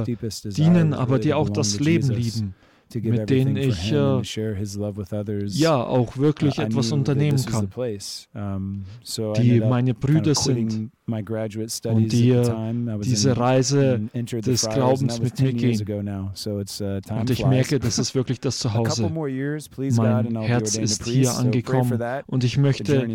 dienen, 0.46 0.94
aber 0.94 1.20
die 1.20 1.34
auch 1.34 1.50
das 1.50 1.80
Leben 1.80 2.10
lieben 2.10 2.56
mit 2.96 3.30
denen 3.30 3.58
ich 3.58 3.92
äh, 3.92 4.14
ja 5.46 5.84
auch 5.84 6.18
wirklich 6.18 6.58
etwas 6.58 6.92
unternehmen 6.92 7.44
kann, 7.46 7.70
die 9.38 9.60
meine 9.60 9.94
Brüder 9.94 10.36
sind 10.36 10.92
und 11.86 12.12
die 12.12 12.42
diese 13.04 13.38
Reise 13.38 14.02
des 14.14 14.70
Glaubens 14.70 15.22
mit 15.22 15.40
mir 15.40 15.54
gehen. 15.54 15.82
Uh, 15.90 17.16
und 17.20 17.30
ich 17.30 17.46
merke, 17.46 17.80
das 17.80 18.00
ist 18.00 18.16
wirklich 18.16 18.40
das 18.40 18.60
Zuhause. 18.60 19.10
Mein 19.10 20.36
Herz 20.42 20.76
ist 20.76 21.06
hier 21.06 21.34
angekommen. 21.36 22.00
und 22.28 22.44
ich 22.44 22.58
möchte 22.58 23.08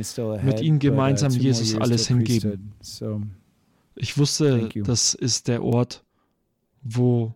mit 0.42 0.60
Ihnen 0.60 0.76
uh, 0.76 0.80
gemeinsam 0.80 1.32
Jesus 1.32 1.74
alles 1.76 2.08
hingeben. 2.08 2.72
Ich 3.94 4.18
wusste, 4.18 4.68
das 4.84 5.14
ist 5.14 5.48
der 5.48 5.62
Ort, 5.62 6.04
wo 6.82 7.34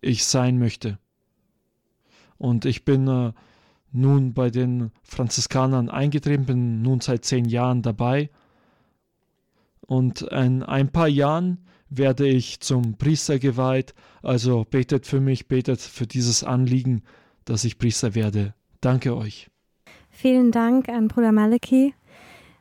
ich 0.00 0.24
sein 0.24 0.58
möchte. 0.58 0.98
Und 2.38 2.64
ich 2.64 2.84
bin 2.84 3.08
äh, 3.08 3.32
nun 3.92 4.34
bei 4.34 4.50
den 4.50 4.90
Franziskanern 5.02 5.88
eingetreten, 5.88 6.44
bin 6.44 6.82
nun 6.82 7.00
seit 7.00 7.24
zehn 7.24 7.46
Jahren 7.46 7.82
dabei. 7.82 8.30
Und 9.86 10.22
in 10.22 10.62
ein 10.62 10.90
paar 10.90 11.08
Jahren 11.08 11.58
werde 11.88 12.26
ich 12.26 12.60
zum 12.60 12.96
Priester 12.98 13.38
geweiht. 13.38 13.94
Also 14.22 14.64
betet 14.68 15.06
für 15.06 15.20
mich, 15.20 15.48
betet 15.48 15.80
für 15.80 16.06
dieses 16.06 16.42
Anliegen, 16.42 17.02
dass 17.44 17.64
ich 17.64 17.78
Priester 17.78 18.14
werde. 18.14 18.54
Danke 18.80 19.16
euch. 19.16 19.48
Vielen 20.10 20.50
Dank 20.50 20.88
an 20.88 21.08
Bruder 21.08 21.32
Maleki, 21.32 21.94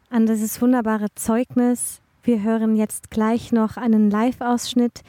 an 0.10 0.26
dieses 0.26 0.62
wunderbare 0.62 1.08
Zeugnis. 1.16 2.02
Wir 2.24 2.44
hören 2.44 2.76
jetzt 2.76 3.12
gleich 3.12 3.52
noch 3.52 3.78
einen 3.78 4.10
Live-Ausschnitt 4.10 5.02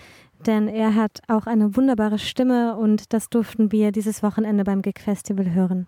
denn 0.45 0.68
er 0.68 0.95
hat 0.95 1.20
auch 1.28 1.47
eine 1.47 1.76
wunderbare 1.76 2.18
Stimme 2.18 2.76
und 2.76 3.12
das 3.12 3.28
durften 3.28 3.72
wir 3.72 3.93
dieses 3.93 4.22
Wochenende 4.22 4.64
beim 4.64 4.82
Gig 4.82 4.99
Festival 4.99 5.53
hören. 5.55 5.87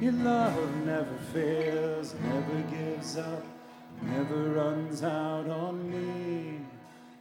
Your 0.00 0.12
love 0.12 0.52
never 0.84 1.16
fails, 1.32 2.16
never 2.22 2.62
gives 2.70 3.16
up, 3.16 3.44
never 4.02 4.52
runs 4.56 5.02
out 5.04 5.48
on 5.48 5.88
me. 5.88 6.60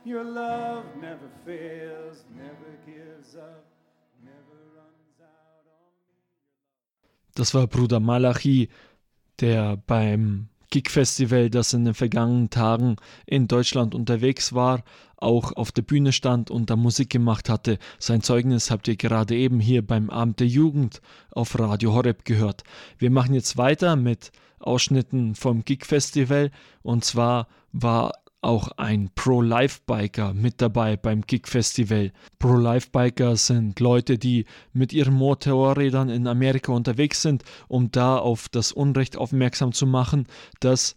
Your 0.03 0.23
love 0.23 0.85
never 0.99 1.29
fails, 1.45 2.25
never 2.35 2.75
gives 2.85 3.35
up, 3.35 3.65
never 4.23 4.57
runs 4.75 5.21
out 5.21 5.67
on 5.67 5.91
me. 5.99 6.15
Das 7.35 7.53
war 7.53 7.67
Bruder 7.67 7.99
Malachi, 7.99 8.69
der 9.39 9.77
beim 9.77 10.47
Gig 10.71 10.89
Festival, 10.89 11.51
das 11.51 11.73
in 11.73 11.85
den 11.85 11.93
vergangenen 11.93 12.49
Tagen 12.49 12.95
in 13.27 13.47
Deutschland 13.47 13.93
unterwegs 13.93 14.53
war, 14.53 14.83
auch 15.17 15.51
auf 15.51 15.71
der 15.71 15.83
Bühne 15.83 16.13
stand 16.13 16.49
und 16.49 16.71
da 16.71 16.75
Musik 16.75 17.11
gemacht 17.11 17.49
hatte. 17.49 17.77
Sein 17.99 18.21
Zeugnis 18.21 18.71
habt 18.71 18.87
ihr 18.87 18.95
gerade 18.95 19.35
eben 19.35 19.59
hier 19.59 19.85
beim 19.85 20.09
Abend 20.09 20.39
der 20.39 20.47
Jugend 20.47 21.01
auf 21.29 21.59
Radio 21.59 21.93
Horeb 21.93 22.25
gehört. 22.25 22.63
Wir 22.97 23.11
machen 23.11 23.35
jetzt 23.35 23.57
weiter 23.57 23.95
mit 23.95 24.31
Ausschnitten 24.59 25.35
vom 25.35 25.63
Gig 25.63 25.85
Festival 25.85 26.51
und 26.81 27.05
zwar 27.05 27.47
war 27.71 28.13
auch 28.41 28.69
ein 28.77 29.11
Pro-Life-Biker 29.13 30.33
mit 30.33 30.61
dabei 30.61 30.97
beim 30.97 31.21
Gig-Festival. 31.21 32.11
Pro-Life-Biker 32.39 33.35
sind 33.35 33.79
Leute, 33.79 34.17
die 34.17 34.45
mit 34.73 34.93
ihren 34.93 35.13
Motorrädern 35.13 36.09
in 36.09 36.27
Amerika 36.27 36.71
unterwegs 36.71 37.21
sind, 37.21 37.43
um 37.67 37.91
da 37.91 38.17
auf 38.17 38.49
das 38.49 38.71
Unrecht 38.71 39.15
aufmerksam 39.15 39.71
zu 39.73 39.85
machen, 39.85 40.27
dass 40.59 40.95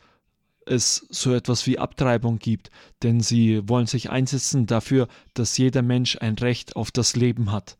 es 0.66 1.06
so 1.10 1.34
etwas 1.34 1.66
wie 1.66 1.78
Abtreibung 1.78 2.38
gibt, 2.38 2.70
denn 3.02 3.20
sie 3.20 3.68
wollen 3.68 3.86
sich 3.86 4.10
einsetzen 4.10 4.66
dafür, 4.66 5.08
dass 5.34 5.58
jeder 5.58 5.82
Mensch 5.82 6.16
ein 6.20 6.34
Recht 6.34 6.76
auf 6.76 6.90
das 6.90 7.16
Leben 7.16 7.52
hat. 7.52 7.76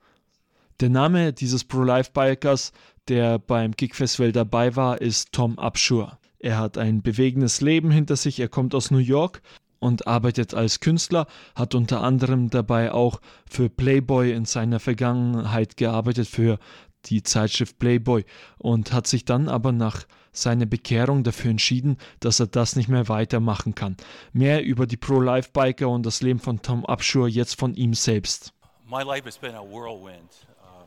Der 0.80 0.90
Name 0.90 1.32
dieses 1.32 1.64
Pro-Life-Bikers, 1.64 2.72
der 3.08 3.38
beim 3.38 3.72
Gig-Festival 3.72 4.32
dabei 4.32 4.76
war, 4.76 5.00
ist 5.00 5.32
Tom 5.32 5.58
Upshur. 5.58 6.18
Er 6.44 6.58
hat 6.58 6.76
ein 6.76 7.00
bewegendes 7.00 7.62
Leben 7.62 7.90
hinter 7.90 8.16
sich, 8.16 8.38
er 8.38 8.50
kommt 8.50 8.74
aus 8.74 8.90
New 8.90 8.98
York 8.98 9.40
und 9.78 10.06
arbeitet 10.06 10.52
als 10.52 10.78
Künstler, 10.78 11.26
hat 11.54 11.74
unter 11.74 12.02
anderem 12.02 12.50
dabei 12.50 12.92
auch 12.92 13.22
für 13.48 13.70
Playboy 13.70 14.30
in 14.30 14.44
seiner 14.44 14.78
Vergangenheit 14.78 15.78
gearbeitet, 15.78 16.28
für 16.28 16.58
die 17.06 17.22
Zeitschrift 17.22 17.78
Playboy 17.78 18.26
und 18.58 18.92
hat 18.92 19.06
sich 19.06 19.24
dann 19.24 19.48
aber 19.48 19.72
nach 19.72 20.04
seiner 20.32 20.66
Bekehrung 20.66 21.24
dafür 21.24 21.50
entschieden, 21.50 21.96
dass 22.20 22.40
er 22.40 22.46
das 22.46 22.76
nicht 22.76 22.90
mehr 22.90 23.08
weitermachen 23.08 23.74
kann. 23.74 23.96
Mehr 24.34 24.62
über 24.62 24.86
die 24.86 24.98
Pro-Life-Biker 24.98 25.88
und 25.88 26.04
das 26.04 26.20
Leben 26.20 26.40
von 26.40 26.60
Tom 26.60 26.84
Upshur 26.84 27.26
jetzt 27.26 27.58
von 27.58 27.72
ihm 27.72 27.94
selbst. 27.94 28.52
My 28.86 29.02
life 29.02 29.24
has 29.24 29.38
been 29.38 29.54
a 29.54 29.62
whirlwind. 29.62 30.46
Uh, 30.62 30.84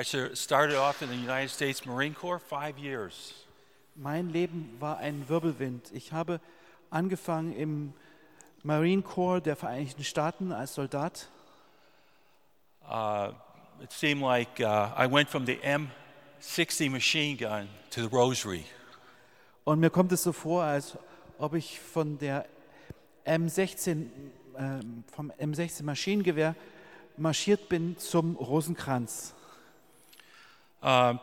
I 0.00 0.04
started 0.34 0.76
off 0.76 1.02
in 1.02 1.10
the 1.10 1.16
United 1.16 1.50
States 1.50 1.84
Marine 1.84 2.14
Corps 2.14 2.40
five 2.40 2.78
years. 2.78 3.34
Mein 4.02 4.30
Leben 4.30 4.74
war 4.80 4.96
ein 4.96 5.28
Wirbelwind. 5.28 5.90
Ich 5.92 6.14
habe 6.14 6.40
angefangen 6.88 7.52
im 7.52 7.92
Marine 8.62 9.02
Corps 9.02 9.42
der 9.42 9.56
Vereinigten 9.56 10.04
Staaten 10.04 10.52
als 10.52 10.74
Soldat. 10.74 11.28
Uh, 12.90 13.34
it 13.82 13.92
seemed 13.92 14.22
like 14.22 14.58
uh, 14.58 14.88
I 14.96 15.06
went 15.06 15.28
from 15.28 15.44
the 15.44 15.58
M60 15.58 16.90
machine 16.90 17.36
gun 17.36 17.68
to 17.90 18.00
the 18.00 18.06
Rosary. 18.06 18.64
Und 19.64 19.80
mir 19.80 19.90
kommt 19.90 20.12
es 20.12 20.22
so 20.22 20.32
vor, 20.32 20.62
als 20.62 20.96
ob 21.36 21.52
ich 21.52 21.78
von 21.78 22.16
der 22.16 22.46
M16 23.26 24.06
äh, 24.54 24.80
vom 25.14 25.30
M16 25.32 25.82
Maschinengewehr 25.82 26.54
marschiert 27.18 27.68
bin 27.68 27.98
zum 27.98 28.36
Rosenkranz. 28.36 29.34
Uh, 30.82 31.18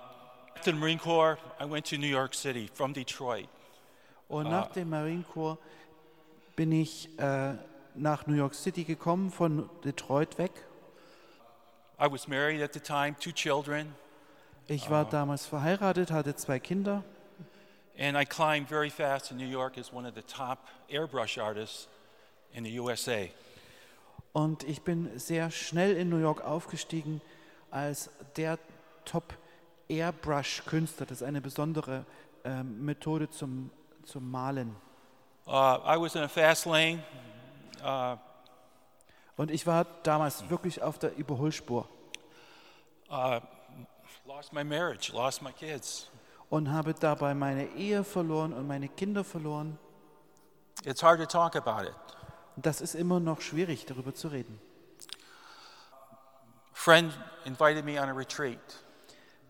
after 0.57 0.71
the 0.71 0.77
Marine 0.77 0.97
Corps, 0.97 1.37
I 1.59 1.65
went 1.65 1.85
to 1.85 1.99
New 1.99 2.07
York 2.07 2.33
City 2.33 2.67
from 2.73 2.91
Detroit. 2.91 3.47
Und 4.27 4.49
nach 4.49 4.71
uh, 4.71 4.73
dem 4.73 4.89
Marine 4.89 5.23
Corps 5.23 5.59
bin 6.55 6.71
ich 6.71 7.07
äh, 7.19 7.53
nach 7.93 8.25
New 8.25 8.33
York 8.33 8.55
City 8.55 8.83
gekommen, 8.83 9.29
von 9.29 9.69
Detroit 9.83 10.39
weg. 10.39 10.51
I 11.99 12.07
was 12.11 12.27
married 12.27 12.61
at 12.63 12.73
the 12.73 12.79
time, 12.79 13.15
two 13.19 13.31
children. 13.31 13.93
Ich 14.67 14.89
war 14.89 15.05
uh, 15.05 15.09
damals 15.11 15.45
verheiratet, 15.45 16.09
hatte 16.09 16.35
zwei 16.35 16.57
Kinder. 16.57 17.03
And 17.95 18.17
I 18.17 18.25
climbed 18.25 18.67
very 18.67 18.89
fast 18.89 19.29
in 19.29 19.37
New 19.37 19.49
York 19.49 19.77
as 19.77 19.93
one 19.93 20.07
of 20.07 20.15
the 20.15 20.23
top 20.23 20.67
airbrush 20.89 21.37
artists 21.37 21.87
in 22.51 22.63
the 22.63 22.79
USA. 22.79 23.27
Und 24.33 24.63
ich 24.63 24.81
bin 24.81 25.19
sehr 25.19 25.51
schnell 25.51 25.95
in 25.95 26.09
New 26.09 26.19
York 26.19 26.43
aufgestiegen 26.43 27.21
als 27.69 28.09
der 28.35 28.57
Top 29.05 29.35
Airbrush-Künstler. 29.89 31.05
Das 31.05 31.21
ist 31.21 31.27
eine 31.27 31.41
besondere 31.41 32.05
äh, 32.43 32.63
Methode 32.63 33.29
zum, 33.29 33.69
zum 34.05 34.29
Malen. 34.29 34.75
Uh, 35.45 35.79
I 35.85 35.97
was 35.97 36.15
in 36.15 36.23
a 36.23 36.27
fast 36.27 36.65
lane. 36.65 37.03
Uh, 37.83 38.17
Und 39.37 39.51
ich 39.51 39.67
war 39.67 39.85
damals 40.01 40.49
wirklich 40.49 40.81
auf 40.81 40.97
der 40.97 41.15
Überholspur. 41.15 41.87
Uh, 43.09 43.39
lost 44.25 44.51
my 44.51 44.63
marriage, 44.63 45.13
lost 45.13 45.43
my 45.43 45.53
kids. 45.53 46.09
Und 46.49 46.71
habe 46.71 46.93
dabei 46.93 47.35
meine 47.35 47.67
Ehe 47.75 48.03
verloren 48.03 48.51
und 48.51 48.67
meine 48.67 48.89
Kinder 48.89 49.23
verloren. 49.23 49.77
It's 50.83 51.03
hard 51.03 51.19
to 51.19 51.25
talk 51.25 51.55
about 51.55 51.87
it. 51.87 51.95
Das 52.55 52.81
ist 52.81 52.95
immer 52.95 53.19
noch 53.19 53.41
schwierig, 53.41 53.85
darüber 53.85 54.15
zu 54.15 54.29
reden. 54.29 54.59
Friend 56.73 57.13
invited 57.45 57.85
me 57.85 58.01
on 58.01 58.09
a 58.09 58.13
retreat. 58.13 58.59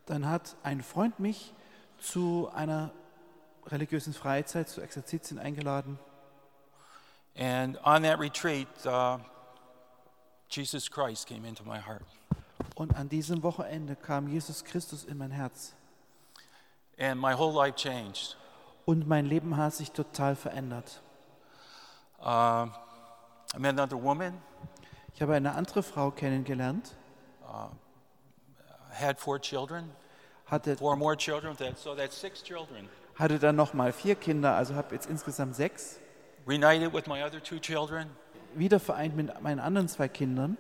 Dann 0.08 0.28
hat 0.28 0.56
ein 0.64 0.82
Freund 0.82 1.20
mich 1.20 1.54
zu 2.00 2.50
einer 2.54 2.92
religiösen 3.68 4.14
Freizeit 4.14 4.70
zu 4.70 4.82
Exerzitien 4.82 5.38
eingeladen. 5.38 6.00
And 7.36 7.78
on 7.86 8.04
that 8.04 8.20
retreat, 8.20 8.68
uh, 8.86 9.20
Jesus 10.50 10.90
Christ 10.90 11.28
came 11.28 11.46
into 11.46 11.64
my 11.64 11.80
heart. 11.80 12.06
Und 12.76 12.96
an 12.96 13.10
diesem 13.10 13.44
Wochenende 13.44 13.96
kam 13.96 14.28
Jesus 14.28 14.64
Christus 14.64 15.04
in 15.04 15.18
mein 15.18 15.32
Herz. 15.32 15.76
And 16.98 17.20
my 17.20 17.34
whole 17.34 17.54
life 17.54 17.76
changed. 17.76 18.38
Und 18.86 19.08
mein 19.08 19.26
Leben 19.26 19.58
hat 19.58 19.74
sich 19.74 19.92
total 19.92 20.36
verändert. 20.36 21.02
Uh, 22.20 22.68
I 23.54 23.60
met 23.60 23.78
another 23.78 24.02
woman. 24.02 24.42
Ich 25.14 25.22
habe 25.22 25.36
eine 25.36 25.54
andere 25.54 25.84
Frau 25.84 26.12
kennengelernt. 26.12 26.96
Uh, 27.44 27.70
had 28.98 29.20
four 29.20 29.40
children. 29.40 29.92
Hatte 30.46 30.72
er 30.72 30.78
four 30.78 30.96
more 30.96 31.16
children. 31.16 31.56
So 31.76 31.96
that's 31.96 32.16
six 32.16 32.42
children 32.42 32.88
hatte 33.18 33.36
er 33.36 33.40
dann 33.40 33.56
noch 33.56 33.74
mal 33.74 33.92
vier 33.92 34.16
Kinder, 34.16 34.56
also 34.56 34.76
habe 34.76 34.94
jetzt 34.94 35.10
insgesamt 35.10 35.56
sechs. 35.56 36.00
Reunited 36.46 36.94
with 36.94 37.08
my 37.08 37.24
other 37.24 37.42
two 37.42 37.60
children. 37.60 38.10
Wieder 38.56 38.80
vereint 38.80 39.16
mit 39.16 39.42
meinen 39.42 39.60
anderen 39.60 39.88
zwei 39.88 40.08
Kindern. 40.08 40.58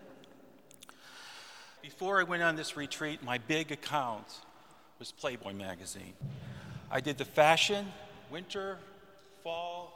Before 1.81 2.19
I 2.19 2.23
went 2.23 2.43
on 2.43 2.55
this 2.57 2.75
retreat, 2.75 3.23
my 3.23 3.37
big 3.37 3.71
account 3.71 4.25
was 4.99 5.11
Playboy 5.11 5.53
magazine. 5.53 6.13
I 6.91 6.99
did 6.99 7.17
the 7.17 7.25
fashion, 7.25 7.85
winter, 8.29 8.77
fall, 9.43 9.93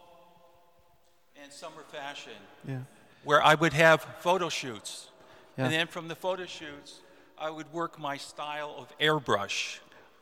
and 1.42 1.52
summer 1.52 1.84
fashion, 1.92 2.38
yeah. 2.66 2.80
where 3.24 3.42
I 3.44 3.56
would 3.56 3.74
have 3.74 4.06
photo 4.20 4.50
shoots. 4.50 5.10
Yeah. 5.58 5.66
And 5.66 5.74
then 5.74 5.88
from 5.88 6.08
the 6.08 6.16
photo 6.16 6.46
shoots, 6.46 7.02
I 7.42 7.50
would 7.50 7.72
work 7.74 7.98
my 7.98 8.18
style 8.18 8.76
of 8.78 8.88
airbrush. 9.00 9.82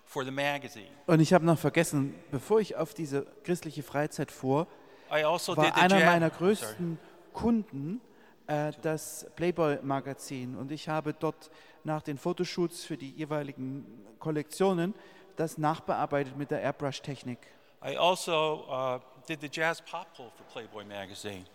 for 0.09 0.25
the 0.25 0.31
magazine. 0.31 0.89
Und 1.05 1.19
ich 1.19 1.33
habe 1.33 1.45
noch 1.45 1.59
vergessen, 1.59 2.15
bevor 2.31 2.59
ich 2.59 2.75
auf 2.75 2.95
diese 2.95 3.27
christliche 3.43 3.83
Freizeit 3.83 4.31
fuhr, 4.31 4.65
also 5.09 5.55
war 5.55 5.75
einer 5.75 6.03
meiner 6.03 6.29
größten. 6.29 6.97
Kunden 7.31 8.01
äh, 8.47 8.71
das 8.81 9.27
Playboy-Magazin. 9.35 10.55
Und 10.55 10.71
ich 10.71 10.89
habe 10.89 11.13
dort 11.13 11.51
nach 11.83 12.01
den 12.01 12.17
Fotoshoots 12.17 12.83
für 12.83 12.97
die 12.97 13.11
jeweiligen 13.11 13.85
Kollektionen 14.19 14.93
das 15.35 15.57
nachbearbeitet 15.57 16.35
mit 16.35 16.51
der 16.51 16.61
Airbrush-Technik. 16.61 17.39
I 17.81 17.95
also 17.95 18.65
uh, 18.67 18.99
did 19.27 19.39
the 19.39 19.49
jazz 19.49 19.81
pop 19.81 20.07
for 20.15 20.31
Playboy 20.51 20.83
magazine. 20.83 21.45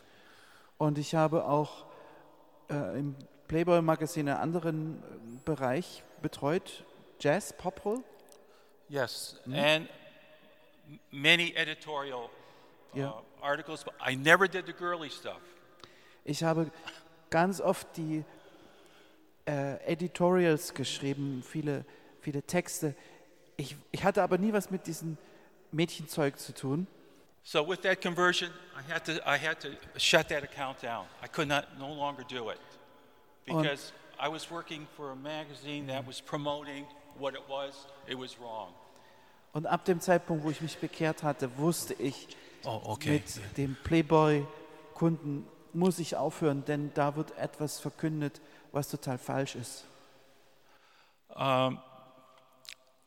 Und 0.78 0.96
ich 0.96 1.14
habe 1.14 1.44
auch 1.44 1.84
äh, 2.70 2.98
im 2.98 3.14
Playboy 3.48 3.82
Magazin 3.82 4.28
einen 4.28 4.38
anderen 4.38 5.02
äh, 5.02 5.38
Bereich 5.44 6.02
betreut, 6.22 6.84
Jazz 7.20 7.52
Pop 7.52 7.82
Pull. 7.82 8.02
Yes, 8.88 9.36
mm-hmm. 9.46 9.54
and 9.54 9.88
many 11.10 11.54
editorial 11.56 12.30
uh, 12.96 13.12
articles, 13.42 13.84
but 13.84 13.94
I 14.00 14.14
never 14.14 14.48
did 14.48 14.66
the 14.66 14.72
girly 14.72 15.10
stuff. 15.10 15.40
Ich 16.24 16.42
habe 16.42 16.70
ganz 17.30 17.60
oft 17.60 17.86
die 17.96 18.24
äh, 19.46 19.76
Editorials 19.84 20.72
geschrieben, 20.74 21.42
viele, 21.42 21.84
viele 22.20 22.42
Texte. 22.42 22.94
Ich, 23.56 23.76
ich 23.92 24.04
hatte 24.04 24.22
aber 24.22 24.38
nie 24.38 24.52
was 24.52 24.70
mit 24.70 24.86
diesem 24.86 25.18
Mädchenzeug 25.70 26.38
zu 26.38 26.54
tun. 26.54 26.86
So 27.42 27.66
with 27.66 27.82
that 27.82 28.00
conversion, 28.00 28.50
I 28.74 28.90
had 28.90 29.04
to 29.04 29.12
I 29.26 29.36
had 29.36 29.60
to 29.60 29.68
shut 29.98 30.28
that 30.28 30.42
account 30.42 30.82
down. 30.82 31.04
I 31.22 31.28
could 31.28 31.46
not 31.46 31.78
no 31.78 31.92
longer 31.92 32.24
do 32.24 32.50
it 32.50 32.58
because 33.44 33.92
I 34.18 34.28
was 34.28 34.50
working 34.50 34.86
for 34.96 35.10
a 35.10 35.16
magazine 35.16 35.86
that 35.88 36.06
was 36.06 36.20
promoting 36.20 36.86
what 37.18 37.34
it 37.34 37.42
was, 37.48 37.86
it 38.06 38.18
was 38.18 38.38
wrong. 38.40 38.72
Und 39.52 39.66
ab 39.66 39.84
dem 39.84 40.00
Zeitpunkt, 40.00 40.44
wo 40.44 40.50
ich 40.50 40.60
mich 40.60 40.76
bekehrt 40.78 41.22
hatte, 41.22 41.48
wusste 41.58 41.94
ich, 41.94 42.26
oh, 42.64 42.80
okay. 42.84 43.12
mit 43.12 43.56
dem 43.56 43.76
Playboy-Kunden 43.84 45.46
muss 45.72 45.98
ich 45.98 46.16
aufhören, 46.16 46.64
denn 46.64 46.92
da 46.94 47.14
wird 47.14 47.36
etwas 47.38 47.78
verkündet, 47.80 48.40
was 48.72 48.88
total 48.88 49.18
falsch 49.18 49.54
ist. 49.54 49.84
Um, 51.36 51.78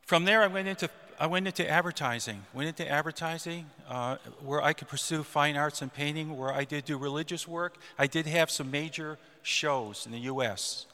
from 0.05 0.25
there, 0.25 0.43
I 0.43 0.47
went 0.47 0.67
into 0.67 0.89
I 1.19 1.25
went 1.25 1.47
into 1.47 1.67
advertising. 1.67 2.45
Went 2.53 2.67
into 2.67 2.87
advertising 2.87 3.65
uh, 3.89 4.17
where 4.45 4.61
I 4.61 4.73
could 4.73 4.87
pursue 4.87 5.23
fine 5.23 5.57
arts 5.57 5.81
and 5.81 5.91
painting, 5.91 6.37
where 6.37 6.53
I 6.53 6.63
did 6.63 6.85
do 6.85 6.97
religious 6.97 7.47
work. 7.47 7.77
I 7.97 8.05
did 8.05 8.27
have 8.27 8.51
some 8.51 8.69
major 8.69 9.17
shows 9.47 10.05
in 10.05 10.11
the 10.11 10.29
U.S. 10.31 10.85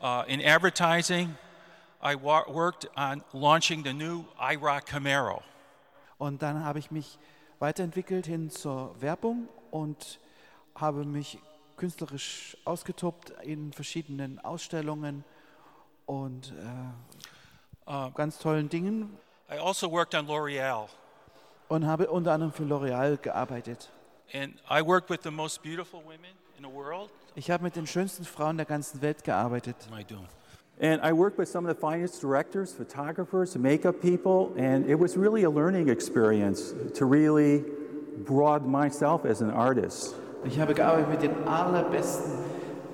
Uh, 0.00 0.24
in 0.26 0.40
advertising, 0.40 1.36
I 2.02 2.16
worked 2.16 2.86
on 2.96 3.22
launching 3.32 3.84
the 3.84 3.92
new 3.92 4.24
IROC 4.40 4.86
Camaro. 4.86 5.42
Und 6.18 6.42
dann 6.42 6.64
habe 6.64 6.78
ich 6.78 6.90
mich 6.90 7.18
weiterentwickelt 7.58 8.26
hin 8.26 8.50
zur 8.50 9.00
Werbung 9.00 9.48
und 9.70 10.18
habe 10.74 11.04
mich 11.04 11.38
künstlerisch 11.76 12.56
ausgetobt 12.64 13.30
in 13.42 13.72
verschiedenen 13.72 14.38
Ausstellungen 14.40 15.24
und 16.06 16.52
äh, 17.86 17.90
uh, 17.90 18.10
ganz 18.10 18.38
tollen 18.38 18.68
Dingen. 18.68 19.16
I 19.50 19.58
also 19.58 19.90
worked 19.90 20.14
on 20.14 20.26
L'Oreal. 20.26 20.88
Und 21.68 21.86
habe 21.86 22.10
unter 22.10 22.32
anderem 22.32 22.52
für 22.52 22.64
L'Oreal 22.64 23.16
gearbeitet. 23.16 23.90
And 24.32 24.54
I 24.70 24.80
worked 24.80 25.10
with 25.10 25.20
the 25.22 25.30
most 25.30 25.62
beautiful 25.62 26.00
women 26.04 26.34
in 26.56 26.64
the 26.64 26.70
world. 26.70 27.10
Ich 27.34 27.50
habe 27.50 27.64
mit 27.64 27.76
den 27.76 27.86
schönsten 27.86 28.24
Frauen 28.24 28.58
der 28.58 28.66
ganzen 28.66 29.00
Welt 29.00 29.24
gearbeitet. 29.24 29.76
I 29.90 30.04
doing? 30.04 30.28
And 30.80 31.02
I 31.02 31.12
worked 31.12 31.38
with 31.38 31.48
some 31.48 31.66
of 31.66 31.74
the 31.74 31.80
finest 31.80 32.20
directors, 32.20 32.74
photographers, 32.74 33.56
makeup 33.56 34.02
people, 34.02 34.52
and 34.58 34.86
it 34.86 34.98
was 34.98 35.16
really 35.16 35.44
a 35.44 35.50
learning 35.50 35.88
experience 35.88 36.74
to 36.94 37.06
really 37.06 37.64
broaden 38.26 38.70
myself 38.70 39.24
as 39.24 39.40
an 39.40 39.50
artist. 39.50 40.14
Ich 40.44 40.58
habe 40.60 40.74
gearbeitet 40.74 41.08
mit 41.08 41.22
den 41.22 41.48
allerbesten 41.48 42.32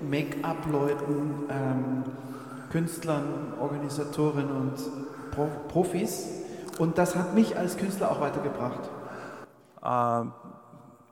Make-up-Leuten, 0.03 1.49
ähm, 1.51 2.05
Künstlern, 2.70 3.55
Organisatoren 3.59 4.51
und 4.51 5.32
Pro 5.32 5.49
Profis. 5.68 6.28
Und 6.78 6.97
das 6.97 7.16
hat 7.16 7.34
mich 7.34 7.57
als 7.57 7.76
Künstler 7.76 8.12
auch 8.12 8.20
weitergebracht. 8.20 8.89
Um, 9.82 10.32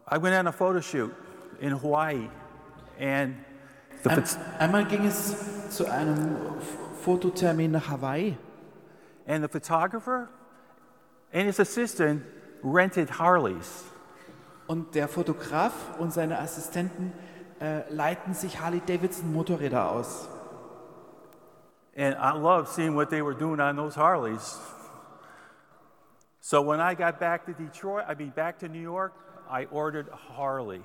I 0.09 0.17
went 0.21 0.37
on 0.37 0.47
a 0.47 0.53
photo 0.53 0.81
shoot 0.81 1.11
in 1.59 1.73
Hawaii 1.83 2.29
and 2.99 3.37
ein, 4.05 4.25
einmal 4.59 4.85
ging 4.85 5.05
es 5.07 5.71
zu 5.71 5.87
einem 5.87 6.37
Fototermin 7.03 7.73
nach 7.73 7.91
Hawaii. 7.91 8.37
And 9.27 9.43
the 9.43 9.49
photographer 9.49 10.29
and 11.33 11.47
his 11.47 11.59
assistant 11.59 12.23
rented 12.63 13.19
Harleys. 13.19 13.85
Und 14.67 14.95
der 14.95 15.09
Fotograf 15.09 15.73
und 15.99 16.13
seine 16.13 16.39
Assistenten 16.39 17.13
äh, 17.61 17.89
leiten 17.93 18.35
sich 18.35 18.61
Harley 18.61 18.81
Davidson 18.85 19.33
Motorräder 19.33 19.91
aus. 19.91 20.29
And 21.97 22.17
I 22.17 22.37
loved 22.37 22.69
seeing 22.69 22.95
what 22.95 23.11
they 23.11 23.23
were 23.23 23.35
doing 23.35 23.61
on 23.61 23.77
those 23.77 23.97
Harleys. 23.97 24.59
So 26.41 26.63
when 26.63 26.81
I 26.81 26.95
got 26.95 27.19
back 27.19 27.47
to 27.47 27.53
Detroit, 27.53 28.05
I 28.09 28.15
mean 28.15 28.31
back 28.31 28.59
to 28.61 28.69
New 28.69 28.83
York, 28.83 29.13
I 29.49 29.67
ordered 29.71 30.09
a 30.13 30.17
Harley. 30.17 30.83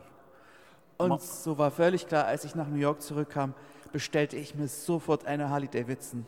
Und 1.04 1.22
so 1.22 1.58
war 1.58 1.72
völlig 1.72 2.08
klar, 2.08 2.26
als 2.26 2.44
ich 2.44 2.56
nach 2.56 2.68
New 2.68 2.80
York 2.80 3.02
zurückkam, 3.02 3.54
bestellte 3.92 4.38
ich 4.38 4.56
mir 4.56 4.68
sofort 4.68 5.26
eine 5.26 5.50
Harley 5.50 5.68
Davidson. 5.68 6.26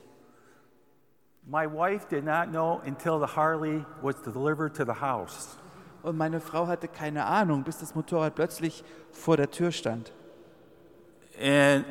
My 1.45 1.65
wife 1.65 2.07
did 2.09 2.23
not 2.23 2.49
know 2.51 2.81
until 2.85 3.19
the 3.19 3.35
Harley 3.35 3.85
was 4.01 4.15
delivered 4.21 4.73
to 4.75 4.85
the 4.85 5.01
house. 5.01 5.57
Und 6.01 6.17
meine 6.17 6.39
Frau 6.39 6.67
hatte 6.67 6.87
keine 6.87 7.25
Ahnung, 7.25 7.63
bis 7.63 7.77
das 7.79 7.95
Motorrad 7.95 8.35
plötzlich 8.35 8.83
vor 9.11 9.37
der 9.37 9.49
Tür 9.51 9.71
stand. 9.71 10.11
And 11.41 11.85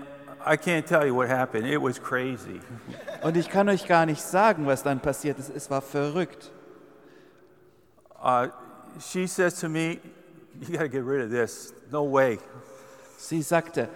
I 0.44 0.56
can't 0.56 0.86
tell 0.86 1.06
you 1.06 1.14
what 1.14 1.28
happened. 1.28 1.66
It 1.66 1.80
was 1.80 2.00
crazy. 2.00 2.60
Und 3.22 3.36
ich 3.36 3.48
kann 3.48 3.68
euch 3.68 3.86
gar 3.86 4.06
nicht 4.06 4.22
sagen, 4.22 4.66
was 4.66 4.82
dann 4.82 5.00
passiert 5.00 5.38
ist. 5.38 5.50
Es 5.54 5.70
war 5.70 5.80
verrückt. 5.82 6.50
Uh, 8.22 8.48
she 9.00 9.26
says 9.26 9.58
to 9.60 9.68
me, 9.68 9.98
"You 10.60 10.78
got 10.78 10.82
to 10.82 10.88
get 10.88 11.04
rid 11.04 11.24
of 11.24 11.30
this. 11.30 11.74
No 11.90 12.04
way." 12.10 12.38
Sie 13.22 13.40
sagte, 13.40 13.88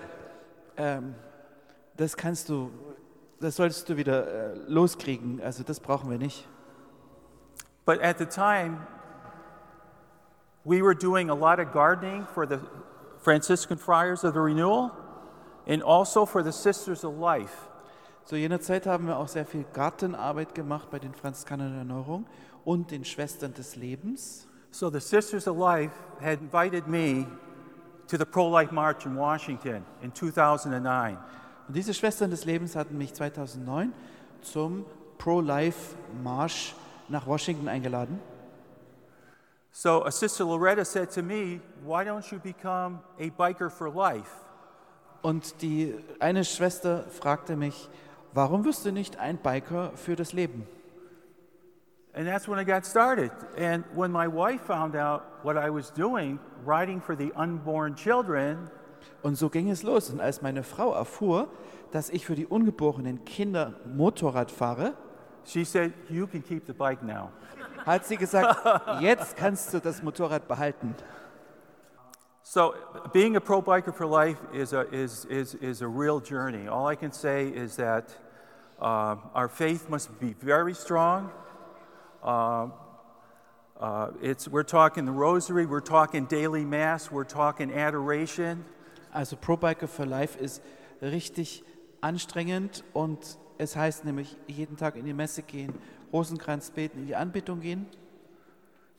ähm, 0.77 1.17
das 1.97 2.17
kannst 2.17 2.49
du, 2.49 2.71
das 3.41 3.57
solltest 3.57 3.89
du 3.89 3.97
wieder 3.97 4.53
äh, 4.53 4.55
loskriegen. 4.69 5.41
Also 5.43 5.65
das 5.65 5.81
brauchen 5.81 6.09
wir 6.09 6.17
nicht. 6.17 6.47
But 7.85 8.01
at 8.03 8.19
the 8.19 8.27
time, 8.27 8.87
we 10.65 10.81
were 10.81 10.95
doing 10.95 11.29
a 11.29 11.35
lot 11.35 11.59
of 11.59 11.73
gardening 11.73 12.25
for 12.25 12.47
the 12.47 12.59
Franciscan 13.19 13.77
Friars 13.77 14.25
of 14.25 14.35
the 14.35 14.41
Renewal 14.41 14.93
and 15.67 15.83
also 15.83 16.25
for 16.25 16.45
the 16.45 16.53
Sisters 16.53 17.05
of 17.05 17.19
Life. 17.19 17.69
Zu 18.27 18.37
jener 18.37 18.61
Zeit 18.61 18.87
haben 18.87 19.09
wir 19.09 19.19
auch 19.19 19.29
sehr 19.29 19.45
viel 19.45 19.65
Gartenarbeit 19.73 20.55
gemacht 20.55 20.89
bei 20.89 21.01
den 21.01 21.15
Franziskanern 21.15 21.71
der 21.71 21.79
Erneuerung 21.79 22.27
und 22.65 22.93
den 22.93 23.05
Schwestern 23.05 23.53
des 23.55 23.75
Lebens. 23.75 24.47
So 24.71 24.89
the 24.89 25.01
Sisters 25.01 25.49
of 25.49 25.59
Life 25.59 25.95
had 26.21 26.41
invited 26.41 26.87
me 26.87 27.27
to 28.09 28.17
the 28.17 28.25
pro-life 28.25 28.73
march 28.73 29.07
in 29.07 29.17
Washington 29.17 29.85
in 30.03 30.15
2009. 30.15 31.17
Und 31.69 31.77
diese 31.77 31.95
Schwestern 31.95 32.31
des 32.31 32.45
Lebens 32.45 32.77
hatten 32.77 32.97
mich 32.97 33.15
2009 33.15 33.93
zum 34.43 34.85
Pro-Life 35.19 35.97
Marsch 36.23 36.75
nach 37.09 37.27
Washington 37.27 37.69
eingeladen. 37.69 38.21
So 39.73 40.05
a 40.05 40.11
sister 40.11 40.45
Loretta 40.45 40.85
said 40.85 41.11
to 41.13 41.23
me, 41.23 41.61
"Why 41.85 42.05
don't 42.05 42.31
you 42.33 42.39
become 42.39 43.01
a 43.19 43.29
biker 43.29 43.69
for 43.69 43.93
life?" 43.93 44.31
Und 45.23 45.61
die 45.61 45.95
eine 46.21 46.45
Schwester 46.45 47.05
fragte 47.11 47.57
mich, 47.57 47.89
warum 48.33 48.65
wirst 48.65 48.85
du 48.85 48.93
nicht 48.93 49.19
ein 49.19 49.39
Biker 49.39 49.91
für 49.97 50.15
das 50.15 50.33
Leben? 50.33 50.67
And 52.15 52.27
that's 52.27 52.49
when 52.49 52.59
I 52.59 52.65
got 52.65 52.87
started. 52.87 53.33
And 53.59 53.85
when 53.95 54.13
my 54.13 54.27
wife 54.27 54.65
found 54.65 54.95
out 54.95 55.23
what 55.43 55.57
I 55.57 55.69
was 55.69 55.93
doing, 55.93 56.39
riding 56.67 57.01
for 57.01 57.17
the 57.17 57.33
unborn 57.37 57.95
children, 57.95 58.71
und 59.23 59.37
so 59.37 59.49
ging 59.49 59.71
es 59.71 59.83
los. 59.83 60.11
Und 60.11 60.21
als 60.21 60.43
meine 60.43 60.63
Frau 60.63 60.93
erfuhr, 60.93 61.49
dass 61.93 62.11
ich 62.11 62.27
für 62.27 62.35
die 62.35 62.47
ungeborenen 62.47 63.25
Kinder 63.25 63.75
Motorrad 63.87 64.51
fahre, 64.51 64.95
she 65.45 65.65
said, 65.65 65.93
"You 66.09 66.27
can 66.27 66.43
keep 66.43 66.67
the 66.67 66.73
bike 66.73 67.03
now." 67.03 67.31
Hat 67.85 68.05
sie 68.05 68.17
gesagt, 68.17 68.59
jetzt 69.01 69.37
kannst 69.37 69.73
du 69.73 69.79
das 69.79 70.03
Motorrad 70.03 70.49
behalten. 70.49 70.95
So, 72.43 72.75
being 73.13 73.37
a 73.37 73.41
pro 73.41 73.61
biker 73.61 73.93
for 73.93 74.07
life 74.07 74.39
is 74.53 74.73
a, 74.73 74.87
is, 74.93 75.25
is, 75.25 75.55
is 75.55 75.83
a 75.83 75.89
real 75.89 76.21
journey. 76.21 76.69
All 76.69 76.87
I 76.87 76.95
can 76.95 77.11
say 77.13 77.49
is 77.49 77.75
that 77.77 78.17
uh, 78.81 79.17
our 79.35 79.49
faith 79.49 79.89
must 79.89 80.19
be 80.21 80.35
very 80.41 80.75
strong. 80.75 81.31
Uh, 82.23 82.69
uh, 83.81 84.11
it's, 84.23 84.49
we're 84.49 84.63
talking 84.63 85.05
the 85.05 85.13
rosary, 85.13 85.67
we're 85.67 85.81
talking 85.81 86.27
daily 86.27 86.65
mass, 86.65 87.11
we're 87.11 87.25
talking 87.25 87.73
adoration. 87.73 88.65
Also 89.13 89.37
Pro 89.37 89.57
Biker 89.57 89.89
for 89.89 90.07
Life 90.07 90.37
ist 90.39 90.63
richtig 91.03 91.63
anstrengend 92.01 92.83
und 92.93 93.39
es 93.59 93.77
heißt 93.77 94.05
nämlich 94.05 94.37
jeden 94.47 94.77
Tag 94.77 94.97
in 94.97 95.05
die 95.05 95.13
Messe 95.13 95.43
gehen, 95.43 95.75
Rosenkranz 96.13 96.71
beten, 96.71 97.01
in 97.01 97.07
die 97.07 97.17
Anbetung 97.17 97.61
gehen. 97.61 97.87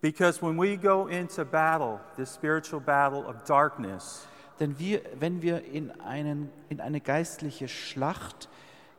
Because 0.01 0.41
when 0.41 0.57
we 0.57 0.77
go 0.77 1.07
into 1.07 1.43
battle, 1.43 1.99
this 2.15 2.33
spiritual 2.33 2.79
battle 2.79 3.25
of 3.25 3.43
darkness, 3.45 4.27
denn 4.59 4.77
wir, 4.79 5.01
wenn 5.19 5.41
wir 5.41 5.63
in, 5.65 5.91
einen, 6.01 6.49
in 6.69 6.81
eine 6.81 7.01
geistliche 7.01 7.67
Schlacht 7.67 8.49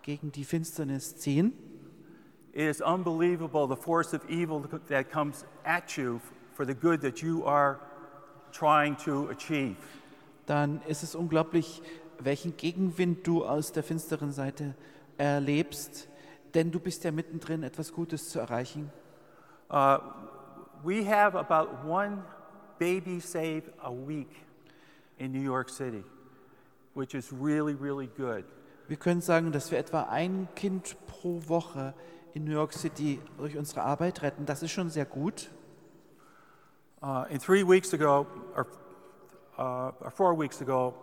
gegen 0.03 0.33
die 0.33 0.45
Finsternis 0.45 1.17
ziehen, 1.17 1.53
It 2.59 2.65
is 2.65 2.81
unbelievable 2.81 3.69
the 3.69 3.77
force 3.77 4.13
of 4.13 4.29
evil 4.29 4.69
that 4.89 5.13
comes 5.13 5.45
at 5.65 5.97
you 5.97 6.21
for 6.55 6.67
the 6.67 6.75
good 6.75 7.03
that 7.03 7.23
you 7.23 7.45
are 7.45 7.79
trying 8.51 8.97
to 9.05 9.29
achieve. 9.29 9.77
Dann 10.47 10.83
ist 10.89 11.05
es 11.05 11.15
unglaublich, 11.15 11.81
welchen 12.19 12.57
Gegenwind 12.57 13.25
du 13.25 13.45
aus 13.45 13.71
der 13.71 13.85
finsteren 13.85 14.33
Seite 14.33 14.75
erlebst, 15.19 16.09
denn 16.53 16.73
du 16.73 16.81
bist 16.81 17.05
ja 17.05 17.13
mittendrin, 17.13 17.63
etwas 17.63 17.93
Gutes 17.93 18.31
zu 18.31 18.41
erreichen. 18.41 18.91
Uh, 19.71 19.99
we 20.83 21.05
have 21.05 21.39
about 21.39 21.87
one 21.87 22.25
baby 22.81 23.21
save 23.21 23.71
a 23.85 23.93
week 23.93 24.35
in 25.19 25.31
New 25.31 25.45
York 25.45 25.71
City, 25.71 26.03
which 26.95 27.15
is 27.15 27.33
really, 27.33 27.75
really 27.75 28.09
good. 28.17 28.45
Wir 28.89 28.97
können 28.97 29.21
sagen, 29.21 29.53
dass 29.53 29.71
wir 29.71 29.79
etwa 29.79 30.09
ein 30.11 30.49
Kind 30.57 30.97
pro 31.07 31.41
Woche 31.47 31.95
in 32.35 32.45
New 32.45 32.53
York 32.53 32.73
City 32.73 33.21
durch 33.37 33.57
unsere 33.57 33.83
Arbeit 33.83 34.23
retten. 34.23 34.47
Das 34.47 34.63
ist 34.63 34.71
schon 34.71 34.91
sehr 34.91 35.05
gut. 35.05 35.49
Uh, 37.01 37.25
and 37.31 37.41
three 37.41 37.63
weeks 37.63 37.93
ago, 37.93 38.27
or, 38.57 38.67
uh, 39.59 39.93
or 40.01 40.11
four 40.11 40.35
weeks 40.35 40.61
ago, 40.61 40.95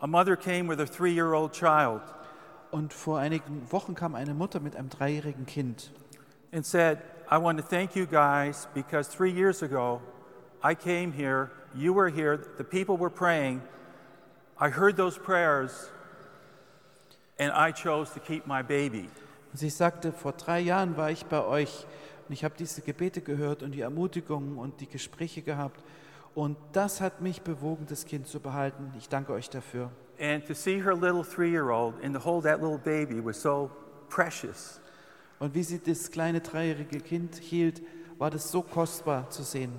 a 0.00 0.06
mother 0.06 0.36
came 0.36 0.68
with 0.68 0.80
a 0.80 0.86
three-year-old 0.86 1.52
child. 1.52 2.02
Und 2.70 2.92
vor 2.92 3.18
einigen 3.18 3.66
Wochen 3.72 3.94
kam 3.94 4.14
eine 4.14 4.34
Mutter 4.34 4.60
mit 4.60 4.76
einem 4.76 4.90
dreijährigen 4.90 5.46
Kind. 5.46 5.90
And 6.52 6.64
said, 6.64 6.98
I 7.30 7.38
want 7.38 7.58
to 7.58 7.64
thank 7.64 7.96
you 7.96 8.06
guys 8.06 8.68
because 8.74 9.08
three 9.08 9.30
years 9.30 9.62
ago, 9.62 10.00
I 10.62 10.74
came 10.74 11.12
here, 11.12 11.50
you 11.74 11.92
were 11.92 12.08
here, 12.08 12.36
the 12.36 12.64
people 12.64 12.96
were 12.96 13.10
praying. 13.10 13.62
I 14.58 14.70
heard 14.70 14.96
those 14.96 15.18
prayers, 15.18 15.90
and 17.38 17.52
I 17.52 17.70
chose 17.72 18.10
to 18.10 18.20
keep 18.20 18.46
my 18.46 18.62
baby. 18.62 19.08
Sie 19.54 19.70
sagte, 19.70 20.12
vor 20.12 20.32
drei 20.32 20.60
Jahren 20.60 20.96
war 20.96 21.10
ich 21.10 21.26
bei 21.26 21.42
euch 21.44 21.86
und 22.28 22.32
ich 22.32 22.44
habe 22.44 22.54
diese 22.58 22.82
Gebete 22.82 23.20
gehört 23.20 23.62
und 23.62 23.72
die 23.72 23.80
Ermutigungen 23.80 24.58
und 24.58 24.80
die 24.80 24.88
Gespräche 24.88 25.42
gehabt. 25.42 25.82
Und 26.34 26.56
das 26.72 27.00
hat 27.00 27.20
mich 27.20 27.42
bewogen, 27.42 27.86
das 27.88 28.04
Kind 28.04 28.26
zu 28.26 28.40
behalten. 28.40 28.92
Ich 28.98 29.08
danke 29.08 29.32
euch 29.32 29.50
dafür. 29.50 29.90
And 30.20 30.46
to 30.46 30.54
see 30.54 30.82
her 30.82 30.94
little 30.94 31.24
three-year-old 31.24 31.94
and 32.04 32.14
to 32.14 32.24
hold 32.24 32.44
that 32.44 32.60
little 32.60 32.78
baby 32.78 33.24
was 33.24 33.40
so 33.40 33.70
precious. 34.08 34.80
Und 35.38 35.54
wie 35.54 35.62
sie 35.62 35.78
das 35.78 36.10
kleine 36.10 36.40
dreijährige 36.40 37.00
Kind 37.00 37.36
hielt, 37.36 37.80
war 38.18 38.30
das 38.30 38.50
so 38.50 38.62
kostbar 38.62 39.30
zu 39.30 39.42
sehen. 39.42 39.72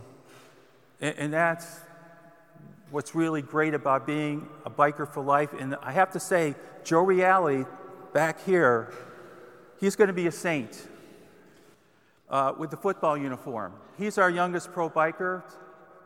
And, 1.01 1.20
and 1.20 1.34
that's 1.34 1.82
what's 2.91 3.13
really 3.13 3.41
great 3.41 3.74
about 3.74 4.05
being 4.05 4.47
a 4.65 4.70
biker 4.70 5.05
for 5.05 5.24
life. 5.24 5.53
And 5.53 5.76
I 5.84 5.91
have 5.91 6.11
to 6.11 6.20
say, 6.20 6.55
Joe 6.84 7.05
Reale 7.05 7.65
back 8.13 8.39
here, 8.45 8.89
he's 9.80 9.96
going 9.96 10.08
to 10.08 10.14
be 10.14 10.28
a 10.28 10.32
saint 10.32 10.88
uh, 12.30 12.54
with 12.58 12.70
the 12.70 12.78
football 12.78 13.18
uniform. 13.18 13.74
He's 13.98 14.18
our 14.18 14.30
youngest 14.30 14.72
pro 14.72 14.90
biker, 14.90 15.44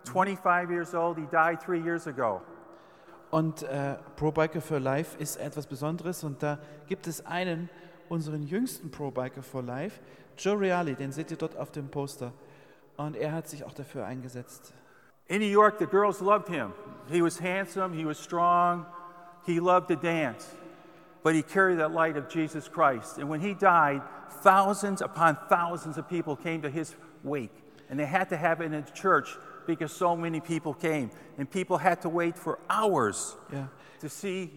25 0.06 0.72
years 0.72 0.94
old. 0.94 1.18
He 1.18 1.26
died 1.32 1.62
three 1.62 1.82
years 1.82 2.08
ago. 2.08 2.42
Und 3.32 3.64
äh, 3.64 3.96
Pro 4.16 4.32
Biker 4.32 4.62
for 4.62 4.80
Life 4.80 5.18
ist 5.18 5.38
etwas 5.38 5.66
Besonderes 5.66 6.24
und 6.24 6.44
da 6.44 6.60
gibt 6.88 7.08
es 7.08 7.26
einen 7.26 7.68
unseren 8.10 8.44
jüngsten 8.44 8.92
Pro-Biker 8.92 9.42
for 9.42 9.64
Life, 9.64 10.00
Joe 10.38 10.60
Reale, 10.60 10.96
den 10.96 11.12
seht 11.12 11.32
ihr 11.32 11.38
dort 11.38 11.58
auf 11.58 11.72
dem 11.72 11.90
Poster. 11.90 12.32
Und 12.98 13.16
er 13.16 13.32
hat 13.32 13.48
sich 13.48 13.64
auch 13.64 13.74
dafür 13.74 14.06
eingesetzt. 14.06 14.74
In 15.28 15.40
New 15.40 15.48
York, 15.48 15.80
the 15.80 15.86
girls 15.86 16.20
loved 16.20 16.48
him. 16.48 16.74
He 17.10 17.22
was 17.22 17.40
handsome, 17.40 17.96
he 17.96 18.06
was 18.06 18.20
strong, 18.20 18.86
he 19.46 19.60
loved 19.60 19.88
to 19.88 19.96
dance, 19.96 20.46
but 21.24 21.34
he 21.34 21.42
carried 21.42 21.80
that 21.80 21.92
light 21.92 22.18
of 22.18 22.30
Jesus 22.30 22.68
Christ. 22.68 23.18
And 23.18 23.30
when 23.30 23.40
he 23.40 23.54
died, 23.54 24.02
thousands 24.42 25.02
upon 25.02 25.38
thousands 25.48 25.98
of 25.98 26.08
people 26.10 26.36
came 26.36 26.62
to 26.62 26.70
his 26.70 26.96
wake. 27.24 27.56
And 27.90 28.00
they 28.00 28.06
had 28.06 28.30
to 28.30 28.38
have 28.38 28.62
it 28.62 28.66
in 28.66 28.74
a 28.74 28.82
church 28.82 29.30
because 29.66 29.92
so 29.94 30.16
many 30.16 30.42
people 30.42 30.74
came. 30.74 31.12
And 31.38 31.50
people 31.50 31.78
had 31.78 32.02
to 32.02 32.10
wait 32.10 32.38
for 32.38 32.60
hours 32.70 33.38
yeah. 33.52 33.68
to 34.02 34.10
see, 34.10 34.52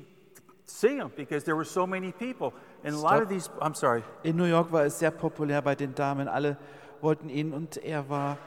see 0.65 0.97
him 0.97 1.13
because 1.17 1.45
there 1.45 1.55
were 1.55 1.65
so 1.65 1.87
many 1.87 2.11
people. 2.13 2.53
And 2.83 2.95
a 2.95 2.99
lot 2.99 3.23
of 3.23 3.29
these, 3.29 3.49
I'm 3.63 3.75
sorry. 3.75 4.03
In 4.25 4.37
New 4.37 4.47
York 4.47 4.73
war 4.73 4.85
es 4.85 4.99
sehr 4.99 5.13
populär 5.13 5.63
bei 5.63 5.75
den 5.75 5.95
Damen. 5.95 6.29
Alle 6.29 6.57
wollten 7.01 7.29
ihn 7.29 7.53
und 7.53 7.77
er 7.77 8.09
war 8.09 8.39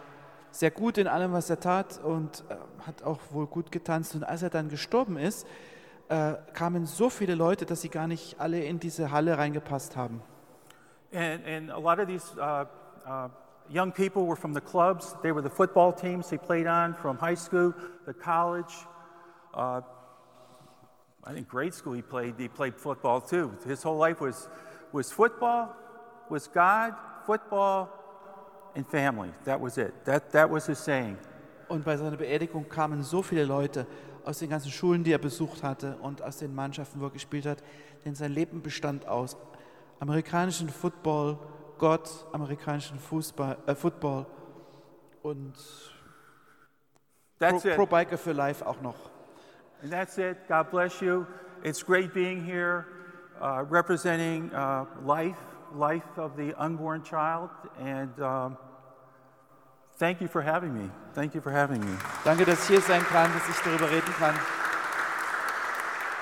sehr 0.51 0.71
gut 0.71 0.97
in 0.97 1.07
allem, 1.07 1.31
was 1.31 1.49
er 1.49 1.59
tat 1.59 1.99
und 2.03 2.43
äh, 2.49 2.55
hat 2.85 3.03
auch 3.03 3.19
wohl 3.31 3.47
gut 3.47 3.71
getanzt. 3.71 4.15
Und 4.15 4.23
als 4.23 4.43
er 4.43 4.49
dann 4.49 4.67
gestorben 4.67 5.17
ist, 5.17 5.47
äh, 6.09 6.33
kamen 6.53 6.85
so 6.85 7.09
viele 7.09 7.35
Leute, 7.35 7.65
dass 7.65 7.81
sie 7.81 7.89
gar 7.89 8.07
nicht 8.07 8.39
alle 8.39 8.63
in 8.63 8.79
diese 8.79 9.11
Halle 9.11 9.37
reingepasst 9.37 9.95
haben. 9.95 10.21
And, 11.13 11.45
and 11.45 11.71
a 11.71 11.79
lot 11.79 11.99
of 11.99 12.07
these 12.07 12.35
uh, 12.37 12.65
uh, 13.07 13.29
young 13.69 13.91
people 13.91 14.25
were 14.25 14.35
from 14.35 14.53
the 14.53 14.61
clubs. 14.61 15.15
They 15.23 15.31
were 15.31 15.41
the 15.41 15.49
football 15.49 15.93
teams 15.93 16.29
he 16.29 16.37
played 16.37 16.67
on 16.67 16.95
from 16.95 17.17
high 17.17 17.37
school, 17.37 17.73
the 18.05 18.13
college. 18.13 18.73
Uh, 19.53 19.81
I 21.23 21.33
think 21.33 21.47
grade 21.47 21.73
school 21.73 21.93
he 21.93 22.01
played. 22.01 22.35
He 22.37 22.47
played 22.47 22.75
football 22.75 23.21
too. 23.21 23.51
His 23.65 23.83
whole 23.83 23.97
life 23.97 24.21
was 24.21 24.49
was 24.91 25.11
football, 25.11 25.75
was 26.29 26.47
God, 26.47 26.95
football, 27.25 27.89
and 28.75 28.85
family. 28.87 29.29
That 29.45 29.59
was 29.59 29.77
it. 29.77 29.93
That 30.05 30.31
that 30.31 30.49
was 30.49 30.67
his 30.67 30.79
saying. 30.79 31.17
Und 31.67 31.85
bei 31.85 31.97
seiner 31.97 32.17
Beerdigung 32.17 32.67
kamen 32.67 33.03
so 33.03 33.21
viele 33.21 33.45
Leute 33.45 33.85
aus 34.25 34.39
den 34.39 34.49
ganzen 34.49 34.71
Schulen, 34.71 35.03
die 35.03 35.11
er 35.11 35.17
besucht 35.17 35.63
hatte 35.63 35.97
und 35.97 36.21
aus 36.21 36.37
den 36.37 36.53
Mannschaften, 36.53 36.99
wo 36.99 37.05
er 37.05 37.11
gespielt 37.11 37.45
hat, 37.45 37.63
denn 38.05 38.15
sein 38.15 38.31
Leben 38.31 38.61
bestand 38.61 39.07
aus 39.07 39.37
amerikanischen 39.99 40.69
Football, 40.69 41.37
Gott, 41.77 42.27
amerikanischen 42.31 42.99
Fußball, 42.99 43.57
äh, 43.65 43.75
Football 43.75 44.25
und 45.21 45.53
that's 47.39 47.63
Pro, 47.63 47.75
Pro 47.75 47.85
Biker 47.85 48.17
for 48.17 48.33
Life 48.33 48.65
auch 48.65 48.81
noch. 48.81 49.09
And 49.81 49.91
that's 49.91 50.17
it. 50.17 50.37
God 50.47 50.71
bless 50.71 51.01
you. 51.01 51.25
It's 51.63 51.83
great 51.83 52.13
being 52.13 52.43
here, 52.43 52.85
uh, 53.41 53.63
representing 53.69 54.51
uh, 54.53 54.85
life, 55.05 55.37
life 55.73 56.17
of 56.17 56.35
the 56.35 56.53
unborn 56.57 57.03
child, 57.03 57.49
and 57.79 58.17
um, 58.19 58.57
thank 59.99 60.21
you 60.21 60.27
for 60.27 60.43
having 60.43 60.73
me. 60.73 60.89
Thank 61.13 61.35
you 61.35 61.41
for 61.41 61.51
having 61.51 61.81
me. 61.81 61.97
Danke, 62.23 62.45
dass 62.45 62.63
ich 62.63 62.69
hier 62.69 62.81
sein 62.81 63.01
kann, 63.03 63.29
dass 63.33 63.47
ich 63.49 63.63
darüber 63.63 63.89
reden 63.91 64.13
kann 64.17 64.35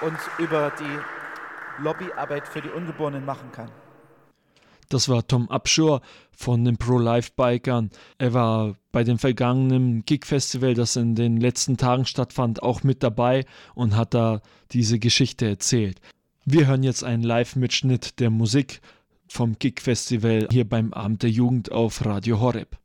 und 0.02 0.18
über 0.38 0.72
die 0.80 1.84
Lobbyarbeit 1.84 2.48
für 2.48 2.62
die 2.62 2.70
Ungeborenen 2.70 3.26
machen 3.26 3.52
kann. 3.52 3.70
Das 4.90 5.10
war 5.10 5.28
Tom 5.28 5.50
Upshur 5.50 6.02
von 6.32 6.64
den 6.64 6.78
Pro-Life-Bikern. 6.78 7.92
Er 8.18 8.34
war 8.34 8.76
bei 8.92 9.04
dem 9.04 9.20
vergangenen 9.20 10.06
Gig-Festival, 10.06 10.76
das 10.76 10.96
in 10.96 11.16
den 11.16 11.38
letzten 11.38 11.76
Tagen 11.76 12.06
stattfand, 12.06 12.64
auch 12.64 12.84
mit 12.84 13.04
dabei 13.04 13.46
und 13.76 13.98
hat 13.98 14.14
da 14.14 14.42
diese 14.72 14.98
Geschichte 14.98 15.46
erzählt. 15.46 16.00
Wir 16.46 16.68
hören 16.68 16.84
jetzt 16.84 17.04
einen 17.04 17.24
Live-Mitschnitt 17.24 18.22
der 18.22 18.30
Musik 18.30 18.80
vom 19.28 19.60
Gig-Festival 19.60 20.48
hier 20.50 20.68
beim 20.68 20.94
Abend 20.94 21.24
der 21.24 21.32
Jugend 21.32 21.72
auf 21.72 22.06
Radio 22.06 22.40
Horeb. 22.40 22.78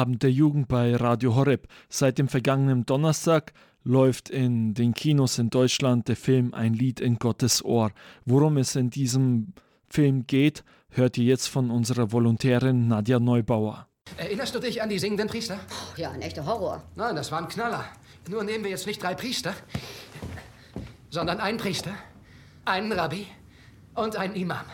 Abend 0.00 0.22
der 0.22 0.32
Jugend 0.32 0.66
bei 0.66 0.96
Radio 0.96 1.34
Horeb. 1.34 1.68
Seit 1.90 2.16
dem 2.16 2.26
vergangenen 2.26 2.86
Donnerstag 2.86 3.52
läuft 3.84 4.30
in 4.30 4.72
den 4.72 4.94
Kinos 4.94 5.38
in 5.38 5.50
Deutschland 5.50 6.08
der 6.08 6.16
Film 6.16 6.54
Ein 6.54 6.72
Lied 6.72 7.00
in 7.00 7.18
Gottes 7.18 7.62
Ohr. 7.62 7.90
Worum 8.24 8.56
es 8.56 8.76
in 8.76 8.88
diesem 8.88 9.52
Film 9.90 10.26
geht, 10.26 10.64
hört 10.88 11.18
ihr 11.18 11.24
jetzt 11.24 11.48
von 11.48 11.70
unserer 11.70 12.12
Volontärin 12.12 12.88
Nadja 12.88 13.20
Neubauer. 13.20 13.88
Erinnerst 14.16 14.54
du 14.54 14.58
dich 14.58 14.80
an 14.80 14.88
die 14.88 14.98
singenden 14.98 15.28
Priester? 15.28 15.60
Ja, 15.98 16.12
ein 16.12 16.22
echter 16.22 16.46
Horror. 16.46 16.82
Nein, 16.96 17.14
das 17.14 17.30
waren 17.30 17.46
Knaller. 17.46 17.84
Nur 18.26 18.42
nehmen 18.42 18.64
wir 18.64 18.70
jetzt 18.70 18.86
nicht 18.86 19.02
drei 19.02 19.14
Priester, 19.14 19.52
sondern 21.10 21.40
einen 21.40 21.58
Priester, 21.58 21.92
einen 22.64 22.90
Rabbi 22.92 23.26
und 23.94 24.16
einen 24.16 24.34
Imam. 24.34 24.64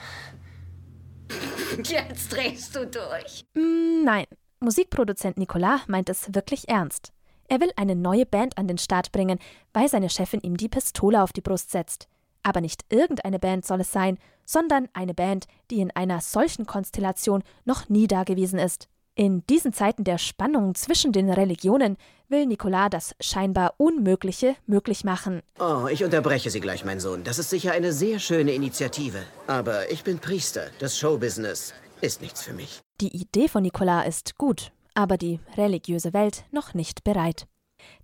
Jetzt 1.84 2.32
drehst 2.32 2.76
du 2.76 2.86
durch. 2.86 3.44
Mm, 3.54 4.04
nein, 4.04 4.26
Musikproduzent 4.60 5.36
Nicolas 5.36 5.86
meint 5.86 6.08
es 6.08 6.34
wirklich 6.34 6.68
ernst. 6.68 7.12
Er 7.48 7.60
will 7.60 7.70
eine 7.76 7.94
neue 7.94 8.26
Band 8.26 8.58
an 8.58 8.66
den 8.66 8.78
Start 8.78 9.12
bringen, 9.12 9.38
weil 9.72 9.88
seine 9.88 10.10
Chefin 10.10 10.40
ihm 10.40 10.56
die 10.56 10.68
Pistole 10.68 11.22
auf 11.22 11.32
die 11.32 11.42
Brust 11.42 11.70
setzt. 11.70 12.08
Aber 12.42 12.60
nicht 12.60 12.84
irgendeine 12.90 13.38
Band 13.38 13.66
soll 13.66 13.80
es 13.80 13.92
sein, 13.92 14.18
sondern 14.44 14.88
eine 14.92 15.14
Band, 15.14 15.46
die 15.70 15.80
in 15.80 15.90
einer 15.90 16.20
solchen 16.20 16.66
Konstellation 16.66 17.42
noch 17.64 17.88
nie 17.88 18.06
dagewesen 18.06 18.58
ist. 18.58 18.88
In 19.14 19.46
diesen 19.46 19.72
Zeiten 19.72 20.04
der 20.04 20.18
Spannung 20.18 20.74
zwischen 20.74 21.10
den 21.10 21.30
Religionen 21.30 21.96
will 22.28 22.46
Nicolas 22.46 22.90
das 22.90 23.14
scheinbar 23.20 23.74
Unmögliche 23.78 24.56
möglich 24.66 25.04
machen. 25.04 25.40
Oh, 25.58 25.86
ich 25.90 26.04
unterbreche 26.04 26.50
Sie 26.50 26.60
gleich, 26.60 26.84
mein 26.84 27.00
Sohn. 27.00 27.24
Das 27.24 27.38
ist 27.38 27.50
sicher 27.50 27.72
eine 27.72 27.92
sehr 27.92 28.18
schöne 28.18 28.52
Initiative. 28.52 29.22
Aber 29.46 29.90
ich 29.90 30.04
bin 30.04 30.18
Priester. 30.18 30.66
Das 30.78 30.98
Showbusiness 30.98 31.72
ist 32.00 32.20
nichts 32.20 32.42
für 32.42 32.52
mich. 32.52 32.82
Die 33.00 33.14
Idee 33.14 33.48
von 33.48 33.62
Nicolas 33.62 34.06
ist 34.08 34.38
gut, 34.38 34.72
aber 34.94 35.18
die 35.18 35.38
religiöse 35.56 36.14
Welt 36.14 36.44
noch 36.50 36.72
nicht 36.72 37.04
bereit. 37.04 37.46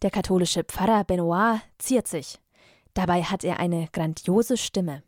Der 0.03 0.11
katholische 0.11 0.65
Pfarrer 0.65 1.05
Benoit 1.05 1.61
ziert 1.79 2.07
sich. 2.09 2.39
Dabei 2.93 3.23
hat 3.23 3.43
er 3.43 3.59
eine 3.59 3.89
grandiose 3.91 4.57
Stimme. 4.59 5.03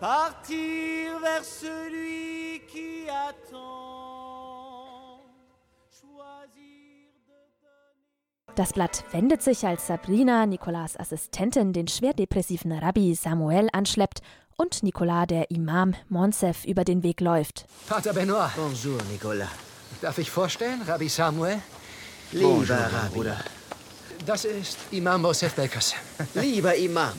partir 0.00 1.20
vers 1.20 1.60
celui 1.60 2.19
Das 8.56 8.72
Blatt 8.72 9.04
wendet 9.12 9.42
sich, 9.42 9.66
als 9.66 9.86
Sabrina, 9.86 10.44
Nicolas 10.44 10.98
Assistentin, 10.98 11.72
den 11.72 11.88
schwer 11.88 12.12
depressiven 12.12 12.72
Rabbi 12.72 13.14
Samuel 13.14 13.68
anschleppt 13.72 14.20
und 14.56 14.82
Nicolas, 14.82 15.28
der 15.28 15.50
Imam 15.50 15.94
Monsef, 16.08 16.64
über 16.64 16.84
den 16.84 17.02
Weg 17.02 17.20
läuft. 17.20 17.64
Pater 17.88 18.12
Benoit. 18.12 18.50
Bonjour, 18.56 18.98
Nicolas. 19.10 19.48
Darf 20.00 20.18
ich 20.18 20.30
vorstellen, 20.30 20.82
Rabbi 20.86 21.08
Samuel? 21.08 21.60
Lieber 22.32 22.48
Bonjour, 22.48 22.76
Rabbi. 22.76 23.14
Bruder. 23.14 23.36
Das 24.26 24.44
ist 24.44 24.78
Imam 24.90 25.22
Mosef 25.22 25.54
Belkas. 25.54 25.94
Lieber 26.34 26.74
Imam. 26.74 27.14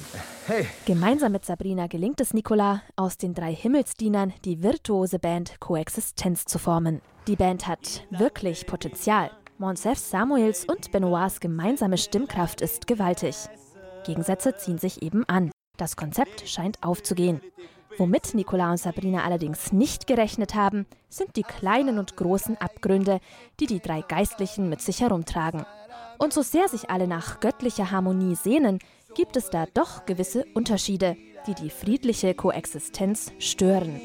Hey. 0.45 0.67
Gemeinsam 0.85 1.31
mit 1.31 1.45
Sabrina 1.45 1.87
gelingt 1.87 2.21
es 2.21 2.33
Nicolas, 2.33 2.81
aus 2.95 3.17
den 3.17 3.33
drei 3.33 3.55
Himmelsdienern 3.55 4.33
die 4.45 4.61
virtuose 4.61 5.17
Band 5.17 5.59
Koexistenz 5.59 6.45
zu 6.45 6.59
formen. 6.59 7.01
Die 7.27 7.35
Band 7.35 7.67
hat 7.67 8.03
wirklich 8.11 8.67
Potenzial. 8.67 9.31
Monsef 9.61 9.99
Samuels 9.99 10.65
und 10.65 10.91
Benoits 10.91 11.39
gemeinsame 11.39 11.99
Stimmkraft 11.99 12.61
ist 12.61 12.87
gewaltig. 12.87 13.35
Gegensätze 14.03 14.55
ziehen 14.57 14.79
sich 14.79 15.03
eben 15.03 15.23
an. 15.29 15.51
Das 15.77 15.95
Konzept 15.95 16.49
scheint 16.49 16.81
aufzugehen. 16.81 17.41
Womit 17.99 18.33
Nicolas 18.33 18.71
und 18.71 18.77
Sabrina 18.79 19.23
allerdings 19.23 19.71
nicht 19.71 20.07
gerechnet 20.07 20.55
haben, 20.55 20.87
sind 21.09 21.35
die 21.35 21.43
kleinen 21.43 21.99
und 21.99 22.17
großen 22.17 22.57
Abgründe, 22.57 23.19
die 23.59 23.67
die 23.67 23.79
drei 23.79 24.01
Geistlichen 24.01 24.67
mit 24.67 24.81
sich 24.81 25.01
herumtragen. 25.01 25.63
Und 26.17 26.33
so 26.33 26.41
sehr 26.41 26.67
sich 26.67 26.89
alle 26.89 27.07
nach 27.07 27.39
göttlicher 27.39 27.91
Harmonie 27.91 28.33
sehnen, 28.33 28.79
gibt 29.13 29.37
es 29.37 29.51
da 29.51 29.67
doch 29.75 30.07
gewisse 30.07 30.43
Unterschiede, 30.55 31.17
die 31.45 31.53
die 31.53 31.69
friedliche 31.69 32.33
Koexistenz 32.33 33.31
stören. 33.37 34.01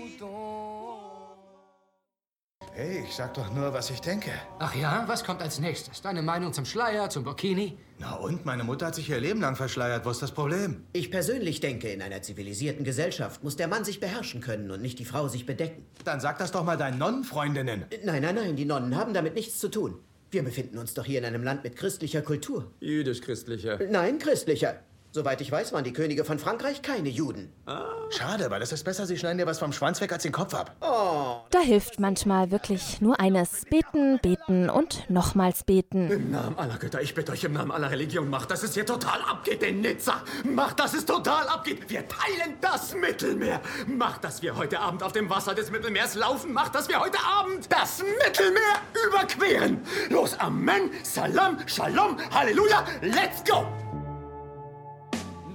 Hey, 2.79 3.03
ich 3.09 3.15
sag 3.15 3.33
doch 3.33 3.51
nur, 3.55 3.73
was 3.73 3.89
ich 3.89 4.03
denke. 4.03 4.31
Ach 4.59 4.75
ja? 4.75 5.05
Was 5.07 5.25
kommt 5.25 5.41
als 5.41 5.59
nächstes? 5.59 6.03
Deine 6.03 6.21
Meinung 6.21 6.53
zum 6.53 6.67
Schleier, 6.67 7.09
zum 7.09 7.25
Burkini? 7.25 7.79
Na 7.99 8.17
und? 8.17 8.45
Meine 8.45 8.65
Mutter 8.65 8.89
hat 8.89 8.95
sich 8.95 9.09
ihr 9.09 9.19
Leben 9.19 9.41
lang 9.41 9.57
verschleiert. 9.57 10.05
Wo 10.05 10.11
ist 10.11 10.21
das 10.21 10.33
Problem? 10.33 10.85
Ich 10.93 11.11
persönlich 11.11 11.61
denke, 11.61 11.89
in 11.89 12.03
einer 12.03 12.21
zivilisierten 12.21 12.85
Gesellschaft 12.85 13.43
muss 13.43 13.57
der 13.57 13.67
Mann 13.67 13.87
sich 13.87 13.99
beherrschen 13.99 14.43
können 14.43 14.71
und 14.71 14.83
nicht 14.83 14.99
die 14.99 15.07
Frau 15.07 15.27
sich 15.27 15.47
bedecken. 15.47 15.87
Dann 16.05 16.21
sag 16.21 16.37
das 16.37 16.53
doch 16.53 16.65
mal 16.65 16.77
deinen 16.77 16.99
Nonnenfreundinnen. 16.99 17.87
Nein, 18.05 18.21
nein, 18.21 18.35
nein, 18.35 18.57
die 18.57 18.67
Nonnen 18.67 18.95
haben 18.95 19.15
damit 19.15 19.37
nichts 19.37 19.59
zu 19.59 19.71
tun. 19.71 19.99
Wir 20.31 20.43
befinden 20.43 20.77
uns 20.77 20.93
doch 20.93 21.07
hier 21.07 21.21
in 21.21 21.25
einem 21.25 21.45
Land 21.45 21.65
mit 21.65 21.77
christlicher 21.77 22.21
Kultur. 22.21 22.71
Jüdisch-christlicher. 22.81 23.79
Nein, 23.89 24.19
christlicher. 24.19 24.81
Soweit 25.17 25.41
ich 25.41 25.51
weiß, 25.51 25.73
waren 25.73 25.83
die 25.83 25.95
Könige 25.95 26.27
von 26.27 26.39
Frankreich 26.39 26.83
keine 26.83 27.09
Juden. 27.09 27.51
Ah. 27.65 27.87
Schade, 28.11 28.51
weil 28.51 28.61
es 28.61 28.71
ist 28.71 28.85
besser, 28.85 29.07
sie 29.07 29.17
schneiden 29.17 29.39
dir 29.39 29.47
was 29.47 29.59
vom 29.59 29.73
Schwanz 29.73 29.99
weg 30.03 30.13
als 30.13 30.25
den 30.25 30.31
Kopf 30.31 30.53
ab. 30.53 30.77
Oh. 30.83 31.39
Da 31.49 31.61
hilft 31.61 31.99
manchmal 31.99 32.51
wirklich 32.51 33.01
nur 33.01 33.19
eines. 33.19 33.65
Beten, 33.71 34.19
beten 34.21 34.69
und 34.69 35.09
nochmals 35.09 35.65
beten. 35.65 36.11
Im 36.11 36.31
Namen 36.33 36.59
aller 36.59 36.77
Götter, 36.77 37.01
ich 37.01 37.15
bitte 37.15 37.33
euch 37.33 37.45
im 37.45 37.55
Namen 37.55 37.71
aller 37.71 37.91
Religion, 37.91 38.29
macht, 38.29 38.51
dass 38.51 38.63
es 38.63 38.75
hier 38.75 38.85
total 38.85 39.23
abgeht 39.23 39.63
in 39.63 39.81
Nizza. 39.81 40.23
Macht, 40.45 40.81
dass 40.81 40.93
es 40.93 41.07
total 41.07 41.49
abgeht. 41.49 41.89
Wir 41.89 42.07
teilen 42.07 42.59
das 42.61 42.95
Mittelmeer. 42.95 43.63
Macht, 43.87 44.23
dass 44.23 44.43
wir 44.43 44.55
heute 44.55 44.81
Abend 44.81 45.03
auf 45.03 45.13
dem 45.13 45.31
Wasser 45.31 45.55
des 45.55 45.71
Mittelmeers 45.71 46.15
laufen. 46.15 46.53
Macht, 46.53 46.75
dass 46.75 46.91
wir 46.91 47.01
heute 47.01 47.19
Abend 47.21 47.73
das 47.73 48.03
Mittelmeer 48.03 48.83
überqueren. 49.09 49.81
Los, 50.11 50.39
Amen, 50.39 50.91
Salam, 51.03 51.57
Shalom, 51.67 52.19
Halleluja, 52.35 52.85
let's 53.01 53.43
go! 53.51 53.67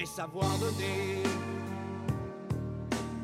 Mais 0.02 0.16
savoir 0.16 0.58
donner. 0.60 1.24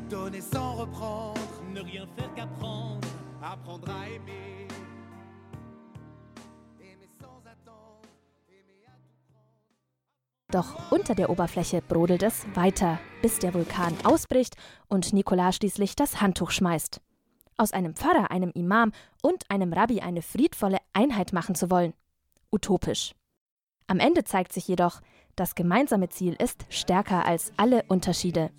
Donner 0.08 0.40
sans 0.40 0.76
reprendre, 0.76 1.40
ne 1.74 1.80
rien 1.80 2.06
faire 2.16 2.32
qu'apprendre, 2.34 3.08
apprendre 3.42 3.90
à 3.90 4.08
aimer. 4.08 4.68
Doch 10.50 10.90
unter 10.90 11.14
der 11.14 11.28
Oberfläche 11.28 11.82
brodelt 11.82 12.22
es 12.22 12.46
weiter, 12.54 12.98
bis 13.20 13.38
der 13.38 13.52
Vulkan 13.52 13.94
ausbricht 14.04 14.56
und 14.88 15.12
Nikolaus 15.12 15.56
schließlich 15.56 15.94
das 15.94 16.22
Handtuch 16.22 16.52
schmeißt. 16.52 17.02
Aus 17.58 17.72
einem 17.72 17.94
Pfarrer, 17.94 18.30
einem 18.30 18.50
Imam 18.54 18.92
und 19.20 19.50
einem 19.50 19.74
Rabbi 19.74 20.00
eine 20.00 20.22
friedvolle 20.22 20.78
Einheit 20.94 21.34
machen 21.34 21.54
zu 21.54 21.70
wollen. 21.70 21.92
Utopisch. 22.50 23.14
Am 23.88 24.00
Ende 24.00 24.24
zeigt 24.24 24.54
sich 24.54 24.68
jedoch, 24.68 25.02
das 25.38 25.54
gemeinsame 25.54 26.08
Ziel 26.08 26.34
ist 26.38 26.66
stärker 26.68 27.24
als 27.24 27.52
alle 27.56 27.84
Unterschiede. 27.88 28.50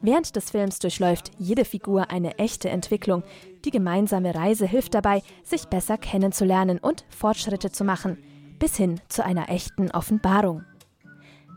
Während 0.00 0.36
des 0.36 0.50
Films 0.50 0.80
durchläuft 0.80 1.30
jede 1.38 1.64
Figur 1.64 2.10
eine 2.10 2.38
echte 2.38 2.68
Entwicklung. 2.68 3.22
Die 3.64 3.70
gemeinsame 3.70 4.34
Reise 4.34 4.66
hilft 4.66 4.92
dabei, 4.92 5.22
sich 5.42 5.66
besser 5.68 5.96
kennenzulernen 5.96 6.78
und 6.78 7.06
Fortschritte 7.08 7.72
zu 7.72 7.84
machen, 7.84 8.18
bis 8.58 8.76
hin 8.76 9.00
zu 9.08 9.24
einer 9.24 9.48
echten 9.48 9.90
Offenbarung. 9.90 10.64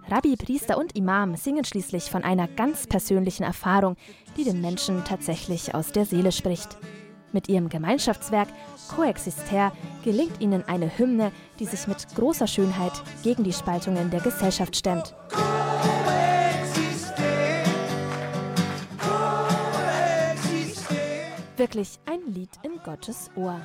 Rabbi, 0.10 0.38
Priester 0.38 0.78
und 0.78 0.96
Imam 0.96 1.36
singen 1.36 1.66
schließlich 1.66 2.10
von 2.10 2.24
einer 2.24 2.48
ganz 2.48 2.88
persönlichen 2.88 3.44
Erfahrung, 3.44 3.98
die 4.38 4.46
den 4.46 4.62
Menschen 4.62 5.04
tatsächlich 5.04 5.76
aus 5.76 5.92
der 5.92 6.06
Seele 6.06 6.32
spricht. 6.32 6.78
Mit 7.38 7.50
ihrem 7.50 7.70
Gemeinschaftswerk 7.70 8.48
Coexister 8.96 9.72
gelingt 10.04 10.42
ihnen 10.42 10.64
eine 10.68 10.98
Hymne, 10.98 11.32
die 11.60 11.66
sich 11.66 11.86
mit 11.86 12.08
großer 12.16 12.48
Schönheit 12.48 12.94
gegen 13.22 13.44
die 13.44 13.54
Spaltungen 13.54 14.10
der 14.10 14.22
Gesellschaft 14.22 14.76
stemmt. 14.76 15.14
Wirklich 21.58 22.00
ein 22.08 22.34
Lied 22.34 22.50
in 22.64 22.80
Gottes 22.84 23.30
Ohr. 23.36 23.62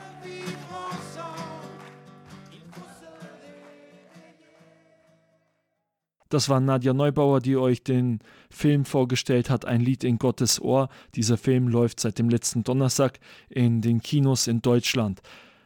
Das 6.28 6.50
war 6.50 6.60
Nadja 6.60 6.92
Neubauer, 6.92 7.40
die 7.40 7.56
euch 7.56 7.82
den 7.82 8.20
Film 8.52 8.84
vorgestellt 8.84 9.50
hat, 9.50 9.64
Ein 9.64 9.80
Lied 9.80 10.04
in 10.04 10.18
Gottes 10.18 10.60
Ohr. 10.60 10.88
Dieser 11.14 11.36
Film 11.36 11.68
läuft 11.68 12.00
seit 12.00 12.18
dem 12.18 12.28
letzten 12.28 12.64
Donnerstag 12.64 13.18
in 13.48 13.80
den 13.80 14.00
Kinos 14.00 14.46
in 14.46 14.62
Deutschland. 14.62 15.22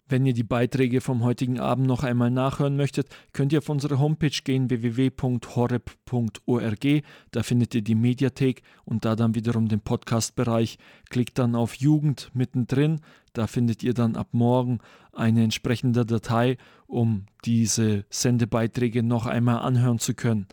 Wenn 0.08 0.24
ihr 0.24 0.34
die 0.34 0.44
Beiträge 0.44 1.00
vom 1.00 1.24
heutigen 1.24 1.58
Abend 1.58 1.88
noch 1.88 2.04
einmal 2.04 2.30
nachhören 2.30 2.76
möchtet, 2.76 3.08
könnt 3.32 3.52
ihr 3.52 3.58
auf 3.58 3.68
unsere 3.68 3.98
Homepage 3.98 4.30
gehen 4.44 4.70
www.horeb.org. 4.70 5.82
Da 7.32 7.42
findet 7.42 7.74
ihr 7.74 7.82
die 7.82 7.96
Mediathek 7.96 8.62
und 8.84 9.04
da 9.04 9.16
dann 9.16 9.34
wiederum 9.34 9.66
den 9.66 9.80
Podcast-Bereich. 9.80 10.78
Klickt 11.10 11.40
dann 11.40 11.56
auf 11.56 11.74
Jugend 11.74 12.30
mittendrin. 12.34 13.00
Da 13.32 13.48
findet 13.48 13.82
ihr 13.82 13.94
dann 13.94 14.14
ab 14.14 14.28
morgen 14.30 14.78
eine 15.12 15.42
entsprechende 15.42 16.06
Datei, 16.06 16.56
um 16.86 17.26
diese 17.44 18.04
Sendebeiträge 18.08 19.02
noch 19.02 19.26
einmal 19.26 19.58
anhören 19.58 19.98
zu 19.98 20.14
können. 20.14 20.46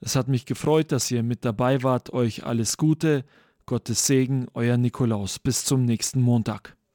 Es 0.00 0.16
hat 0.16 0.28
mich 0.28 0.46
gefreut, 0.46 0.92
dass 0.92 1.10
ihr 1.10 1.22
mit 1.22 1.44
dabei 1.44 1.82
wart. 1.82 2.12
Euch 2.12 2.44
alles 2.44 2.76
Gute. 2.76 3.24
Gottes 3.66 4.06
Segen, 4.06 4.46
euer 4.54 4.76
Nikolaus. 4.76 5.38
Bis 5.38 5.64
zum 5.64 5.84
nächsten 5.84 6.20
Montag. 6.22 6.76